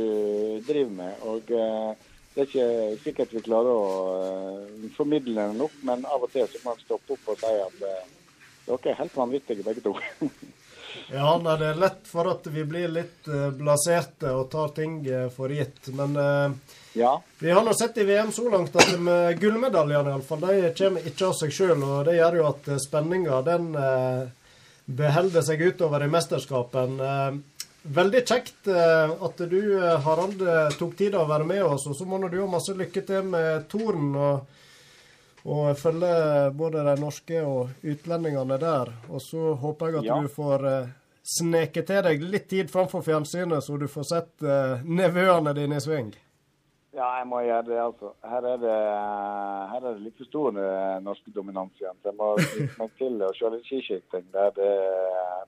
[0.67, 1.25] driver med.
[1.27, 2.04] Og eh,
[2.35, 3.89] det er ikke sikkert vi klarer å
[4.19, 7.51] eh, formidle det nok, men av og til så må man stoppe opp og si
[7.63, 8.13] at eh,
[8.65, 9.97] dere er helt vanvittige begge to.
[11.11, 15.01] Ja, nei, det er lett for at vi blir litt eh, blaserte og tar ting
[15.35, 15.89] for gitt.
[15.93, 16.15] Men
[16.95, 17.11] ja.
[17.39, 21.27] vi har nå sett i VM så langt at med gullmedaljene iallfall, de kommer ikke
[21.27, 21.83] av seg sjøl.
[21.83, 24.23] Og det gjør jo at spenninga den eh,
[24.85, 26.97] beholder seg utover i mesterskapen.
[27.85, 31.85] Veldig kjekt eh, at du, eh, Harald, eh, tok tid å være med oss.
[31.85, 34.47] Og så må du ha masse lykke til med Toren og,
[35.45, 36.11] og følge
[36.57, 38.89] både de norske og utlendingene der.
[39.11, 40.19] Og så håper jeg at Ja.
[40.21, 40.65] du får
[41.25, 44.45] sneke til deg litt tid framfor fjernsynet, så du får sett
[44.85, 46.11] nevøene dine i sving.
[46.95, 48.13] Ja, jeg må gjøre det, altså.
[48.23, 48.75] Her er det,
[49.71, 51.97] her er det litt for stor eh, norsk dominans igjen.
[51.99, 52.29] Så jeg må
[52.79, 54.71] meg til å se litt skiskyting der det,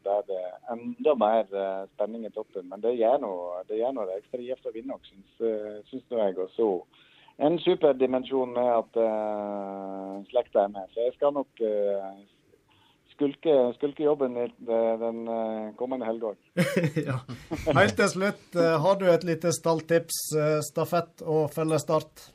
[0.03, 2.67] det er enda mer eh, spenning i toppen.
[2.67, 6.23] Men det gjør noe det, noe det ekstra gjevt å vinne òg, syns, eh, nå
[6.25, 6.37] jeg.
[6.43, 6.69] Og så
[7.47, 10.89] en superdimensjon med at uh, slekta er med.
[10.93, 12.07] Så jeg skal nok eh,
[13.17, 16.35] skulke, skulke jobben den eh, kommende helga
[17.09, 17.19] ja.
[17.73, 22.29] Helt til slutt, eh, har du et lite stalltips, eh, stafett og fellesstart?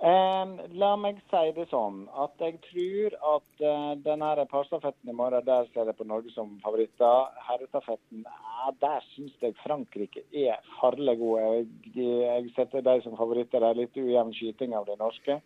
[0.00, 5.44] Em, la meg si det sånn at jeg tror at uh, denne parstafetten i morgen,
[5.44, 7.26] der ser jeg på Norge som favoritter.
[7.44, 11.44] Herrestafetten, ja, der syns jeg Frankrike er farlig gode.
[11.92, 13.60] Jeg, jeg setter dem som favoritter.
[13.60, 15.36] Det er litt ujevn skyting av de norske.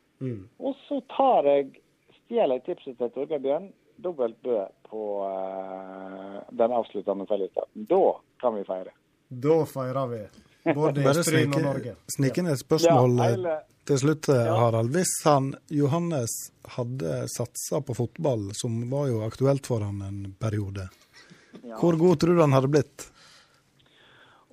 [0.63, 1.83] Og så tar jeg,
[2.21, 3.73] stjeler jeg tipset til Torgeir Bjørn,
[4.05, 7.87] dobbelt Bø på eh, den avsluttende fellingstarten.
[7.91, 8.03] Da
[8.41, 8.93] kan vi feire.
[9.29, 10.23] Da feirer vi.
[10.75, 11.23] Både i Bare
[11.59, 11.97] og Norge.
[12.17, 14.91] snike et spørsmål Ja, eh, hele- til slutt, eh, Harald.
[14.95, 16.31] Hvis han, Johannes
[16.77, 20.89] hadde satsa på fotball, som var jo aktuelt for han en periode,
[21.65, 21.77] Ja.
[21.77, 23.11] hvor god tror du han hadde blitt?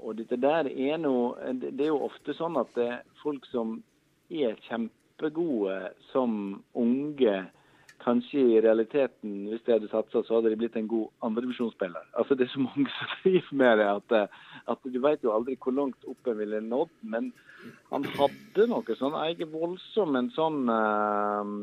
[0.03, 3.45] Og dette der er noe Det det er jo ofte sånn at det er folk
[3.52, 3.84] som
[4.32, 7.48] er kjempegode som unge,
[8.02, 12.10] kanskje i realiteten, hvis de hadde satsa, så hadde de blitt en god andredivisjonsspiller.
[12.18, 15.36] Altså, det er så mange som driver med det at, eh, at du vet jo
[15.36, 16.94] aldri hvor langt opp en ville nådd.
[17.14, 17.32] Men
[17.91, 21.56] han hadde noe sånn ikke voldsom en sånn eh,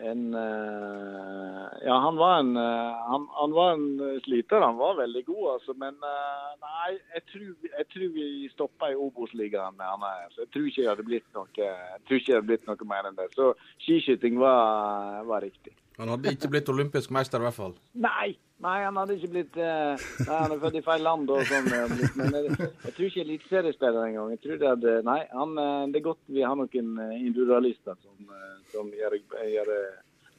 [0.00, 4.60] en eh, Ja, han var en eh, han, han var en sliter.
[4.60, 5.74] Han var veldig god, altså.
[5.76, 10.32] Men eh, nei, jeg tror, jeg tror vi stoppa i Obos-ligaen med han her.
[10.34, 13.10] Så jeg tror ikke det hadde blitt noe jeg ikke det hadde blitt noe mer
[13.10, 13.30] enn det.
[13.36, 13.52] Så
[13.84, 15.74] skiskyting var, var riktig.
[16.00, 17.74] Han hadde ikke blitt olympisk mester, i hvert fall.
[18.00, 18.30] Nei,
[18.64, 19.94] nei, han hadde ikke blitt uh,
[20.24, 21.68] Nei, Han er født i feil land og sånn.
[21.76, 24.30] eh, blitt, Men jeg, jeg tror ikke eliteseriespiller engang.
[24.36, 27.98] Jeg tror det hadde Nei, han, eh, det er godt vi har noen eh, individualister
[28.00, 29.18] som, eh, som gjør,
[29.52, 29.82] gjør det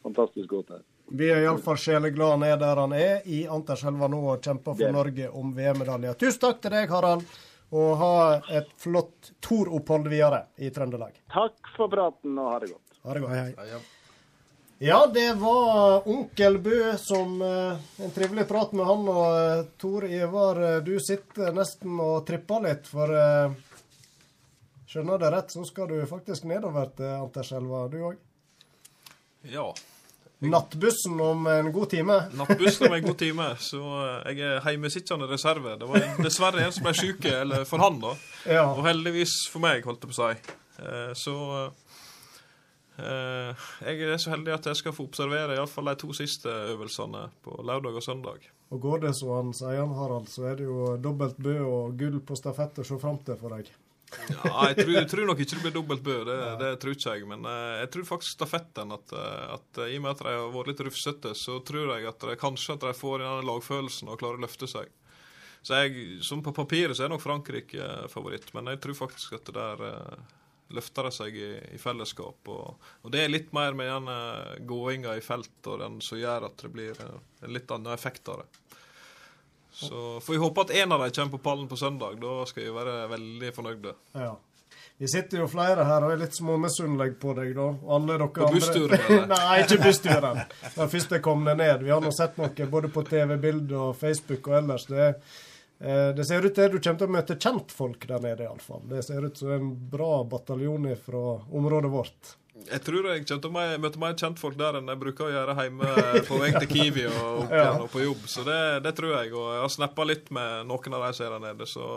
[0.02, 0.82] fantastisk godt her.
[1.12, 4.94] Vi er iallfall sjeleglade han er der han er, i Anterselva nå og kjemper for
[4.96, 6.16] Norge om VM-medaljer.
[6.22, 7.26] Tusen takk til deg, Harald,
[7.76, 8.14] og ha
[8.58, 11.18] et flott Tor-opphold videre i Trøndelag.
[11.34, 12.96] Takk for praten, og ha det godt.
[13.04, 13.36] Ha det godt.
[13.36, 13.68] Hei, hei.
[13.74, 13.82] Ja,
[15.14, 19.04] det var onkel Bø som eh, En trivelig prat med han.
[19.14, 23.14] Og eh, Tor Ivar, eh, du sitter nesten og tripper litt, for
[24.92, 28.18] Skjønner det rett, så skal du faktisk nedover til Anterselva, du òg?
[29.48, 29.70] Ja.
[30.44, 32.18] Nattbussen om en god time.
[32.42, 33.82] Nattbussen om en god time, så
[34.26, 35.78] jeg er heimesittende reserve.
[35.80, 38.16] Det var dessverre en som ble syk, eller for han, da.
[38.50, 38.66] Ja.
[38.74, 40.58] Og heldigvis for meg, holdt jeg på å si.
[40.82, 41.38] Eh, Så
[43.02, 47.58] jeg er så heldig at jeg skal få observere iallfall de to siste øvelsene på
[47.66, 48.50] lørdag og søndag.
[48.72, 52.22] Og går det som han sier, Harald, så er det jo dobbelt Bø og gull
[52.24, 53.72] på stafett å se fram til for deg.
[54.12, 57.16] Ja, jeg tror, jeg tror nok ikke det blir dobbelt Bø, det, det tror ikke
[57.16, 57.28] jeg.
[57.28, 60.34] Men eh, jeg tror faktisk stafetten at, eh, at eh, i og med at de
[60.36, 64.12] har vært litt rufsete, så tror jeg at de, kanskje at de får den lagfølelsen
[64.12, 64.92] og klarer å løfte seg.
[65.62, 69.38] Så jeg, som på papiret så er nok Frankrike eh, favoritt, men jeg tror faktisk
[69.38, 70.38] at det der eh,
[70.76, 72.52] løfter de seg i, i fellesskap.
[72.52, 76.50] Og, og det er litt mer med eh, gåinga i felt og den som gjør
[76.50, 78.50] at det blir en litt annen effekt av det.
[79.72, 82.18] Så får vi håpe at en av dem kommer på pallen på søndag.
[82.22, 83.94] Da skal vi være veldig fornøyde.
[84.20, 84.34] Ja.
[85.02, 87.70] Vi sitter jo flere her og er litt småmisunnelige på deg, da.
[87.96, 89.24] Alle dere På bussturen?
[89.32, 90.44] Nei, ikke bussturen.
[90.76, 91.88] Den første kom det ned.
[91.88, 94.86] Vi har nå sett noe både på TV-bilder og Facebook og ellers.
[94.92, 95.40] Det, eh,
[96.16, 98.84] det ser ut til at du kommer til å møte kjentfolk der nede, iallfall.
[98.92, 102.36] Det ser ut som en bra bataljon fra området vårt.
[102.62, 105.32] Jeg tror jeg kommer til å mø- møte mer kjentfolk der enn jeg bruker å
[105.34, 105.88] gjøre hjemme
[106.30, 107.64] på vei til Kiwi og opp Ja.
[107.82, 108.28] og på jobb.
[108.30, 109.32] Så det, det tror jeg.
[109.34, 111.88] Og jeg har snappa litt med noen av de som er der nede, så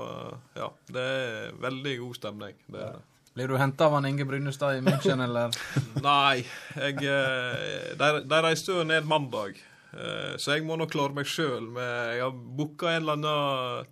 [0.56, 0.70] ja.
[0.88, 2.56] Det er veldig god stemning.
[2.70, 3.04] Det er det.
[3.34, 5.50] Blir du henta av han Inge Brynestad i München, eller?
[6.06, 6.44] Nei,
[6.78, 9.73] jeg eh, De, de reiste jo ned mandag, eh,
[10.40, 11.70] så jeg må nok klare meg sjøl.
[11.78, 13.86] Jeg har booka en eller annen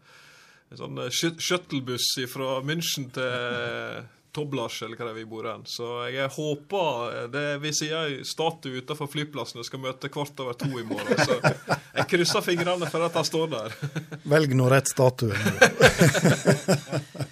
[0.72, 5.66] en sånn eh, shuttlebuss fra München til Toblasj eller hva det er vi bor hen.
[5.68, 10.40] Så jeg håper eh, det Vi sier en statue utenfor flyplassen og skal møte kvart
[10.44, 11.20] over to i morgen.
[11.20, 13.76] Så jeg krysser fingrene for at han står der.
[14.32, 15.36] Velg nå rett statue.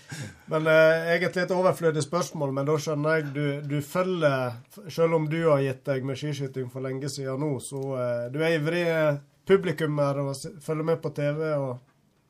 [0.51, 4.57] Men eh, egentlig et overflødig spørsmål, men da skjønner jeg du, du følger
[4.91, 8.39] Selv om du har gitt deg med skiskyting for lenge siden nå, så eh, du
[8.43, 8.87] er ivrig
[9.47, 11.79] publikummer og følger med på TV og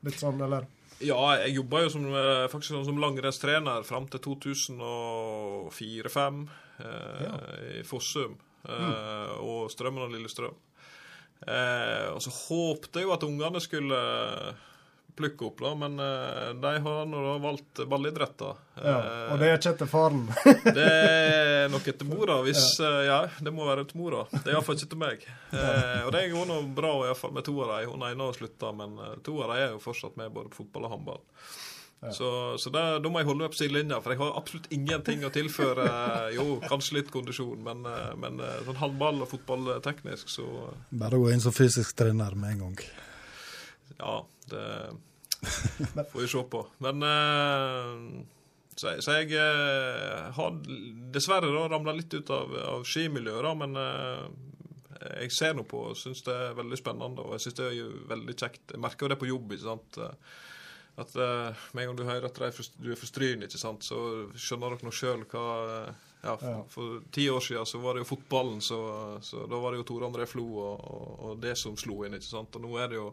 [0.05, 0.65] litt sånn, eller?
[1.01, 6.49] Ja, jeg jobba jo som, eh, faktisk som langrennstrener fram til 2004-2005
[6.85, 8.33] eh, i Fossum
[8.69, 10.55] eh, og Strømmen og Lillestrøm.
[11.41, 13.97] Eh, og så håpte jeg jo at ungene skulle
[15.17, 18.59] plukke opp, da, men eh, de har nå da valgt ballidretter.
[18.81, 18.97] Ja,
[19.33, 20.23] og det er ikke etter faren.
[20.65, 24.23] Det er nok etter mora, hvis eh, Ja, det må være etter mora.
[24.33, 25.25] Det er iallfall ikke etter meg.
[25.51, 27.91] Eh, og det går nå bra i hvert fall med to av dem.
[27.91, 30.63] Hun ene har slutta, men eh, to av dem er jo fortsatt med både på
[30.63, 31.21] fotball og håndball.
[32.09, 35.21] Så, så der, da må jeg holde meg på sidelinja, for jeg har absolutt ingenting
[35.21, 35.83] å tilføre.
[36.33, 40.47] Jo, kanskje litt kondisjon, men, eh, men eh, sånn håndball og fotball eh, teknisk, så
[40.63, 42.79] eh, Bare gå inn som fysisk trener med en gang.
[43.97, 44.15] Ja,
[44.51, 44.67] det
[46.11, 46.67] får vi se på.
[46.77, 48.21] Men eh,
[48.75, 50.61] så, så jeg eh, har
[51.13, 54.29] dessverre da ramla litt ut av, av skimiljøet, da, men eh,
[55.23, 57.25] jeg ser nå på og syns det er veldig spennende.
[57.25, 58.63] Og jeg syns det er jo veldig kjekt.
[58.75, 59.55] Jeg merker jo det på jobb.
[59.55, 59.97] ikke sant?
[61.01, 63.97] At med en gang du hører at du er er Stryn, ikke sant, så
[64.35, 65.45] skjønner dere nå sjøl hva
[66.21, 68.81] ja, for, for ti år siden så var det jo fotballen, så,
[69.25, 72.19] så da var det jo Tore André Flo og, og, og det som slo inn.
[72.19, 72.59] ikke sant?
[72.59, 73.07] Og nå er det jo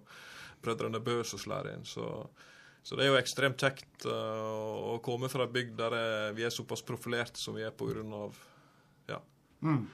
[0.62, 1.85] brødrene Bø som slår inn.
[1.89, 2.06] Så,
[2.82, 6.47] så det er jo ekstremt kjekt uh, å komme fra ei bygd der eh, vi
[6.47, 8.39] er såpass profilerte som vi er av
[9.09, 9.20] ja,
[9.60, 9.89] Mm.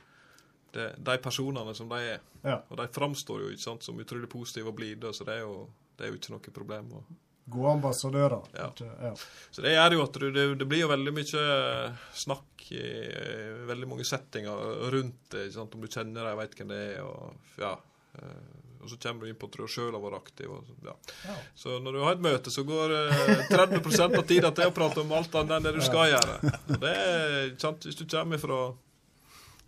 [0.73, 2.25] det, de personene som de er.
[2.45, 2.61] Ja.
[2.69, 5.69] Og de framstår jo ikke sant, som utrolig positive og blide, så det er jo,
[5.97, 6.93] det er jo ikke noe problem.
[6.93, 7.05] å
[7.45, 8.47] Gode ambassadører.
[8.57, 8.71] Ja.
[9.05, 9.11] Ja.
[9.53, 11.43] så det gjør jo at det, det blir jo veldig mye
[12.17, 15.51] snakk i eh, veldig mange settinger rundt det.
[15.61, 17.03] Om du kjenner dem, veit hvem det er.
[17.05, 17.75] Og, ja.
[18.85, 20.53] Og så kommer du inn på at du sjøl har vært aktiv.
[20.55, 20.95] Og, så- ja.
[21.31, 21.37] Ja.
[21.65, 25.03] Så når du har et møte, så går eh, 30% av tida til å prate
[25.03, 26.39] om alt annet enn det du skal gjøre.
[26.71, 27.85] Og det er, sant?
[27.89, 28.63] Hvis du kommer fra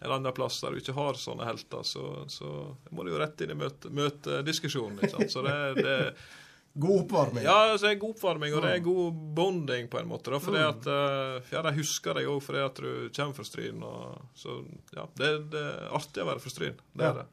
[0.04, 2.50] en annen plass der du ikke har sånne helter, så, så
[2.92, 4.98] må du jo rett inn i møte, møtediskusjonen.
[5.00, 5.28] Møte?
[5.32, 5.94] Så det, det
[6.76, 7.40] God oppvarming.
[7.46, 10.28] ja, altså, det er god oppvarming, og det er god bonding på en måte.
[10.34, 13.80] Da, fordi at, eh, ja, De husker deg òg fordi at du kommer fra Stryn.
[13.80, 14.58] Og, så
[14.92, 16.76] ja, det, det er artig å være fra Stryn.
[16.92, 17.24] Det er det.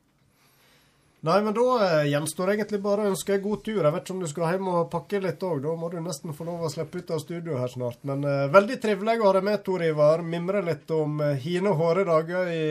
[1.23, 3.77] Nei, men da eh, gjenstår egentlig bare å ønske god tur.
[3.79, 5.61] Jeg vet ikke om du skal hjem og pakke litt òg.
[5.63, 8.01] Da må du nesten få lov å slippe ut av studio her snart.
[8.09, 10.19] Men uh, veldig trivelig å ha deg med, Tor Ivar.
[10.19, 12.65] Mimre litt om eh, hine hårde dager i,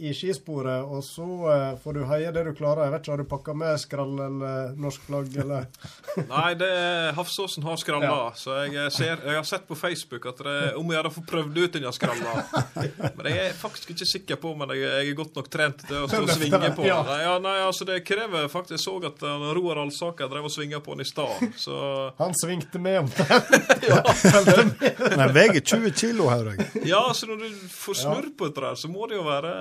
[0.00, 0.88] i skisporet.
[0.88, 2.86] Og så uh, får du heie det du klarer.
[2.86, 5.68] Jeg vet ikke, Har du pakka med skrall eller norsk flagg, eller?
[6.32, 8.08] Nei, det er Hafsåsen har skralla.
[8.08, 8.32] Ja.
[8.32, 11.16] Så jeg, ser, jeg har sett på Facebook at det er om å gjøre å
[11.18, 12.48] få prøvd ut denne skralla.
[13.20, 16.00] Men jeg er faktisk ikke sikker på om jeg, jeg er godt nok trent til
[16.00, 16.88] å stå og svinge på.
[16.88, 17.02] Ja.
[17.04, 20.80] Nei, ja, nei, altså det krever faktisk så at uh, Roar Alsaker drev og svinga
[20.84, 21.44] på den i stad.
[21.60, 21.76] Så
[22.22, 23.50] Han svingte med omtrent.
[23.80, 26.84] Den veier 20 kilo, hører jeg.
[26.92, 29.52] Ja, så når du får snurr på dette der, så må det jo være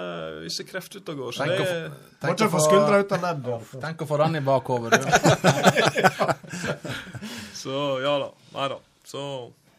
[0.45, 1.37] visse krefter ute og går.
[1.37, 3.49] Så Tenk det å er få- Må ikke skuldra ut av ledd.
[3.83, 5.07] Tenk å få den i bakhodet, du.
[7.63, 8.29] Så ja da.
[8.55, 8.77] Nei da.
[9.07, 9.23] Så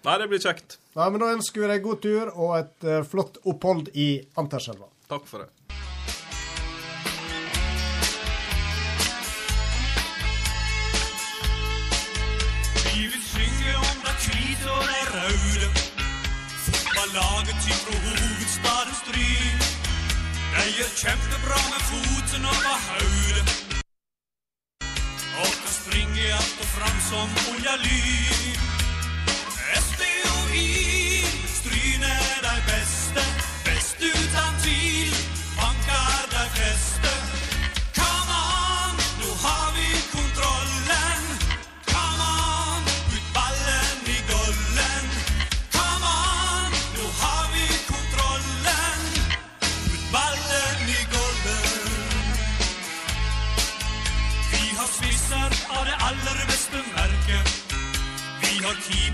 [0.04, 0.78] Nei, det blir kjekt.
[0.96, 4.88] Nei, men Da ønsker vi deg god tur og et uh, flott opphold i Anterselva.
[5.10, 5.50] Takk for det.
[17.10, 19.58] Fotballaget sitt fra hovedstaden Stryn.
[20.54, 23.48] De gjør kjempebra med foten over hodet.
[25.42, 28.58] Og kan springe att og fram som oljelyn.
[29.86, 30.79] SDOI,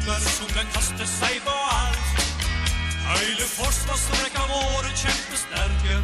[0.06, 2.20] har som kan kaste seg på alt.
[3.06, 5.98] Hele forsvarsrekka våre kjempesterke.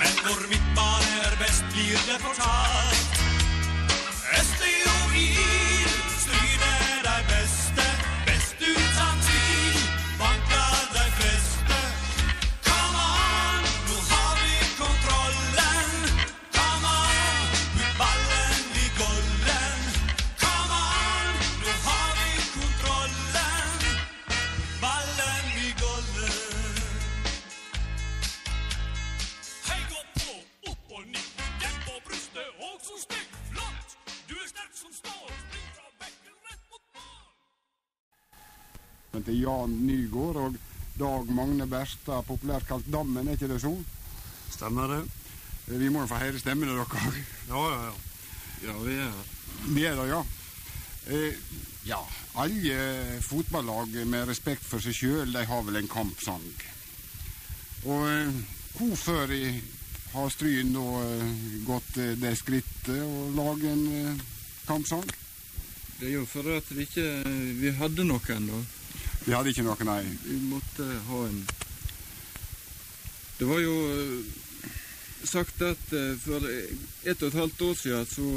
[0.00, 3.27] Men hvor midtbane er best, blir det fortalt.
[39.18, 40.56] Men til Jan Nygård og
[40.94, 43.72] Dag Magne Berstad, populært kalt Dammen, er ikke det så?
[44.54, 45.00] Stemmer det.
[45.72, 47.16] Vi må jo få høre stemmene deres.
[47.48, 47.96] Ja, ja, ja.
[48.62, 49.32] Ja, vi er her.
[49.74, 50.20] Vi er det, ja.
[51.10, 51.42] Eh,
[51.88, 51.98] ja,
[52.38, 52.78] alle
[53.26, 56.46] fotballag med respekt for seg sjøl, de har vel en kampsang.
[57.90, 58.40] Og eh,
[58.78, 59.58] hvorfor eh,
[60.14, 61.36] har Stryn nå eh,
[61.66, 64.26] gått eh, det skrittet å lage en eh,
[64.70, 65.10] kampsang?
[65.98, 67.08] Det er jo for at vi ikke
[67.58, 68.66] Vi hadde noen, da.
[69.28, 70.02] Vi hadde ikke noe, nei.
[70.24, 71.42] Vi måtte ha en
[73.38, 74.30] Det var jo eh,
[75.28, 78.30] sagt at eh, for ett og et halvt år siden så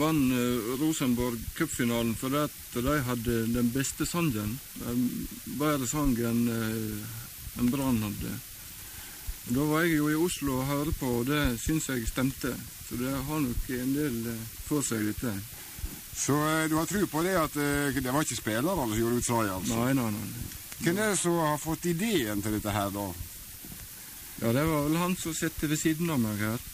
[0.00, 2.46] vant eh, Rosenborg cupfinalen fordi
[2.88, 4.56] de hadde den beste sangen.
[4.88, 5.04] En
[5.60, 8.32] bedre sang enn en Brann hadde.
[9.52, 12.56] Da var jeg jo i Oslo og hørte på, og det syns jeg stemte.
[12.88, 14.20] Så det har nok en del
[14.64, 15.36] for seg, dette.
[16.18, 19.20] Så eh, du har tro på det at eh, det var ikke spillerne som gjorde
[19.22, 19.52] utslaget?
[19.54, 19.78] altså?
[19.78, 20.46] Nei, nei, nei.
[20.78, 23.06] Hvem er det som har fått ideen til dette her, da?
[24.38, 26.68] Ja, det var vel han som sitter ved siden av meg her.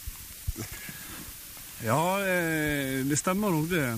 [1.85, 3.89] Ja, eh, det stemmer nok det.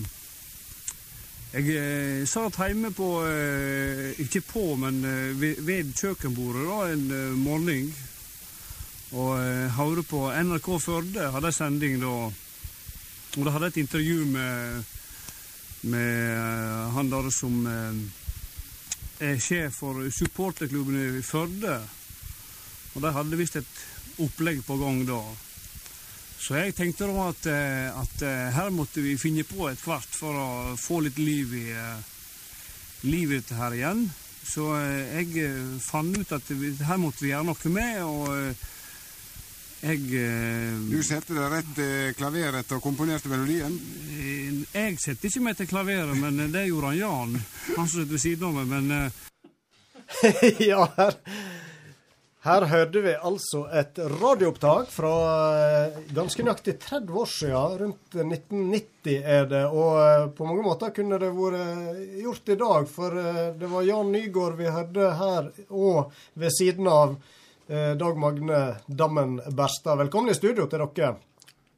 [1.53, 7.05] Jeg eh, satt hjemme på eh, Ikke på, men eh, ved, ved kjøkkenbordet da, en
[7.15, 7.93] eh, morgen.
[9.15, 12.17] Og eh, hørte på NRK Førde, hadde en sending da.
[13.37, 14.83] Og da hadde et intervju med,
[15.87, 21.81] med eh, han der som eh, er sjef for supporterklubben i Førde.
[22.95, 23.83] Og de hadde visst et
[24.25, 25.21] opplegg på gang da.
[26.41, 28.27] Så jeg tenkte da at, eh, at
[28.57, 31.67] her måtte vi finne på et hvert for å få litt liv i,
[33.09, 34.07] liv i dette her igjen.
[34.47, 35.49] Så jeg
[35.83, 36.51] fant ut at
[36.87, 38.55] her måtte vi gjøre noe med, og
[39.87, 43.75] jeg eh, Du satte deg rett til klaveret og komponerte melodien?
[44.17, 47.37] Eh, Jeg setter ikke meg til klaveret, men eh, det gjorde han Jan.
[47.77, 49.23] Han som sitter ved siden av meg, men eh,
[50.71, 51.17] ja, her,
[52.47, 55.13] her hørte vi altså et radioopptak fra
[55.61, 57.79] eh, ganske nøyaktig 30 år siden.
[57.85, 59.65] Rundt 1990 er det.
[59.71, 63.23] Og på mange måter kunne det vært gjort i dag, for
[63.61, 67.19] det var Jan Nygaard vi hørte her, og ved siden av
[67.69, 69.97] Dag Magne Dammen Berstad.
[69.99, 71.17] Velkommen i studio til dere.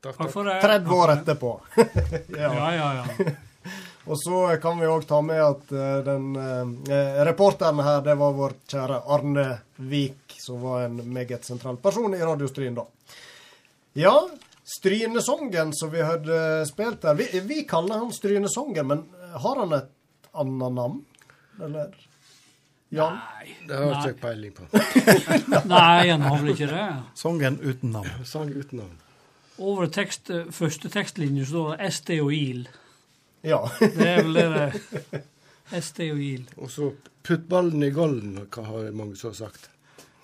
[0.04, 0.60] Takk for det.
[0.60, 1.52] 30 år etterpå.
[2.36, 3.30] Ja, ja, ja.
[4.08, 8.36] Og så kan vi òg ta med at eh, den eh, reporteren her, det var
[8.36, 9.46] vår kjære Arne
[9.76, 12.86] Vik, som var en meget sentral person i Radiostryn da.
[13.96, 14.14] Ja,
[14.64, 17.16] Strynesongen som vi hørte spilt der.
[17.20, 19.04] Vi, vi kaller han Strynesongen, men
[19.44, 19.92] har han et
[20.32, 21.02] annet navn?
[21.64, 21.92] Eller?
[22.90, 23.18] Jan?
[23.68, 24.64] Det har jeg ikke peiling på.
[25.72, 26.84] Nei, han har vel ikke det.
[27.18, 28.24] Sangen uten navn.
[28.24, 28.94] Sang uten navn.
[29.58, 32.62] Over tekst, første tekstlinje står det SD og IL.
[33.44, 33.58] Ja.
[33.80, 35.22] Det er vel det det.
[35.84, 36.46] SD og IL.
[36.56, 36.92] Og så
[37.26, 39.68] putt ballen i golden, hva har mange så sagt.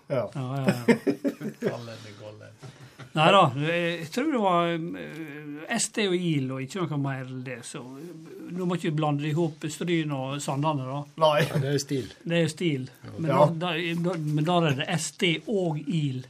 [0.08, 0.24] Ja.
[0.34, 1.76] Ja, ja, ja.
[3.14, 7.44] Nei da, jeg tror det var eh, SD og IL og ikke noe mer enn
[7.46, 7.60] det.
[7.66, 8.12] Så eh,
[8.56, 11.00] nå må ikke vi blande i hop Stryn og Sandane, da.
[11.22, 11.36] Nei.
[11.46, 12.08] Ja, det er stil.
[12.24, 12.88] Det er stil.
[13.16, 13.44] Men, Ja.
[13.46, 16.24] da, da, men da er det SD og IL.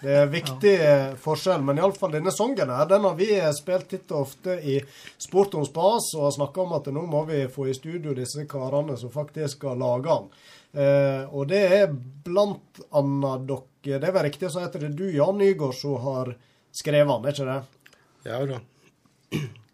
[0.00, 0.96] Det er viktig ja.
[1.16, 4.76] forskjell, men iallfall denne sangen her, den har vi eh, spilt titt og ofte i
[5.16, 8.44] Sport om spas, og har snakka om at nå må vi få i studio disse
[8.50, 10.28] karene som faktisk skal lage den.
[10.76, 11.86] Eh, og det er
[12.26, 16.34] blant annet dere Det er vel riktig så heter det du, Jan Nygaard, som har
[16.74, 17.92] skrevet den, er ikke det?
[18.26, 18.58] Ja da.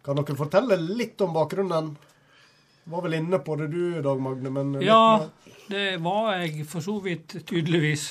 [0.05, 1.93] Kan dere fortelle litt om bakgrunnen?
[2.83, 5.25] Var vel inne på det du, Dag Magne, men Ja,
[5.71, 8.09] det var jeg for så vidt, tydeligvis.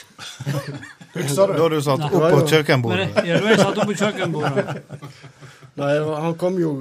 [1.16, 1.58] Husker du?
[1.60, 3.08] Da du satt oppå opp på kjøkkenbordet.
[3.28, 4.80] Ja, da jeg satt oppå på kjøkkenbordet.
[5.80, 6.72] Nei, han kom jo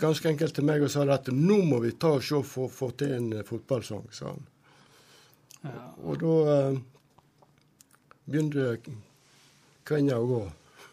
[0.00, 2.72] ganske enkelt til meg og sa at nå må vi ta og se for å
[2.72, 4.42] få til en fotballsang, sa han.
[6.04, 6.78] Og da eh,
[8.28, 8.78] begynte
[9.88, 10.40] kvenna å gå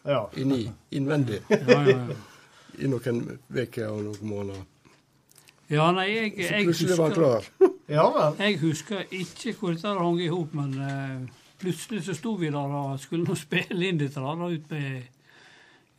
[0.08, 0.22] Ja.
[0.36, 2.16] inni, innvendig Ja, ja, ja.
[2.78, 3.20] i noen
[3.52, 4.64] uker og noen måneder.
[5.70, 7.46] Ja, nei, jeg, Så jeg plutselig var han klar.
[7.92, 8.36] Ja vel.
[8.38, 11.22] Jeg husker ikke hvor dette hang i hop, men uh,
[11.60, 15.02] plutselig så sto vi der og skulle nå spille inn dette der, da, ut, med,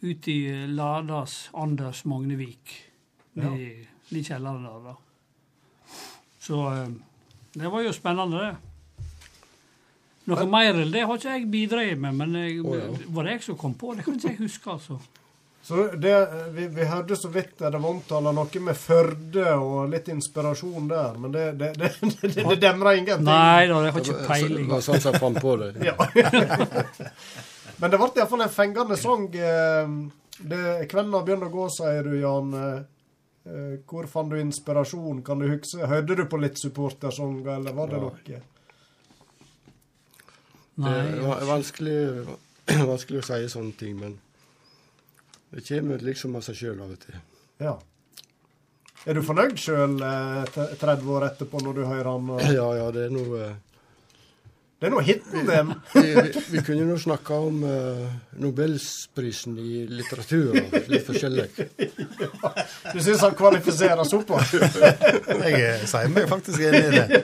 [0.03, 0.37] ut i
[0.73, 2.73] Ladas Anders Magnevik.
[3.35, 3.51] Ja.
[3.53, 3.69] I,
[4.13, 4.95] i kjelleren der, da.
[6.43, 6.89] Så eh,
[7.53, 8.53] det var jo spennende, det.
[10.31, 12.85] Noe mer enn det har ikke jeg bidratt med, men jeg, Å, ja.
[13.11, 14.05] var det jeg som kom på det?
[14.05, 14.99] kan ikke jeg huske, altså.
[15.63, 16.13] Så det,
[16.51, 21.13] vi, vi hørte så vidt det var omtala noe med Førde og litt inspirasjon der,
[21.19, 23.27] men det, det, det, det, det, det demrer ingenting.
[23.27, 24.65] Nei da, jeg har ikke peiling.
[24.67, 25.69] Det var sånn som fant på det.
[25.87, 25.95] Ja.
[27.79, 29.27] men det ble iallfall en fengende sang.
[29.35, 29.95] eh,
[30.43, 30.59] Det,
[30.91, 32.51] kvelden begynner å gå, sier du, Jan.
[33.45, 35.23] Eh, eh, Hvor fant du inspirasjon?
[35.23, 35.87] Kan du huske?
[35.87, 38.09] Hørte du på litt supportersanger, eller var det Nei.
[38.09, 38.41] noe?
[40.73, 41.97] Det er vanskelig,
[42.91, 44.19] vanskelig å si sånne ting, men
[45.53, 47.19] det kommer liksom av seg sjøl av og til.
[47.61, 47.75] Ja.
[49.03, 52.31] Er du fornøyd sjøl eh, 30 år etterpå, når du hører han?
[52.33, 52.41] Og...
[52.47, 53.51] Ja, ja, det er noe
[54.83, 55.69] Det er nå hiten din.
[55.93, 58.07] vi, vi, vi kunne nå snakka om uh,
[58.43, 61.45] Nobelsprisen i litteratur og litt forskjellig.
[62.91, 64.51] Du syns han kvalifiserer såpass?
[65.47, 67.21] Jeg sier meg faktisk enig i det.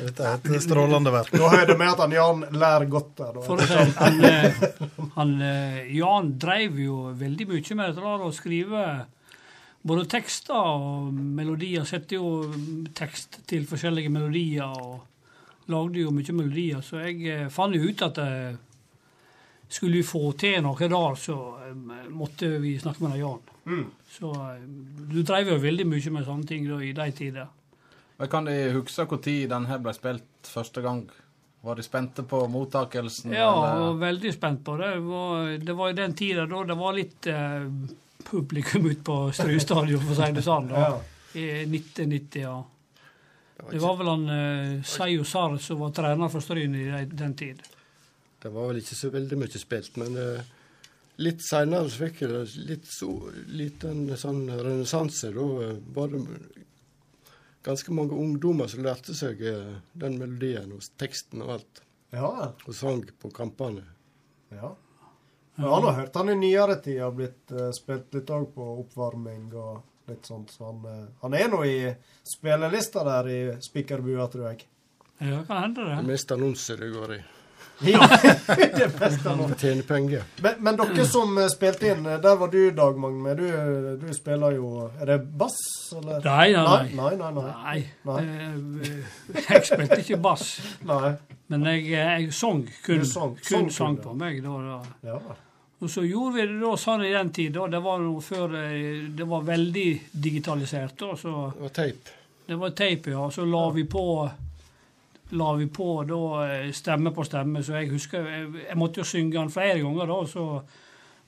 [0.00, 1.36] Dette er et strålende verk.
[1.36, 3.36] Nå hører det med at han Jan lærer godt der.
[3.44, 3.60] For
[4.00, 4.64] han, eh,
[5.18, 8.86] han, eh, Jan dreiv jo veldig mye med dette der å skrive
[9.84, 11.84] både tekster og melodier.
[11.84, 12.32] Setter jo
[12.96, 15.04] tekst til forskjellige melodier og
[15.70, 16.80] lagde jo mye melodier.
[16.84, 18.58] Så jeg eh, fant jo ut at eh,
[19.68, 21.38] skulle vi få til noe der, så
[21.68, 21.74] eh,
[22.10, 23.40] måtte vi snakke med Jan.
[23.70, 23.86] Mm.
[24.10, 24.32] Så
[25.12, 27.50] du dreiv jo veldig mye med sånne ting da, i de tider.
[28.20, 31.04] Men kan de huske når denne ble spilt første gang?
[31.60, 33.32] Var de spente på mottakelsen?
[33.36, 33.96] Ja, eller?
[34.00, 34.94] veldig spent på det.
[34.94, 37.66] Det var, det var i den tida da det var litt eh,
[38.24, 40.70] publikum ute på Strø stadion, for å si det sånn.
[40.72, 40.86] da.
[41.36, 42.56] I 1990, ja.
[43.70, 47.60] Det var vel han eh, Seio Sar som var trener for Stryn i den tid.
[48.40, 50.48] Det var vel ikke så veldig mye spilt, men eh,
[51.20, 53.10] litt seinere fikk jeg det litt så,
[53.52, 55.32] liten sånn renessanse.
[55.36, 56.24] Da eh, var det
[57.66, 61.82] ganske mange ungdommer som lærte seg eh, den melodien og teksten og alt.
[62.14, 62.30] Ja.
[62.66, 63.84] Og sang på kampene.
[64.50, 64.72] Ja.
[65.60, 68.66] Jeg har nå hørt han i nyere tid har blitt eh, spilt litt òg på
[68.80, 71.76] oppvarming og litt sånt, så han, eh, han er nå i
[72.36, 74.64] spillelista der i Spikerbua, tror jeg.
[75.20, 75.98] Ja, kan hende det.
[76.02, 77.20] Det meste annonser du går i.
[77.80, 78.04] Ja,
[78.76, 79.46] det beste nå.
[79.56, 80.24] Tjene penger.
[80.44, 83.32] Men, men dere som eh, spilte inn, eh, der var du, Dag Magne.
[83.38, 83.46] Du,
[84.02, 85.56] du spiller jo Er det bass,
[85.96, 86.20] eller?
[86.26, 86.90] Nei, nei, nei.
[86.98, 87.54] nei, nei, nei.
[87.64, 87.78] Nei.
[88.10, 88.90] Nei.
[88.92, 90.44] Eh, Jeg spilte ikke bass.
[90.84, 91.14] Nei.
[91.48, 94.42] Men jeg, jeg sang kun, kun, kun sang sang på meg.
[94.44, 95.14] Da, da.
[95.14, 95.38] Ja.
[95.80, 97.56] Og så gjorde vi det da sånn i den tid.
[97.56, 100.98] Det var noe før eh, det var veldig digitalisert.
[101.00, 102.12] Da, så Det var teip.
[102.46, 103.30] det var teip, ja.
[103.30, 104.04] Så la vi på
[105.30, 107.62] la vi på da eh, stemme på stemme.
[107.62, 110.20] Så jeg husker Jeg, jeg måtte jo synge den flere ganger, da.
[110.26, 110.46] Så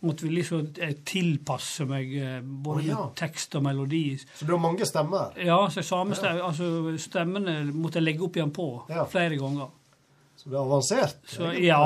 [0.02, 3.04] måtte vi liksom eh, tilpasse meg eh, både oh, ja.
[3.16, 4.18] tekst og melodi.
[4.18, 5.36] Så du har mange stemmer?
[5.38, 8.68] Ja, så samme stemme, altså stemmene måtte jeg legge opp igjen på
[9.12, 9.70] flere ganger.
[10.42, 11.18] Så det er avansert?
[11.30, 11.78] Så, ja,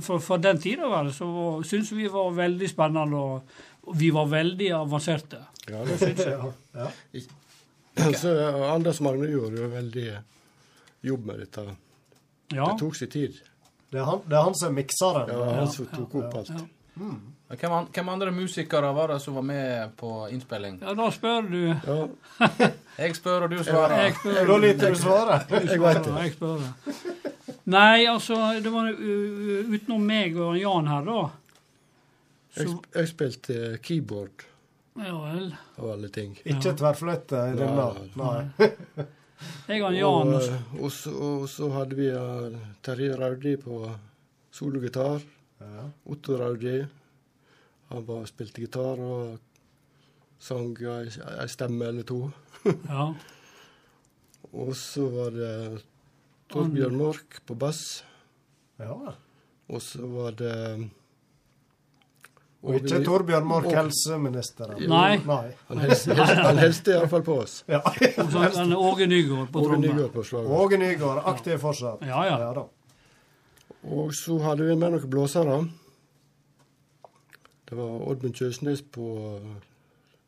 [0.00, 1.26] for, for den tida var det, så
[1.66, 5.40] syns vi var veldig spennende, og, vi var veldig avanserte.
[5.66, 6.52] Ja, det syns jeg.
[6.78, 8.12] Ja.
[8.14, 10.06] Så eh, Anders Magne gjorde jo veldig
[11.10, 11.66] jobb med dette.
[12.54, 12.70] Ja.
[12.70, 13.42] Det tok sin tid.
[13.90, 15.34] Det er han, det er han som mikser mikseren.
[15.34, 16.54] Ja, han som tok opp alt.
[16.94, 17.20] Mm.
[17.54, 20.78] Hvem, an- hvem andre musikere var det som var med på innspilling?
[20.82, 21.60] Ja, da spør du.
[23.02, 23.96] Jeg spør, og du svarer.
[24.06, 24.42] Jeg spør.
[24.46, 25.48] Da liker du svaret.
[25.50, 27.32] Du Jeg jeg, jeg, jeg, Jeg spør.
[27.72, 31.20] Nei, altså, det var uh, utenom meg og Jan her, da.
[32.54, 34.44] Jeg, Så, sp- jeg spilte eh, keyboard
[35.00, 35.46] ja vel.
[35.80, 36.36] av alle ting.
[36.46, 37.86] Ikke tverrfløyte i denne?
[38.20, 38.34] Nei.
[38.60, 39.06] Nei.
[39.68, 40.44] Jeg og Jan Og,
[40.78, 42.54] og, så, og så hadde vi uh,
[42.86, 43.80] Terje Raudi på
[44.54, 45.24] sologitar.
[46.06, 46.76] Otto Raudi.
[47.90, 49.34] Han var, spilte gitar og
[50.40, 51.08] sang ei,
[51.40, 52.20] ei stemme eller to.
[52.88, 53.08] Ja.
[54.54, 55.52] Og så var det
[56.52, 58.02] Torbjørn Mork på bass.
[58.78, 58.94] Ja.
[59.70, 60.52] Og så var det
[62.64, 64.78] Og ikke Torbjørn Mork, Og- helseministeren?
[64.88, 65.18] Nei.
[65.26, 65.52] Nei.
[65.68, 66.14] Han helste,
[66.48, 67.58] han helste iallfall på oss.
[67.68, 67.80] Ja.
[67.84, 69.88] Og så han Åge Nygaard på Åge trommer.
[69.88, 70.50] Nygaard på slaget.
[70.60, 72.06] Åge Nygaard, aktiv fortsatt.
[72.08, 72.52] Ja, ja.
[72.56, 72.66] da.
[73.84, 75.58] Og så hadde vi med noen blåsere.
[77.64, 79.52] Det var Oddmund Kjøsnes på eh,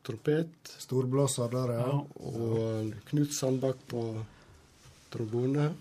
[0.05, 0.71] trompet.
[0.81, 1.97] Storblåser der, ja.
[2.21, 4.03] Og Knut Sandbakk på
[5.13, 5.71] trombone.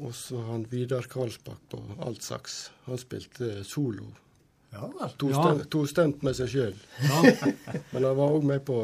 [0.00, 2.70] Og så han Vidar Karlsbakk på altsaks.
[2.86, 4.06] Han spilte solo.
[4.72, 4.86] Ja.
[5.18, 5.58] To, Ja.
[5.68, 6.76] to stunt med seg sjøl.
[7.02, 7.22] Ja.
[7.92, 8.78] Men han var òg med på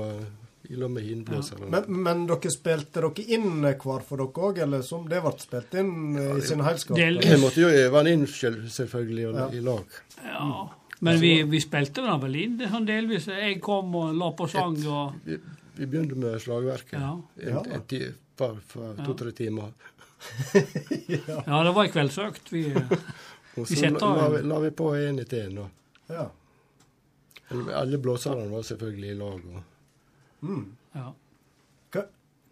[0.68, 1.68] i lag med hinblåserne.
[1.70, 5.76] Men, men dere spilte dere inn hver for dere òg, eller som det ble spilt
[5.78, 6.98] inn eh, i sin helskap?
[6.98, 9.46] Vi måtte jo øve den inn selv, selvfølgelig, og Ja.
[9.54, 10.00] i lag.
[10.24, 10.48] Ja.
[11.06, 13.28] Men vi, vi spilte den vel inn det sånn delvis.
[13.30, 15.38] Jeg kom og la på sang og Vi,
[15.76, 16.98] vi begynte med slagverket.
[16.98, 17.14] Ja.
[17.46, 19.70] En, en en, par, for to-tre timer.
[21.46, 22.50] Ja, det var ei kveldsøkt.
[22.52, 22.64] Vi,
[23.56, 25.60] Og vi så la, la, av vi, la vi på én etter én.
[26.12, 26.26] Ja.
[27.80, 29.40] Alle blåserne var selvfølgelig i lag.
[29.54, 29.62] Og,
[30.46, 30.66] Mm.
[30.92, 31.12] Ja.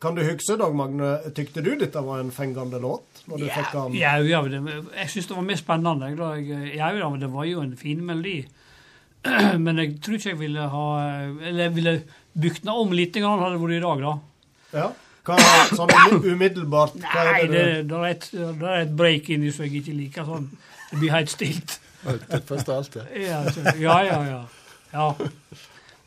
[0.04, 3.22] Kan du huske, Dag Magne, tykte du dette var en fengende låt?
[3.28, 3.94] Når du fikk den?
[3.96, 4.58] Ja, ja, det,
[4.98, 6.08] jeg syns det var mer spennende.
[6.10, 8.42] jeg, Da jeg, ja, ja, det var jo en fin melodi.
[9.64, 10.82] Men jeg tror ikke jeg ville ha
[11.40, 11.94] Eller jeg ville
[12.36, 14.14] bygd den om litt, grann, hadde det vært i dag, da.
[14.74, 14.88] Ja.
[15.24, 15.36] Hva,
[15.72, 16.98] sånn umiddelbart?
[17.00, 19.80] Hva Nei, er det, det, det, er et, det er et break inni som jeg
[19.80, 20.28] ikke liker.
[20.28, 20.50] sånn.
[20.90, 21.78] Det blir helt stilt.
[22.04, 22.98] Først av alt.
[23.16, 23.40] Ja,
[23.80, 24.18] ja, ja.
[24.28, 24.42] ja.
[24.92, 25.08] ja.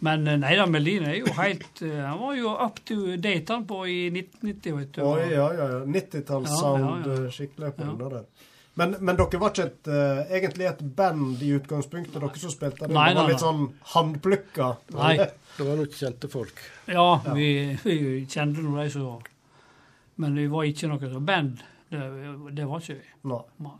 [0.06, 3.50] Men eh, nei da, Melin er jo helt eh, Han var jo up to date
[3.50, 5.02] han på i 1990, vet du.
[5.10, 5.80] Oi, ja, ja, ja.
[5.90, 7.24] 90-tallssound Ja, ja, ja.
[7.24, 8.20] eh, skikkelig på den der.
[8.78, 12.86] Men, men dere var ikke et, uh, egentlig et band i utgangspunktet, dere som spilte
[12.86, 12.94] det?
[12.94, 13.64] Nei, det var nei, litt sånn
[13.96, 14.70] håndplukka?
[14.98, 15.16] Nei.
[15.58, 16.60] Det var nok kjente folk.
[16.86, 17.48] Ja, vi,
[17.82, 17.96] vi
[18.30, 19.24] kjente nå de som
[20.22, 21.64] Men vi var ikke noe sånt band.
[21.90, 22.02] Det,
[22.54, 23.08] det var ikke vi.
[23.32, 23.40] Nei.
[23.66, 23.74] Nei.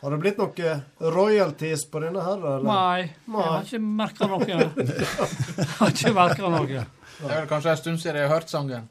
[0.00, 0.72] Har det blitt noe
[1.14, 2.66] royalties på denne her, eller?
[2.66, 4.48] Nei, jeg har ikke merka noe.
[4.58, 6.66] Jeg har ikke merka noe.
[7.20, 8.90] Det er vel kanskje en stund siden jeg har hørt sangen.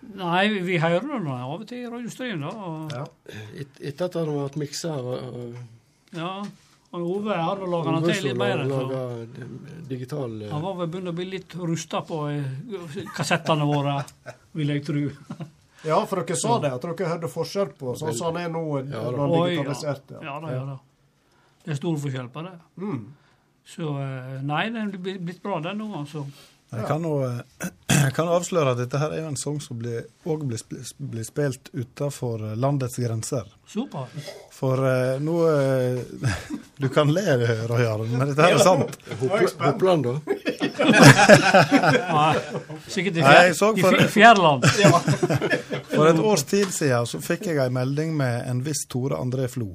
[0.00, 2.52] Nei, vi, hører det nå av og til i radiostryen, da.
[2.54, 5.58] Og, Et, etter at han vært miksa og,
[6.14, 6.32] Ja.
[6.88, 8.62] Og Ove hadde laga han til litt mer.
[8.64, 9.00] Laga
[9.90, 13.98] digital eh, Han var vel begynt å bli litt rusta på eh, kassettene våre,
[14.56, 15.06] vil jeg tro.
[15.86, 18.62] Ja, for dere sa det, at dere hørte forskjell på sånn som han er nå,
[18.80, 19.26] Ja, da.
[19.30, 20.08] Oi, digitalisert.
[20.16, 20.22] Ja.
[20.26, 20.78] ja da, ja da.
[21.62, 22.54] Det er stor forskjell på det.
[22.82, 23.04] Mm.
[23.68, 26.24] Så eh, nei, den er blitt bra, den nå, altså.
[26.68, 27.40] Jeg kan jo eh,
[28.16, 30.60] kan jo avsløre at dette her er jo en sang som blir, også blir,
[31.14, 33.44] blir spilt utenfor landets grenser.
[33.68, 34.04] Super.
[34.52, 35.98] For uh, nå uh,
[36.82, 37.22] Du kan le,
[37.70, 38.98] Roy Jarl, men dette her er sant.
[39.62, 40.14] Hoppland, da?
[42.88, 44.64] Sikkert i, fjer, i for- Fjærland.
[45.88, 49.48] For et års tid siden så fikk jeg ei melding med en viss Tore André
[49.50, 49.68] Flo.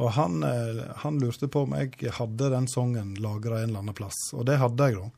[0.00, 3.94] Og han, eh, han lurte på om jeg hadde den sangen lagra en eller annen
[3.96, 4.18] plass.
[4.34, 5.08] Og det hadde jeg, da.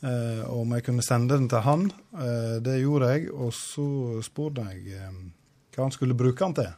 [0.00, 1.90] Eh, om jeg kunne sende den til han.
[2.16, 5.18] Eh, det gjorde jeg, og så spurte jeg eh,
[5.76, 6.70] hva han skulle bruke den til.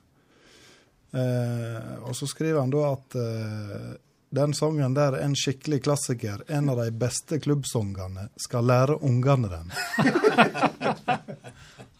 [1.12, 3.92] Eh, og så skriver han da at eh,
[4.32, 6.42] den sangen der er en skikkelig klassiker.
[6.48, 8.30] En av de beste klubbsangene.
[8.40, 9.72] Skal lære ungene den.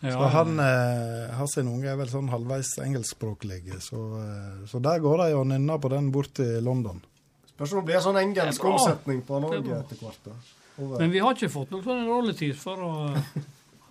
[0.03, 4.81] Ja, Så han eh, har sin unge er vel sånn halvveis engelskspråklig, så, eh, så
[4.83, 6.99] der går de og nynner på den bort til London.
[7.53, 10.19] Spørs om det blir sånn engelsk omsetning på Norge etter hvert.
[10.27, 10.35] da.
[10.77, 12.93] Men vi har ikke fått noen sånn rolletid for å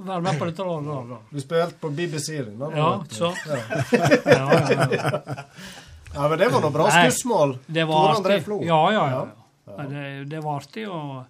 [0.01, 0.65] være med på dette.
[0.65, 1.17] Da.
[1.29, 2.71] Du spilte på BBC da.
[2.75, 3.33] Ja, så.
[3.47, 3.59] Ja.
[4.31, 5.21] Ja, ja, ja.
[6.13, 7.53] Ja, men det var noe bra skussmål.
[7.71, 8.41] Det var artig.
[8.67, 9.21] Ja, ja, ja.
[9.69, 9.83] ja.
[9.87, 10.83] Det, det var artig.
[10.91, 11.21] Og,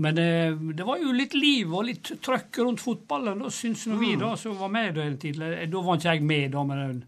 [0.00, 0.28] men det,
[0.78, 4.04] det var jo litt liv og litt trøkk rundt fotballen, da, syns nå Mm.
[4.04, 5.56] vi da, som var med da hele tiden.
[5.72, 7.00] Da var ikke jeg med, da, men,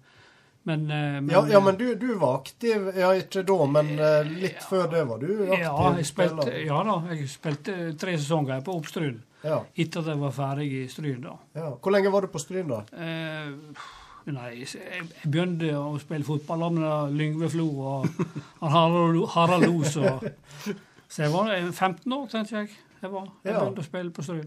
[0.68, 4.42] men, eh, men Ja, ja, men du, du var aktiv, ja ikke da, men litt
[4.44, 8.62] litt før det var du aktiv Ja, jeg spilte, ja da, jeg spilte tre sesonger
[8.66, 9.18] på Oppstryn.
[9.42, 9.58] Ja.
[9.74, 11.34] Etter at jeg var ferdig i Stryn, da.
[11.58, 11.72] Ja.
[11.82, 12.84] Hvor lenge var du på Stryn, da?
[12.94, 13.50] Eh,
[14.30, 18.06] nei, jeg, begynte å spille fotball med Lyngve Flo og
[18.62, 19.98] Harald, Los.
[21.12, 22.70] Så jeg var eh, 15 år, tenkte jeg.
[23.02, 23.58] Jeg, var, jeg Ja.
[23.64, 24.46] begynte å spille på Stryn.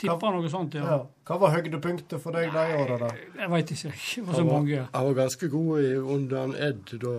[0.00, 0.84] Tippa noe sånt, ja.
[0.88, 1.00] Ja.
[1.28, 3.10] Hva var høydepunktet for deg de åra, da?
[3.38, 3.92] Jeg veit ikke.
[3.92, 4.86] Det var så Han var, mange.
[4.92, 7.12] han var ganske god i, under han Ed da,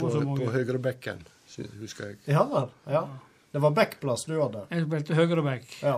[0.00, 0.10] på,
[0.42, 1.22] på høyrebekken,
[1.80, 2.18] husker jeg.
[2.26, 2.68] Ja vel.
[2.92, 3.06] Ja.
[3.52, 4.66] Det var backplass du hadde?
[4.70, 5.64] Jeg spilte høyreback.
[5.82, 5.94] Ja.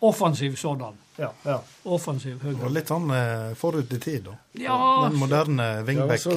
[0.00, 0.96] Offensiv sådan.
[1.20, 1.58] Ja, ja.
[1.84, 2.62] Offensiv høyre.
[2.64, 4.36] Og litt sånn eh, forut i tid, da.
[4.58, 4.76] Ja.
[5.04, 5.90] Den moderne Ja, sånn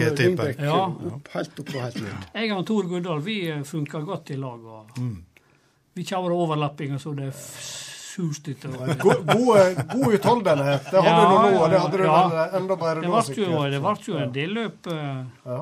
[0.04, 0.60] wingback-typen.
[0.68, 0.82] Ja.
[1.16, 2.28] opp, helt opp og helt ned.
[2.36, 4.68] Jeg og Tor Guddal vi funka godt i lag.
[4.68, 5.00] og
[5.96, 7.93] Vi kjører overlapping, og så det suste
[8.54, 8.74] etter.
[9.02, 10.90] God, god, god utholdenhet.
[10.90, 12.50] Det hadde Ja, du nå, og det hadde du ja.
[12.60, 15.62] enda bedre nå, det ble jo en del løp eh, Ja.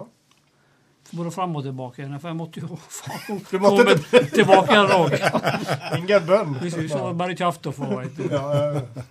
[1.11, 2.05] både fram og tilbake.
[2.19, 5.17] For jeg måtte jo faen Du måtte komme tilbake igjen òg.
[5.97, 6.53] Ingen bønn.
[6.61, 7.89] Hvis ikke så var det bare kjeft å få.
[8.29, 9.07] Ja, ja, ja.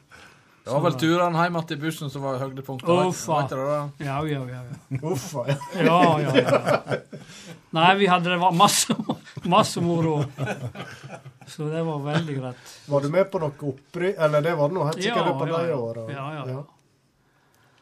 [0.71, 2.91] Det var vel turene hjem til bussen som var høydepunktet.
[3.11, 3.41] Uffa.
[3.99, 4.61] Ja, ja, ja.
[4.63, 5.01] ja.
[5.03, 5.43] Uffa.
[5.51, 5.57] Ja.
[5.83, 6.99] Ja, ja, ja.
[7.75, 8.95] Nei, vi hadde det var masse,
[9.51, 10.21] masse moro.
[11.51, 12.75] Så det var veldig greit.
[12.87, 14.15] Var du med på noe opprykk?
[14.19, 16.07] Eller det var det nå helt sikkert Ja, på de åra?
[16.15, 16.63] Ja, ja, ja.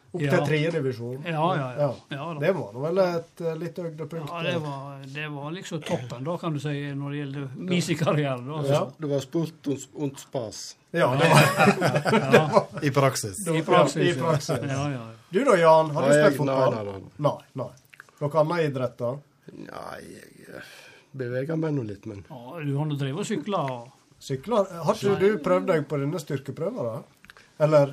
[0.09, 0.30] Opp Ja.
[0.32, 1.18] til tredjedivisjon?
[1.28, 1.89] Ja, ja, ja.
[2.09, 2.40] Ja, da.
[2.40, 4.30] Det var nå vel et eh, litt høydepunkt?
[4.32, 8.39] Ja, det var, det var liksom toppen, da, kan du si, når det gjelder musikerkarriere.
[8.47, 8.80] da, altså.
[9.05, 9.68] Det var sport
[10.06, 10.62] und, spas.
[10.97, 11.44] Ja, det var,
[12.39, 12.64] Ja.
[12.82, 13.43] I praksis.
[13.52, 14.01] I praksis.
[14.16, 14.48] I praksis.
[14.64, 15.05] Ja, ja, ja.
[15.28, 15.90] Du da, Jan?
[15.93, 16.80] Har du spilt fotball?
[16.80, 16.97] nei,
[17.28, 17.36] nei.
[17.60, 17.70] nei.
[18.22, 19.20] Noen andre idretter?
[19.52, 20.72] Nei, jeg eh,
[21.20, 23.62] beveger meg nå litt, men Ja, du har nå drevet og sykla.
[24.24, 24.64] Sykla?
[24.89, 27.44] Har ikke du prøvd deg på denne styrkeprøva, da?
[27.68, 27.93] Eller?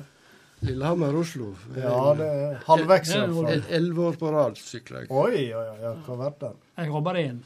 [0.66, 1.50] Lillehammer-Oslo.
[1.76, 3.64] Ja, det er halvveis hvert fall.
[3.78, 5.10] Elleve år på rad sykler jeg.
[5.10, 6.52] Oi, oi, oi, hva vært det?
[6.76, 7.42] Jeg har bare én.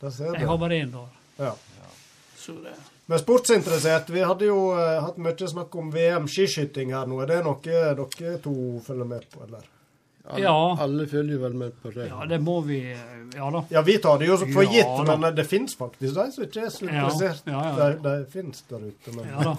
[0.00, 1.08] Der ser Jeg bare én år.
[1.38, 1.54] Ja.
[2.38, 2.76] Så det
[3.08, 7.22] Men sportsinteressert, vi hadde jo eh, hatt mye snakk om VM skiskyting her nå.
[7.24, 8.54] Er det noe dere to
[8.84, 9.64] følger med på, eller?
[10.28, 10.76] Alle, Ja.
[10.84, 12.08] alle følger vel med på det.
[12.10, 12.80] Ja, det må vi
[13.34, 13.62] Ja da.
[13.70, 16.60] Ja, vi tar det jo for Ja, gitt, men det fins faktisk de som ikke
[16.66, 17.42] er så Ja, interessert.
[17.46, 17.88] ja, ja.
[17.94, 19.54] De, de fins der ute, men Ja da.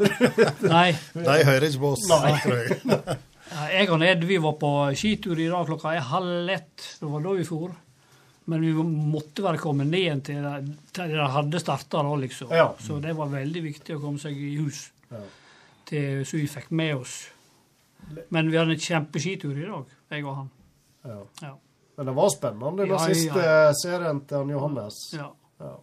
[0.69, 0.91] Nei.
[1.15, 2.33] De hører ikke på oss, Nei.
[2.43, 3.17] tror jeg.
[3.73, 6.85] Jeg og Ned vi var på skitur i dag klokka er halv ett.
[7.01, 7.71] Det var da vi for.
[8.49, 12.49] Men vi måtte være kommet ned igjen til de til de hadde starta da, liksom.
[12.53, 12.71] Ja.
[12.81, 14.87] Så det var veldig viktig å komme seg i hus.
[15.11, 15.21] Ja.
[15.89, 17.17] Til, så vi fikk med oss.
[18.29, 20.49] Men vi hadde en kjempeskitur i dag, jeg og han.
[21.03, 21.19] Ja.
[21.41, 21.53] Ja.
[21.97, 23.73] Men det var spennende, den Ja, siste ja.
[23.75, 24.97] serien til han Johannes.
[25.13, 25.29] Ja.
[25.59, 25.73] Ja.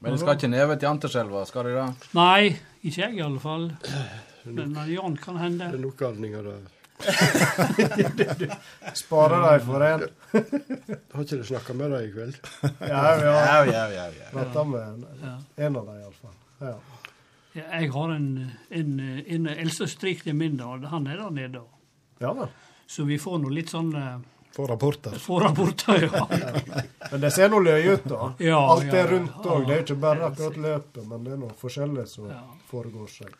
[0.00, 1.86] Men du skal ikke ned til Anterselva, skal du det?
[2.14, 2.56] Nei,
[2.86, 3.68] ikke jeg i alle fall.
[4.46, 5.68] Men eh, Jan kan hende.
[5.72, 6.60] Det er nok galninger der.
[8.94, 10.04] Sparer de for en.
[11.12, 12.38] Har ikke du snakka med deg i kveld?
[12.92, 13.34] Ja, ja.
[13.66, 14.30] Ja, ja, ja.
[14.32, 15.04] Prata med
[15.56, 16.38] en av dem, iallfall.
[16.60, 16.74] Ja.
[17.56, 18.28] Ja, Jeg har en,
[18.70, 18.90] en,
[19.26, 20.72] en eldste strik til min, da.
[20.92, 21.62] Han er der nede.
[22.22, 22.48] ja vel.
[22.88, 24.14] Så vi får nå litt sånn eh,
[24.56, 25.12] Få rapporter.
[25.22, 26.22] Få rapporter, ja.
[27.12, 28.30] Men det ser nå løye ut, da.
[28.42, 29.10] Ja, Alt ja, er ja.
[29.12, 29.66] rundt òg.
[29.68, 32.32] Det er ikke bare akkurat løpet, men det er noe forskjellig som
[32.72, 33.36] foregår seg.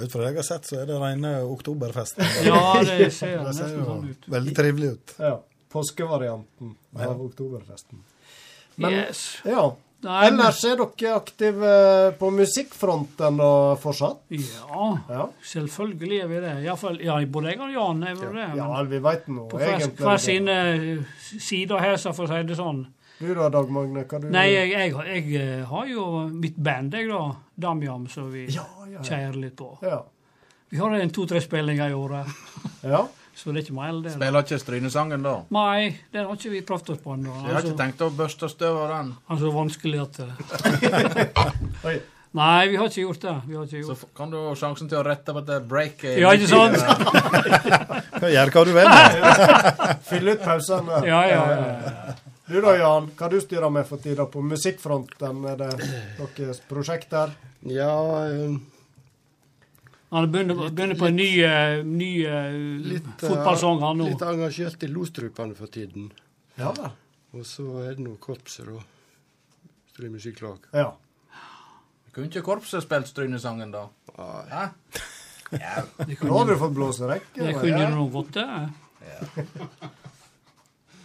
[0.00, 2.18] Ut fra det jeg har sett, så er det rene oktoberfest.
[2.48, 4.26] Ja, det ser Det jo sånn ut.
[4.32, 5.14] Veldig trivelig ut.
[5.22, 5.36] Ja.
[5.70, 7.12] Påskevarianten Ja.
[7.12, 8.02] av oktoberfesten.
[8.80, 9.22] Men Yes.
[9.44, 9.68] ja.
[10.00, 11.72] Nei, Ellers er dere aktive
[12.16, 13.50] på musikkfronten da
[13.80, 14.22] fortsatt?
[14.32, 16.54] Ja, selvfølgelig er vi det.
[16.64, 18.46] Iallfall ja, både jeg og Jan er vel det.
[18.56, 22.48] Ja, vi veit nå på egentlig hver sine eh, sider her, så for å si
[22.48, 22.86] det sånn.
[23.20, 24.06] Du da, Dag Magne?
[24.08, 27.20] Hva du Nei, jeg, jeg, jeg eh, har jo mitt band, jeg, da.
[27.60, 29.04] Damjam, som vi ja, ja.
[29.04, 29.74] kjærer litt på.
[29.84, 30.00] Ja.
[30.72, 32.38] Vi har en to-tre spillinger i året.
[32.88, 33.04] Ja.
[33.40, 34.10] Så det er ikke mer enn det.
[34.12, 35.34] Spiller ikke Strynesangen da?
[35.56, 37.36] Nei, den har ikke vi prøvd oss på ennå.
[37.46, 39.12] Jeg har ikke tenkt å børste støv av den.
[39.32, 41.94] Altså er så vanskelig at eh,
[42.36, 43.32] Nei, vi har ikke gjort det.
[43.48, 44.02] Vi har ikke gjort.
[44.02, 46.18] Så kan du ha sjansen til å rette på det breaket.
[46.20, 46.76] Ja, ikke sant?
[48.36, 48.90] Gjør hva du vil.
[50.10, 51.00] Fyll ut pausene.
[51.08, 52.14] Ja, ja, ja.
[52.50, 53.08] Du da, Jan.
[53.16, 55.42] Hva du styrer med for tida på musikkfronten?
[55.48, 55.72] Er det
[56.36, 57.32] deres prosjekter?
[57.66, 57.96] Ja
[58.28, 58.60] eh,
[60.10, 64.08] Han begynner, begynner på en ny, eh, ny eh, litt, eh, fotballsang, han nå.
[64.10, 66.08] Litt engasjert i Lostrupene for tiden.
[66.58, 66.90] Ja da.
[67.30, 68.82] Og så er det nå korpset, da.
[69.92, 70.66] Strymusikklag.
[70.74, 70.88] Ja.
[72.10, 73.86] Kunne ikke korpset spilt Strynesangen, da?
[74.50, 74.66] Nei.
[75.54, 75.84] Ja.
[76.26, 77.30] Nå har du fått blåserekke.
[77.38, 78.48] Det kunne du nok fått, det.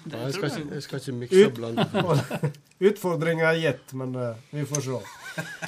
[0.06, 1.86] Nei, jeg skal ikke, jeg skal ikke mikse og blande.
[2.90, 4.99] Utfordringa er gitt, men uh, vi får se.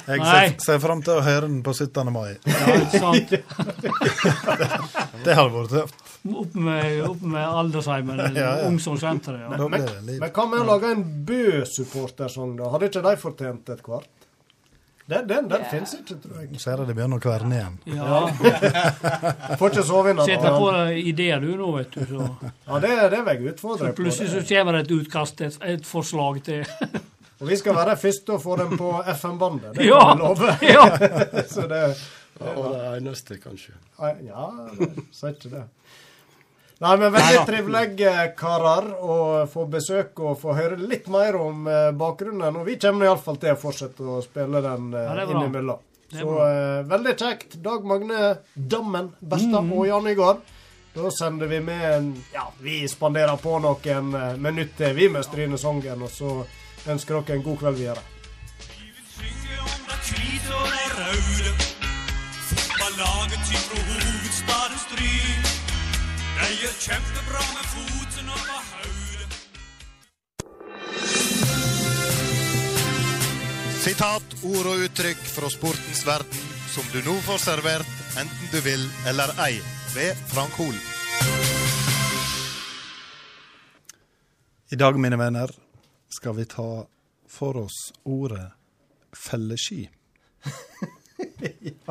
[0.08, 2.12] Jeg ser, ser fram til å høre den på 17.
[2.14, 2.36] mai.
[2.48, 3.34] Ja, ikke sant?
[5.24, 6.04] Det hadde vært tøft.
[6.28, 8.68] Opp med, opp med aldersheimen, eller Ja, ja.
[8.68, 9.44] omsorgssenteret.
[9.44, 9.68] Ja.
[9.68, 12.70] Men, det hva med å lage en Bø-supportersang, da?
[12.74, 14.08] Hadde ikke de fortjent et kvart?
[15.08, 16.58] Den, den, den finnes ikke, tror jeg.
[16.60, 17.76] Ser jeg det begynner å kverne igjen.
[17.96, 18.26] Ja.
[19.60, 20.28] Får ikke sove i natt.
[20.28, 22.02] Setter på deg ideer du nå, vet du.
[22.10, 22.26] Så.
[22.66, 24.02] Ja, det, det vil jeg utfordre deg på.
[24.02, 26.60] plutselig så kommer det et utkast, et, et forslag til
[27.38, 29.76] Og vi skal være først til å få den på FM-bandet.
[29.76, 30.54] Det Ja, kan vi love.
[30.74, 30.86] ja.
[31.54, 31.82] så det,
[32.38, 33.74] Ja, og det eneste, kanskje.
[34.26, 35.64] Ja, det sier ikke det.
[36.78, 39.14] Nei, men Veldig trivelig, eh, karer, å
[39.50, 42.60] få besøk og få høre litt mer om eh, bakgrunnen.
[42.60, 45.82] Og vi kommer iallfall til å fortsette å spille den eh, Ja, det innimellom.
[46.14, 47.58] Så eh, veldig kjekt.
[47.64, 49.74] Dag Magne Dammen Besta mm.
[49.74, 50.54] og Jan Nygaard.
[50.94, 56.06] Da sender vi med en Ja, vi spanderer på noen minutter, vi, med Strynesongen.
[56.06, 56.32] Og så
[56.86, 58.02] ønsker dere en god kveld videre.
[60.08, 61.52] Hvite og de røde.
[62.48, 65.42] Fotballaget til fra hovedstaden Stryn.
[66.38, 69.30] De gjør kjempebra med foten over hodet.
[73.84, 76.40] Sitat, ord og uttrykk fra sportens verden
[76.72, 79.56] som du nå får servert enten du vil eller ei,
[79.94, 80.82] ved Frank Holen.
[84.70, 85.48] I dag, mine venner,
[86.08, 86.86] skal vi ta
[87.28, 87.78] for oss
[88.08, 88.50] ordet
[89.12, 89.88] felleski.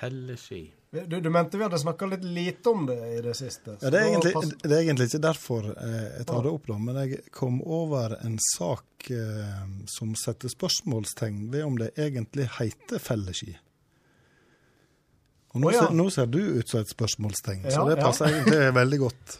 [0.00, 0.72] Felleski.
[0.90, 3.76] Du, du mente vi hadde snakka litt lite om det i det siste.
[3.80, 6.66] Ja, det, er egentlig, pass- det er egentlig ikke derfor eh, jeg tar det opp,
[6.70, 12.48] da, men jeg kom over en sak eh, som setter spørsmålstegn ved om det egentlig
[12.58, 13.56] heter felleski.
[15.56, 15.86] Og nå, oh, ja.
[15.86, 18.04] ser, nå ser du ut som et spørsmålstegn, så Ja, det ja.
[18.04, 19.38] passer egentlig veldig godt.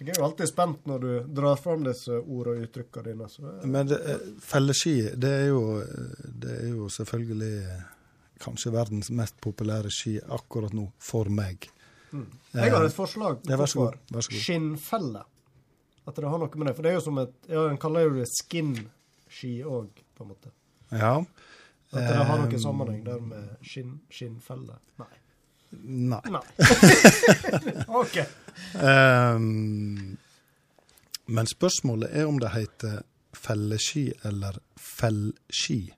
[0.00, 3.26] Jeg er jo alltid spent når du drar fram disse ord og uttrykkene dine.
[3.28, 7.82] Så Men eh, felleski, det er, jo, eh, det er jo selvfølgelig eh,
[8.40, 11.68] kanskje verdens mest populære ski akkurat nå, for meg.
[12.14, 12.24] Mm.
[12.56, 13.44] Jeg har et forslag.
[13.44, 14.00] Ja, vær så god.
[14.10, 14.40] Vær så god.
[14.46, 15.26] Skinnfelle.
[16.08, 16.76] At det har noe med det.
[16.78, 20.32] For det er jo som et ja, En kaller jo det skin-ski òg, på en
[20.32, 20.54] måte.
[20.90, 21.18] Ja.
[21.90, 24.80] At det har Eh, noen sammenheng der med skinn, skinnfelle.
[25.02, 25.12] Nei.
[25.70, 26.20] Nei.
[26.30, 26.40] Nei.
[28.00, 28.16] OK.
[28.74, 30.18] Um,
[31.30, 33.00] men spørsmålet er om det heter
[33.36, 35.92] felleski eller fellski,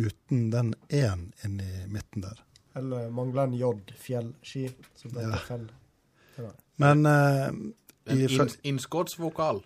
[0.00, 2.40] uten den e-en inni midten der.
[2.76, 3.68] Eller mangler en J.
[4.00, 4.68] Fjellski.
[4.98, 5.36] Som det Ja.
[5.46, 5.68] fell.
[6.76, 7.48] Men uh,
[8.06, 9.60] En innskuddsvokal.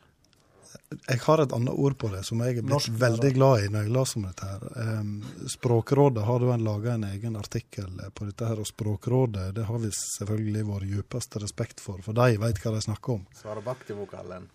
[1.08, 3.70] Jeg har et annet ord på det som jeg er blitt Norsk, veldig glad i
[3.72, 4.50] når jeg leser om dette.
[4.52, 5.48] her.
[5.54, 9.90] Språkrådet har da laga en egen artikkel på dette, her, og Språkrådet det har vi
[9.96, 13.26] selvfølgelig vår djupeste respekt for, for de vet hva de snakker om.
[13.42, 14.48] Svarabakti-vokalen.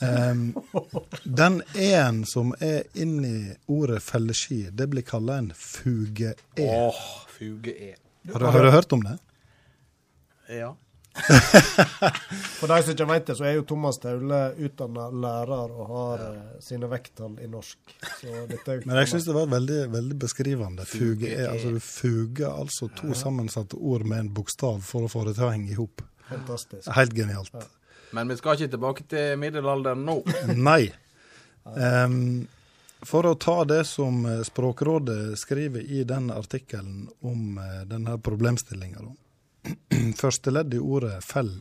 [0.00, 0.54] Ehm,
[1.24, 6.36] den e-en som er inni ordet felleski, det blir kalla en fuge-e.
[6.64, 7.02] Åh,
[7.34, 7.96] fuge-e.
[8.32, 9.18] Har, har du hørt om det?
[10.48, 10.74] Ja.
[12.60, 16.22] For de som ikke vet det, så er jo Thomas Taule utdanna lærer og har
[16.26, 17.96] eh, sine vekttall i norsk.
[18.20, 20.86] Så dette er Men jeg syns det var veldig, veldig beskrivende.
[20.88, 25.26] Fuge er, altså Du fuger altså to sammensatte ord med en bokstav for å få
[25.28, 26.06] det til å henge i hop.
[26.30, 27.52] Helt genialt.
[27.58, 27.66] Ja.
[28.14, 30.20] Men vi skal ikke tilbake til middelalderen nå.
[30.70, 30.90] Nei.
[31.62, 32.48] Um,
[33.06, 39.00] for å ta det som eh, Språkrådet skriver i den artikkelen om eh, denne problemstillinga,
[39.06, 39.14] da.
[40.22, 41.52] Første ledd i ordet fell,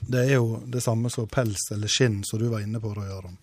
[0.00, 3.10] det er jo det samme som pels eller skinn, som du var inne på, Roy
[3.12, 3.36] Aron.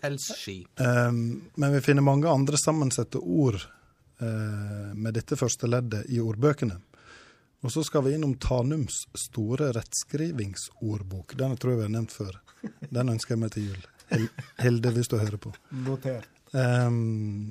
[0.00, 0.66] Pelsski.
[0.76, 3.60] Um, men vi finner mange andre sammensette ord
[4.22, 6.78] uh, med dette første leddet i ordbøkene.
[7.60, 11.36] Og så skal vi innom Tanums store rettskrivingsordbok.
[11.36, 12.38] Den tror jeg vi har nevnt før.
[12.88, 13.82] Den ønsker jeg meg til jul.
[14.58, 15.52] Hilde, hvis du hører på.
[15.84, 16.24] Noter.
[16.56, 17.50] Um,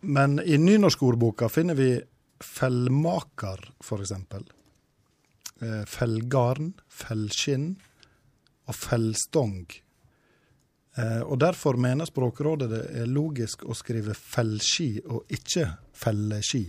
[0.00, 1.92] men i nynorskordboka finner vi
[2.40, 4.44] fellmaker, for eksempel.
[5.60, 7.72] Eh, fellgarn, fellskinn
[8.68, 9.66] og fellstong.
[10.98, 16.64] Eh, og derfor mener Språkrådet det er logisk å skrive fellski og ikke felleski.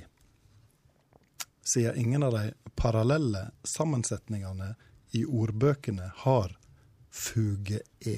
[1.62, 4.74] Siden ingen av de parallelle sammensetningene
[5.18, 6.56] i ordbøkene har
[7.10, 8.18] fuge-e.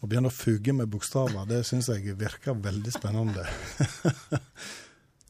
[0.00, 3.44] Å begynne å fuge med bokstaver, det syns jeg virker veldig spennende.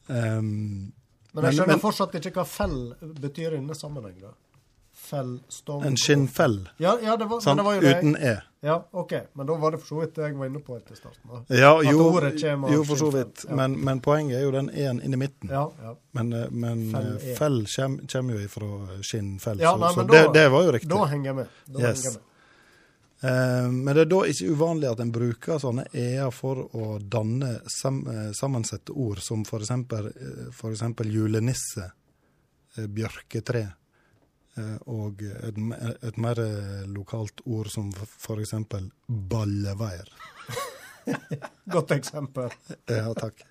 [0.07, 0.91] um,
[1.33, 4.17] Men jeg skjønner fortsatt ikke hva fell betyr i denne sammenheng.
[4.19, 4.31] da.
[5.01, 6.57] Fell, stong En skinnfell.
[6.79, 7.93] Ja, ja det var, men det var jo det.
[7.97, 8.33] Uten e.
[8.67, 9.13] Ja, OK.
[9.33, 11.23] Men da var det for så vidt det jeg var inne på etter starten.
[11.31, 11.39] da.
[11.57, 13.45] Ja, At jo, jo for så vidt.
[13.47, 13.55] Ja.
[13.57, 15.49] Men, men poenget er jo den e-en inni midten.
[15.51, 15.93] Ja, ja.
[16.19, 17.35] Men, eh, men Fell eh, e.
[17.39, 18.69] fell kommer kom jo ifra
[19.01, 20.91] skinnfell, Ja, så, nei, så men det, da- det var jo riktig.
[20.93, 21.55] Da henger jeg med.
[21.67, 21.87] Da Yes.
[22.03, 22.27] henger jeg med.
[23.23, 27.51] Eh, men det er da ikke uvanlig at en bruker sånne e-er for å danne
[27.59, 31.91] eh, sammensette ord, som for eksempel, eh, for eksempel julenisse,
[32.71, 33.65] bjørketre,
[34.91, 35.57] og et,
[36.07, 36.39] et mer
[36.91, 40.07] lokalt ord som for eksempel balleveir.
[41.75, 42.51] Godt eksempel.
[42.91, 43.43] Ja, takk.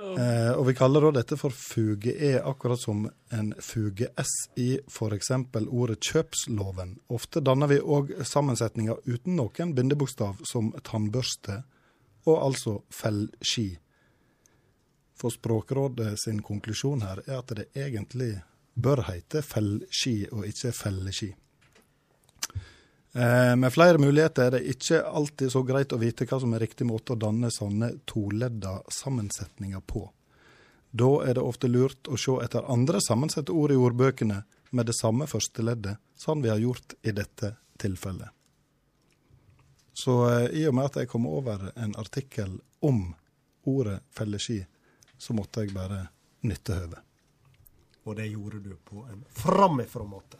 [0.00, 3.04] Eh, og vi kaller da dette for fuge-e, akkurat som
[3.36, 5.30] en fuge-s i f.eks.
[5.60, 6.96] ordet kjøpsloven.
[7.12, 11.60] Ofte danner vi òg sammensetninger uten noen bindebokstav, som tannbørste,
[12.26, 13.68] og altså fellski.
[15.20, 18.38] For Språkrådet sin konklusjon her er at det egentlig
[18.72, 21.34] bør hete fellski og ikke felleski.
[23.12, 26.62] Eh, med flere muligheter er det ikke alltid så greit å vite hva som er
[26.62, 30.04] riktig måte å danne sånne toledda sammensetninger på.
[30.90, 34.94] Da er det ofte lurt å se etter andre sammensette ord i ordbøkene med det
[34.94, 38.30] samme første leddet, sånn vi har gjort i dette tilfellet.
[39.92, 43.08] Så eh, i og med at jeg kom over en artikkel om
[43.66, 44.60] ordet felleski,
[45.18, 46.04] så måtte jeg bare
[46.46, 47.02] nytte høvet.
[48.06, 50.38] Og det gjorde du på en framifrå måte.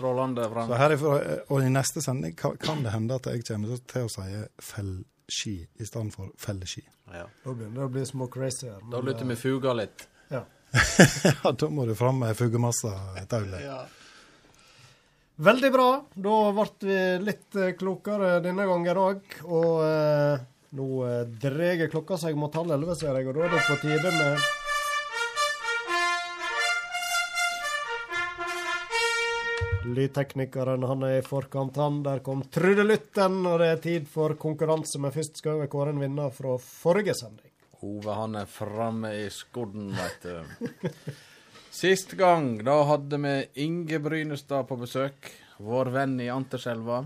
[0.00, 0.68] Strålende fram.
[0.68, 1.16] Så herifra,
[1.52, 5.88] og i neste sending kan, det hende at jeg kommer til å si fellski i
[5.88, 6.86] stedet for felleski.
[7.12, 7.26] Ja.
[7.44, 8.78] Da begynner det å bli små crazy her.
[8.88, 10.06] Da lytter vi fuga litt.
[10.32, 10.46] Ja.
[11.28, 13.82] ja, da må du fram med fugemassa, ja.
[15.40, 15.90] Veldig bra.
[16.14, 16.96] Da ble vi
[17.26, 19.36] litt eh, klokere denne gangen òg.
[19.48, 20.48] Og eh,
[20.80, 20.88] nå
[21.44, 24.59] dreier klokka seg mot halv elleve, ser jeg, og da er det på tide med
[29.90, 32.02] Lydteknikeren han er i forkant, han.
[32.06, 35.00] Der kom trudelutten, og det er tid for konkurranse.
[35.02, 37.50] Men først skal vi kåre en vinner fra forrige sending.
[37.80, 40.68] Hove, han er framme i skodden, veit du.
[41.80, 43.34] Sist gang, da hadde vi
[43.64, 45.30] Inge Brynestad på besøk.
[45.62, 47.04] Vår venn i Anterselva.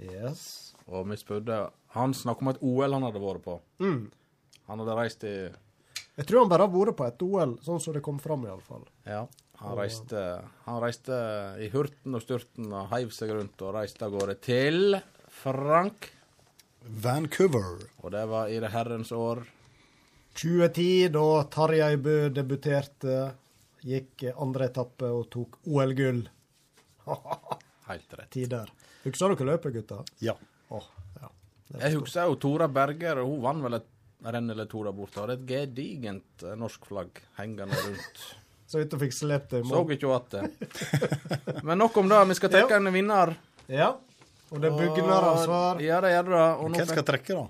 [0.00, 0.70] Yes.
[0.86, 3.56] Og vi spurte Han snakket om et OL han hadde vært på.
[3.82, 4.06] Mm.
[4.70, 7.96] Han hadde reist i Jeg tror han bare har vært på et OL, sånn som
[7.96, 8.86] det kom fram, iallfall.
[9.04, 9.24] Ja.
[9.60, 10.20] Han reiste,
[10.64, 11.16] han reiste
[11.60, 14.96] i hurten og styrten og heiv seg rundt og reiste av gårde til
[15.42, 16.08] Frank.
[17.04, 17.82] Vancouver.
[18.00, 19.42] Og det var i det herrens år
[20.40, 23.20] 2010, da Tarjei Bø debuterte.
[23.84, 26.24] Gikk andre etappe og tok OL-gull.
[27.90, 28.30] Helt rett.
[28.32, 28.72] Tider.
[29.04, 30.08] Husker dere løpet, gutter?
[30.24, 30.36] Ja.
[30.72, 30.88] Oh,
[31.20, 31.30] ja.
[31.80, 33.88] Jeg husker jo Tora Berger, hun vant vel et
[34.24, 35.20] renn eller to der borte.
[35.22, 38.22] Hadde et gedigent eh, norsk flagg hengende rundt.
[38.70, 40.42] Så vidt du fikk slept det i Så ikke ikke at det.
[41.66, 42.20] Men nok om det.
[42.30, 43.32] Vi skal trekke en vinner.
[43.66, 43.96] Ja.
[44.50, 45.80] Og det bugner av svar.
[45.82, 46.44] Ja, det gjør det.
[46.62, 47.48] Og Hvem skal trekke, da?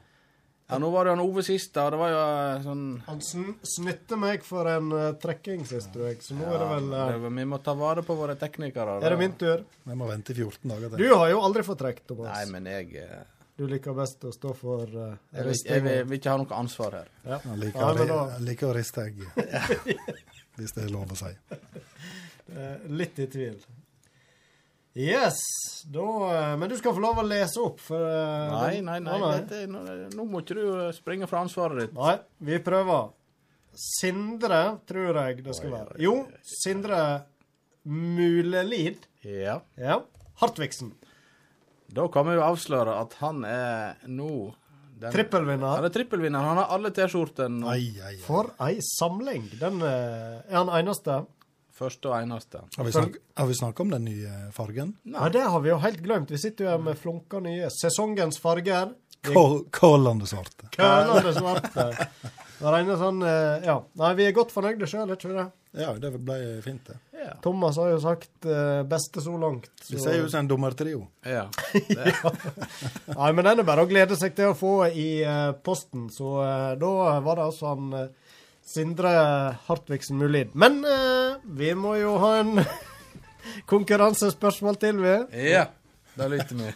[0.71, 1.89] Ja, nå var det han Ove sist, da.
[1.91, 6.07] Det var jo eh, sånn Han sn snytte meg for en uh, trekking sist, tror
[6.13, 6.21] jeg.
[6.23, 7.01] Så nå er det vel uh...
[7.11, 9.01] det- Vi må ta vare på våre teknikere.
[9.03, 9.65] Er det min tur?
[9.91, 12.31] Vi må vente i 14 dager Du har jo aldri fått trekk, Thomas.
[12.33, 13.21] Nei, men jeg Uh...
[13.61, 16.61] Du liker best å stå for uh, Jeg vil, jeg vil, vil ikke ha noe
[16.63, 17.09] ansvar her.
[17.27, 17.37] Ja.
[17.45, 19.19] Jeg liker, Ja, da- jeg liker å riste egg,
[20.61, 21.35] hvis det er lov å si.
[22.51, 23.61] Eh, litt i tvil.
[24.99, 25.37] Yes.
[25.87, 29.29] Da eh, Men du skal få lov å lese opp, for nei, Nei, nei, nei.
[29.39, 29.85] Dette, nå,
[30.17, 31.95] nå må ikke du eh, springe fra ansvaret ditt.
[31.95, 32.17] Nei,
[32.49, 33.13] vi prøver.
[33.71, 36.01] Sindre, tror jeg det skal være.
[36.03, 36.99] Jo, Sindre
[37.87, 39.07] Mulelid.
[39.23, 39.61] Ja.
[39.79, 40.01] Ja.
[40.43, 40.91] Hartvigsen.
[41.91, 44.51] Da kan vi jo avsløre at han er nå
[45.01, 45.77] den- Trippelvinner.
[45.81, 46.47] Han er trippelvinner.
[46.51, 48.21] Han har alle T-skjortene.
[48.27, 49.49] For ei samling.
[49.61, 51.23] Den eh, er han eneste.
[51.81, 52.61] Første og eneste.
[52.77, 54.91] Har vi, snakket, har vi snakka om den nye fargen?
[55.09, 56.29] Nei, det har vi jo helt glemt.
[56.31, 57.71] Vi sitter jo her med flunka nye.
[57.73, 58.91] Sesongens farger.
[59.25, 60.69] Kål- Kålende svarte.
[60.77, 61.87] Kålende svarte.
[62.61, 63.79] Det regner sånn eh, Ja.
[63.97, 65.47] Nei, vi er godt fornøyde sjøl, er ikke vi det?
[65.73, 66.99] Ja, det ble fint, det.
[67.45, 69.71] Thomas har jo sagt uh, beste så langt.
[69.91, 71.05] Vi ser jo ut som en dommertrio.
[71.23, 71.45] Ja.
[71.89, 72.33] ja.
[73.13, 76.09] Nei, men den er bare å glede seg til å få i uh, posten.
[76.11, 76.93] Så uh, da
[77.23, 77.95] var det altså han
[78.71, 79.11] Sindre
[79.67, 80.77] Hartvigsen mulig Men
[81.59, 82.61] vi må jo ha en
[83.73, 85.17] konkurransespørsmål til, vi.
[85.51, 85.65] Ja,
[86.15, 86.71] da lytter vi.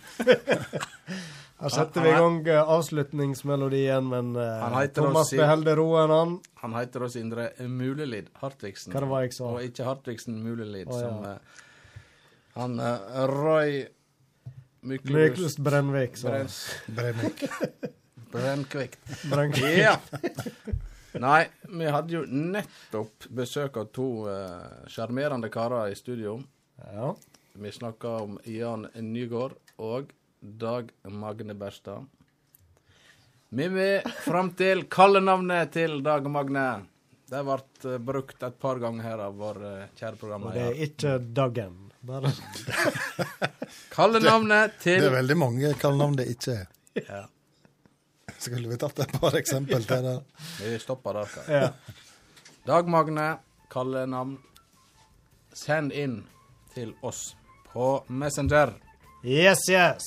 [1.60, 6.32] Her setter vi i gang eh, avslutningsmelodien, men eh, Thomas også- beholder roen, han.
[6.64, 8.92] Han heter oss Indre Mulelid Hartvigsen.
[8.92, 9.50] Hva det var jeg sa?
[9.52, 11.08] Og ikke Hartvigsen Mulelid, oh, ja.
[11.08, 11.60] som eh,
[12.54, 12.80] han
[13.30, 13.84] Roy
[14.84, 16.42] Myklebust Brennvik, sa.
[16.86, 17.44] Brennvik.
[18.34, 19.14] Brennkvikt.
[19.30, 19.78] Brennkvikt.
[19.78, 19.96] Ja.
[21.22, 24.08] Nei, vi hadde jo nettopp besøk av to
[24.90, 26.40] sjarmerende uh, karer i studio.
[26.82, 27.12] Ja.
[27.54, 30.10] Vi snakka om Jan Nygaard og
[30.44, 32.04] Dag Magne Berstad.
[33.48, 36.84] Vi vil fram til kallenavnet til Dag Magne.
[37.32, 37.56] Det ble
[37.88, 39.60] eh, brukt et par ganger her av vår
[39.96, 41.78] kjære kjære Og det er ikke Dagen.
[42.04, 42.34] Bare
[43.96, 46.68] Kallenavnet til Det er veldig mange kallenavn det ikke er.
[47.00, 47.24] Ja.
[48.36, 50.18] Skulle vi tatt et par eksempel til det?
[50.60, 51.38] Vi stopper der.
[51.48, 51.66] Ja.
[52.68, 53.38] Dag Magne,
[53.72, 54.36] kallenavn.
[55.56, 56.20] Send inn
[56.74, 57.30] til oss
[57.72, 58.76] på Messenger.
[59.24, 60.04] Yes, yes.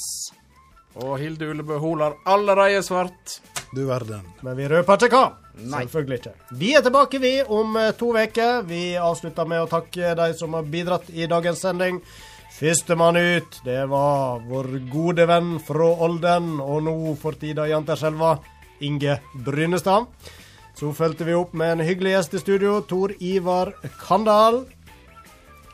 [1.01, 3.39] Og Hilde Ullebø Hol har allerede svart.
[3.73, 4.21] Du verden.
[4.45, 5.27] Men vi røper ikke hva.
[5.57, 5.83] Nei.
[5.87, 6.33] Selvfølgelig ikke.
[6.59, 8.61] Vi er tilbake, vi, om eh, to uker.
[8.69, 11.99] Vi avslutter med å takke de som har bidratt i dagens sending.
[12.57, 18.37] Førstemann ut, det var vår gode venn fra Olden, og nå for tida Janterselva,
[18.85, 20.07] Inge Brynestad.
[20.77, 24.63] Så fulgte vi opp med en hyggelig gjest i studio, Tor Ivar Kandal.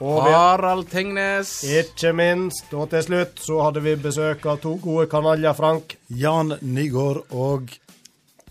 [0.01, 1.63] Og vi- Harald Tengnes.
[1.63, 2.73] Ikke minst.
[2.73, 5.95] Og til slutt så hadde vi besøk av to gode kanaljer, Frank.
[6.09, 7.69] Jan Nygaard og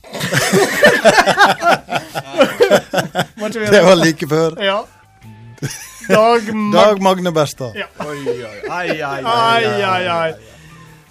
[3.70, 4.56] Det var like før.
[4.62, 4.80] Ja.
[6.08, 7.72] Dag, Mag Dag Magne Berstad.
[7.78, 7.86] Ja.
[8.06, 10.32] Oi, oi, ai, ai, Ai, ai.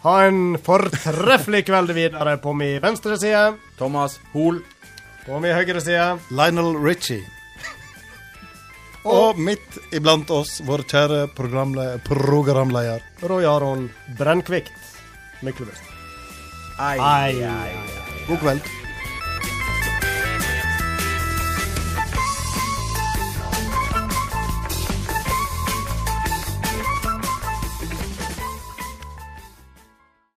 [0.03, 3.53] Ha en fortreffelig kveld videre på min venstre side.
[3.77, 4.61] Thomas Hol.
[5.25, 6.17] På min høyre side.
[6.33, 7.21] Lionel Richie.
[9.07, 13.02] Og midt iblant oss, vår kjære programle programleder.
[13.26, 13.88] Roy Aron
[14.19, 14.78] Brennkvikt
[15.41, 15.82] Myklebust.
[16.78, 17.72] Ai, ai, ai.
[18.28, 18.80] God kveld.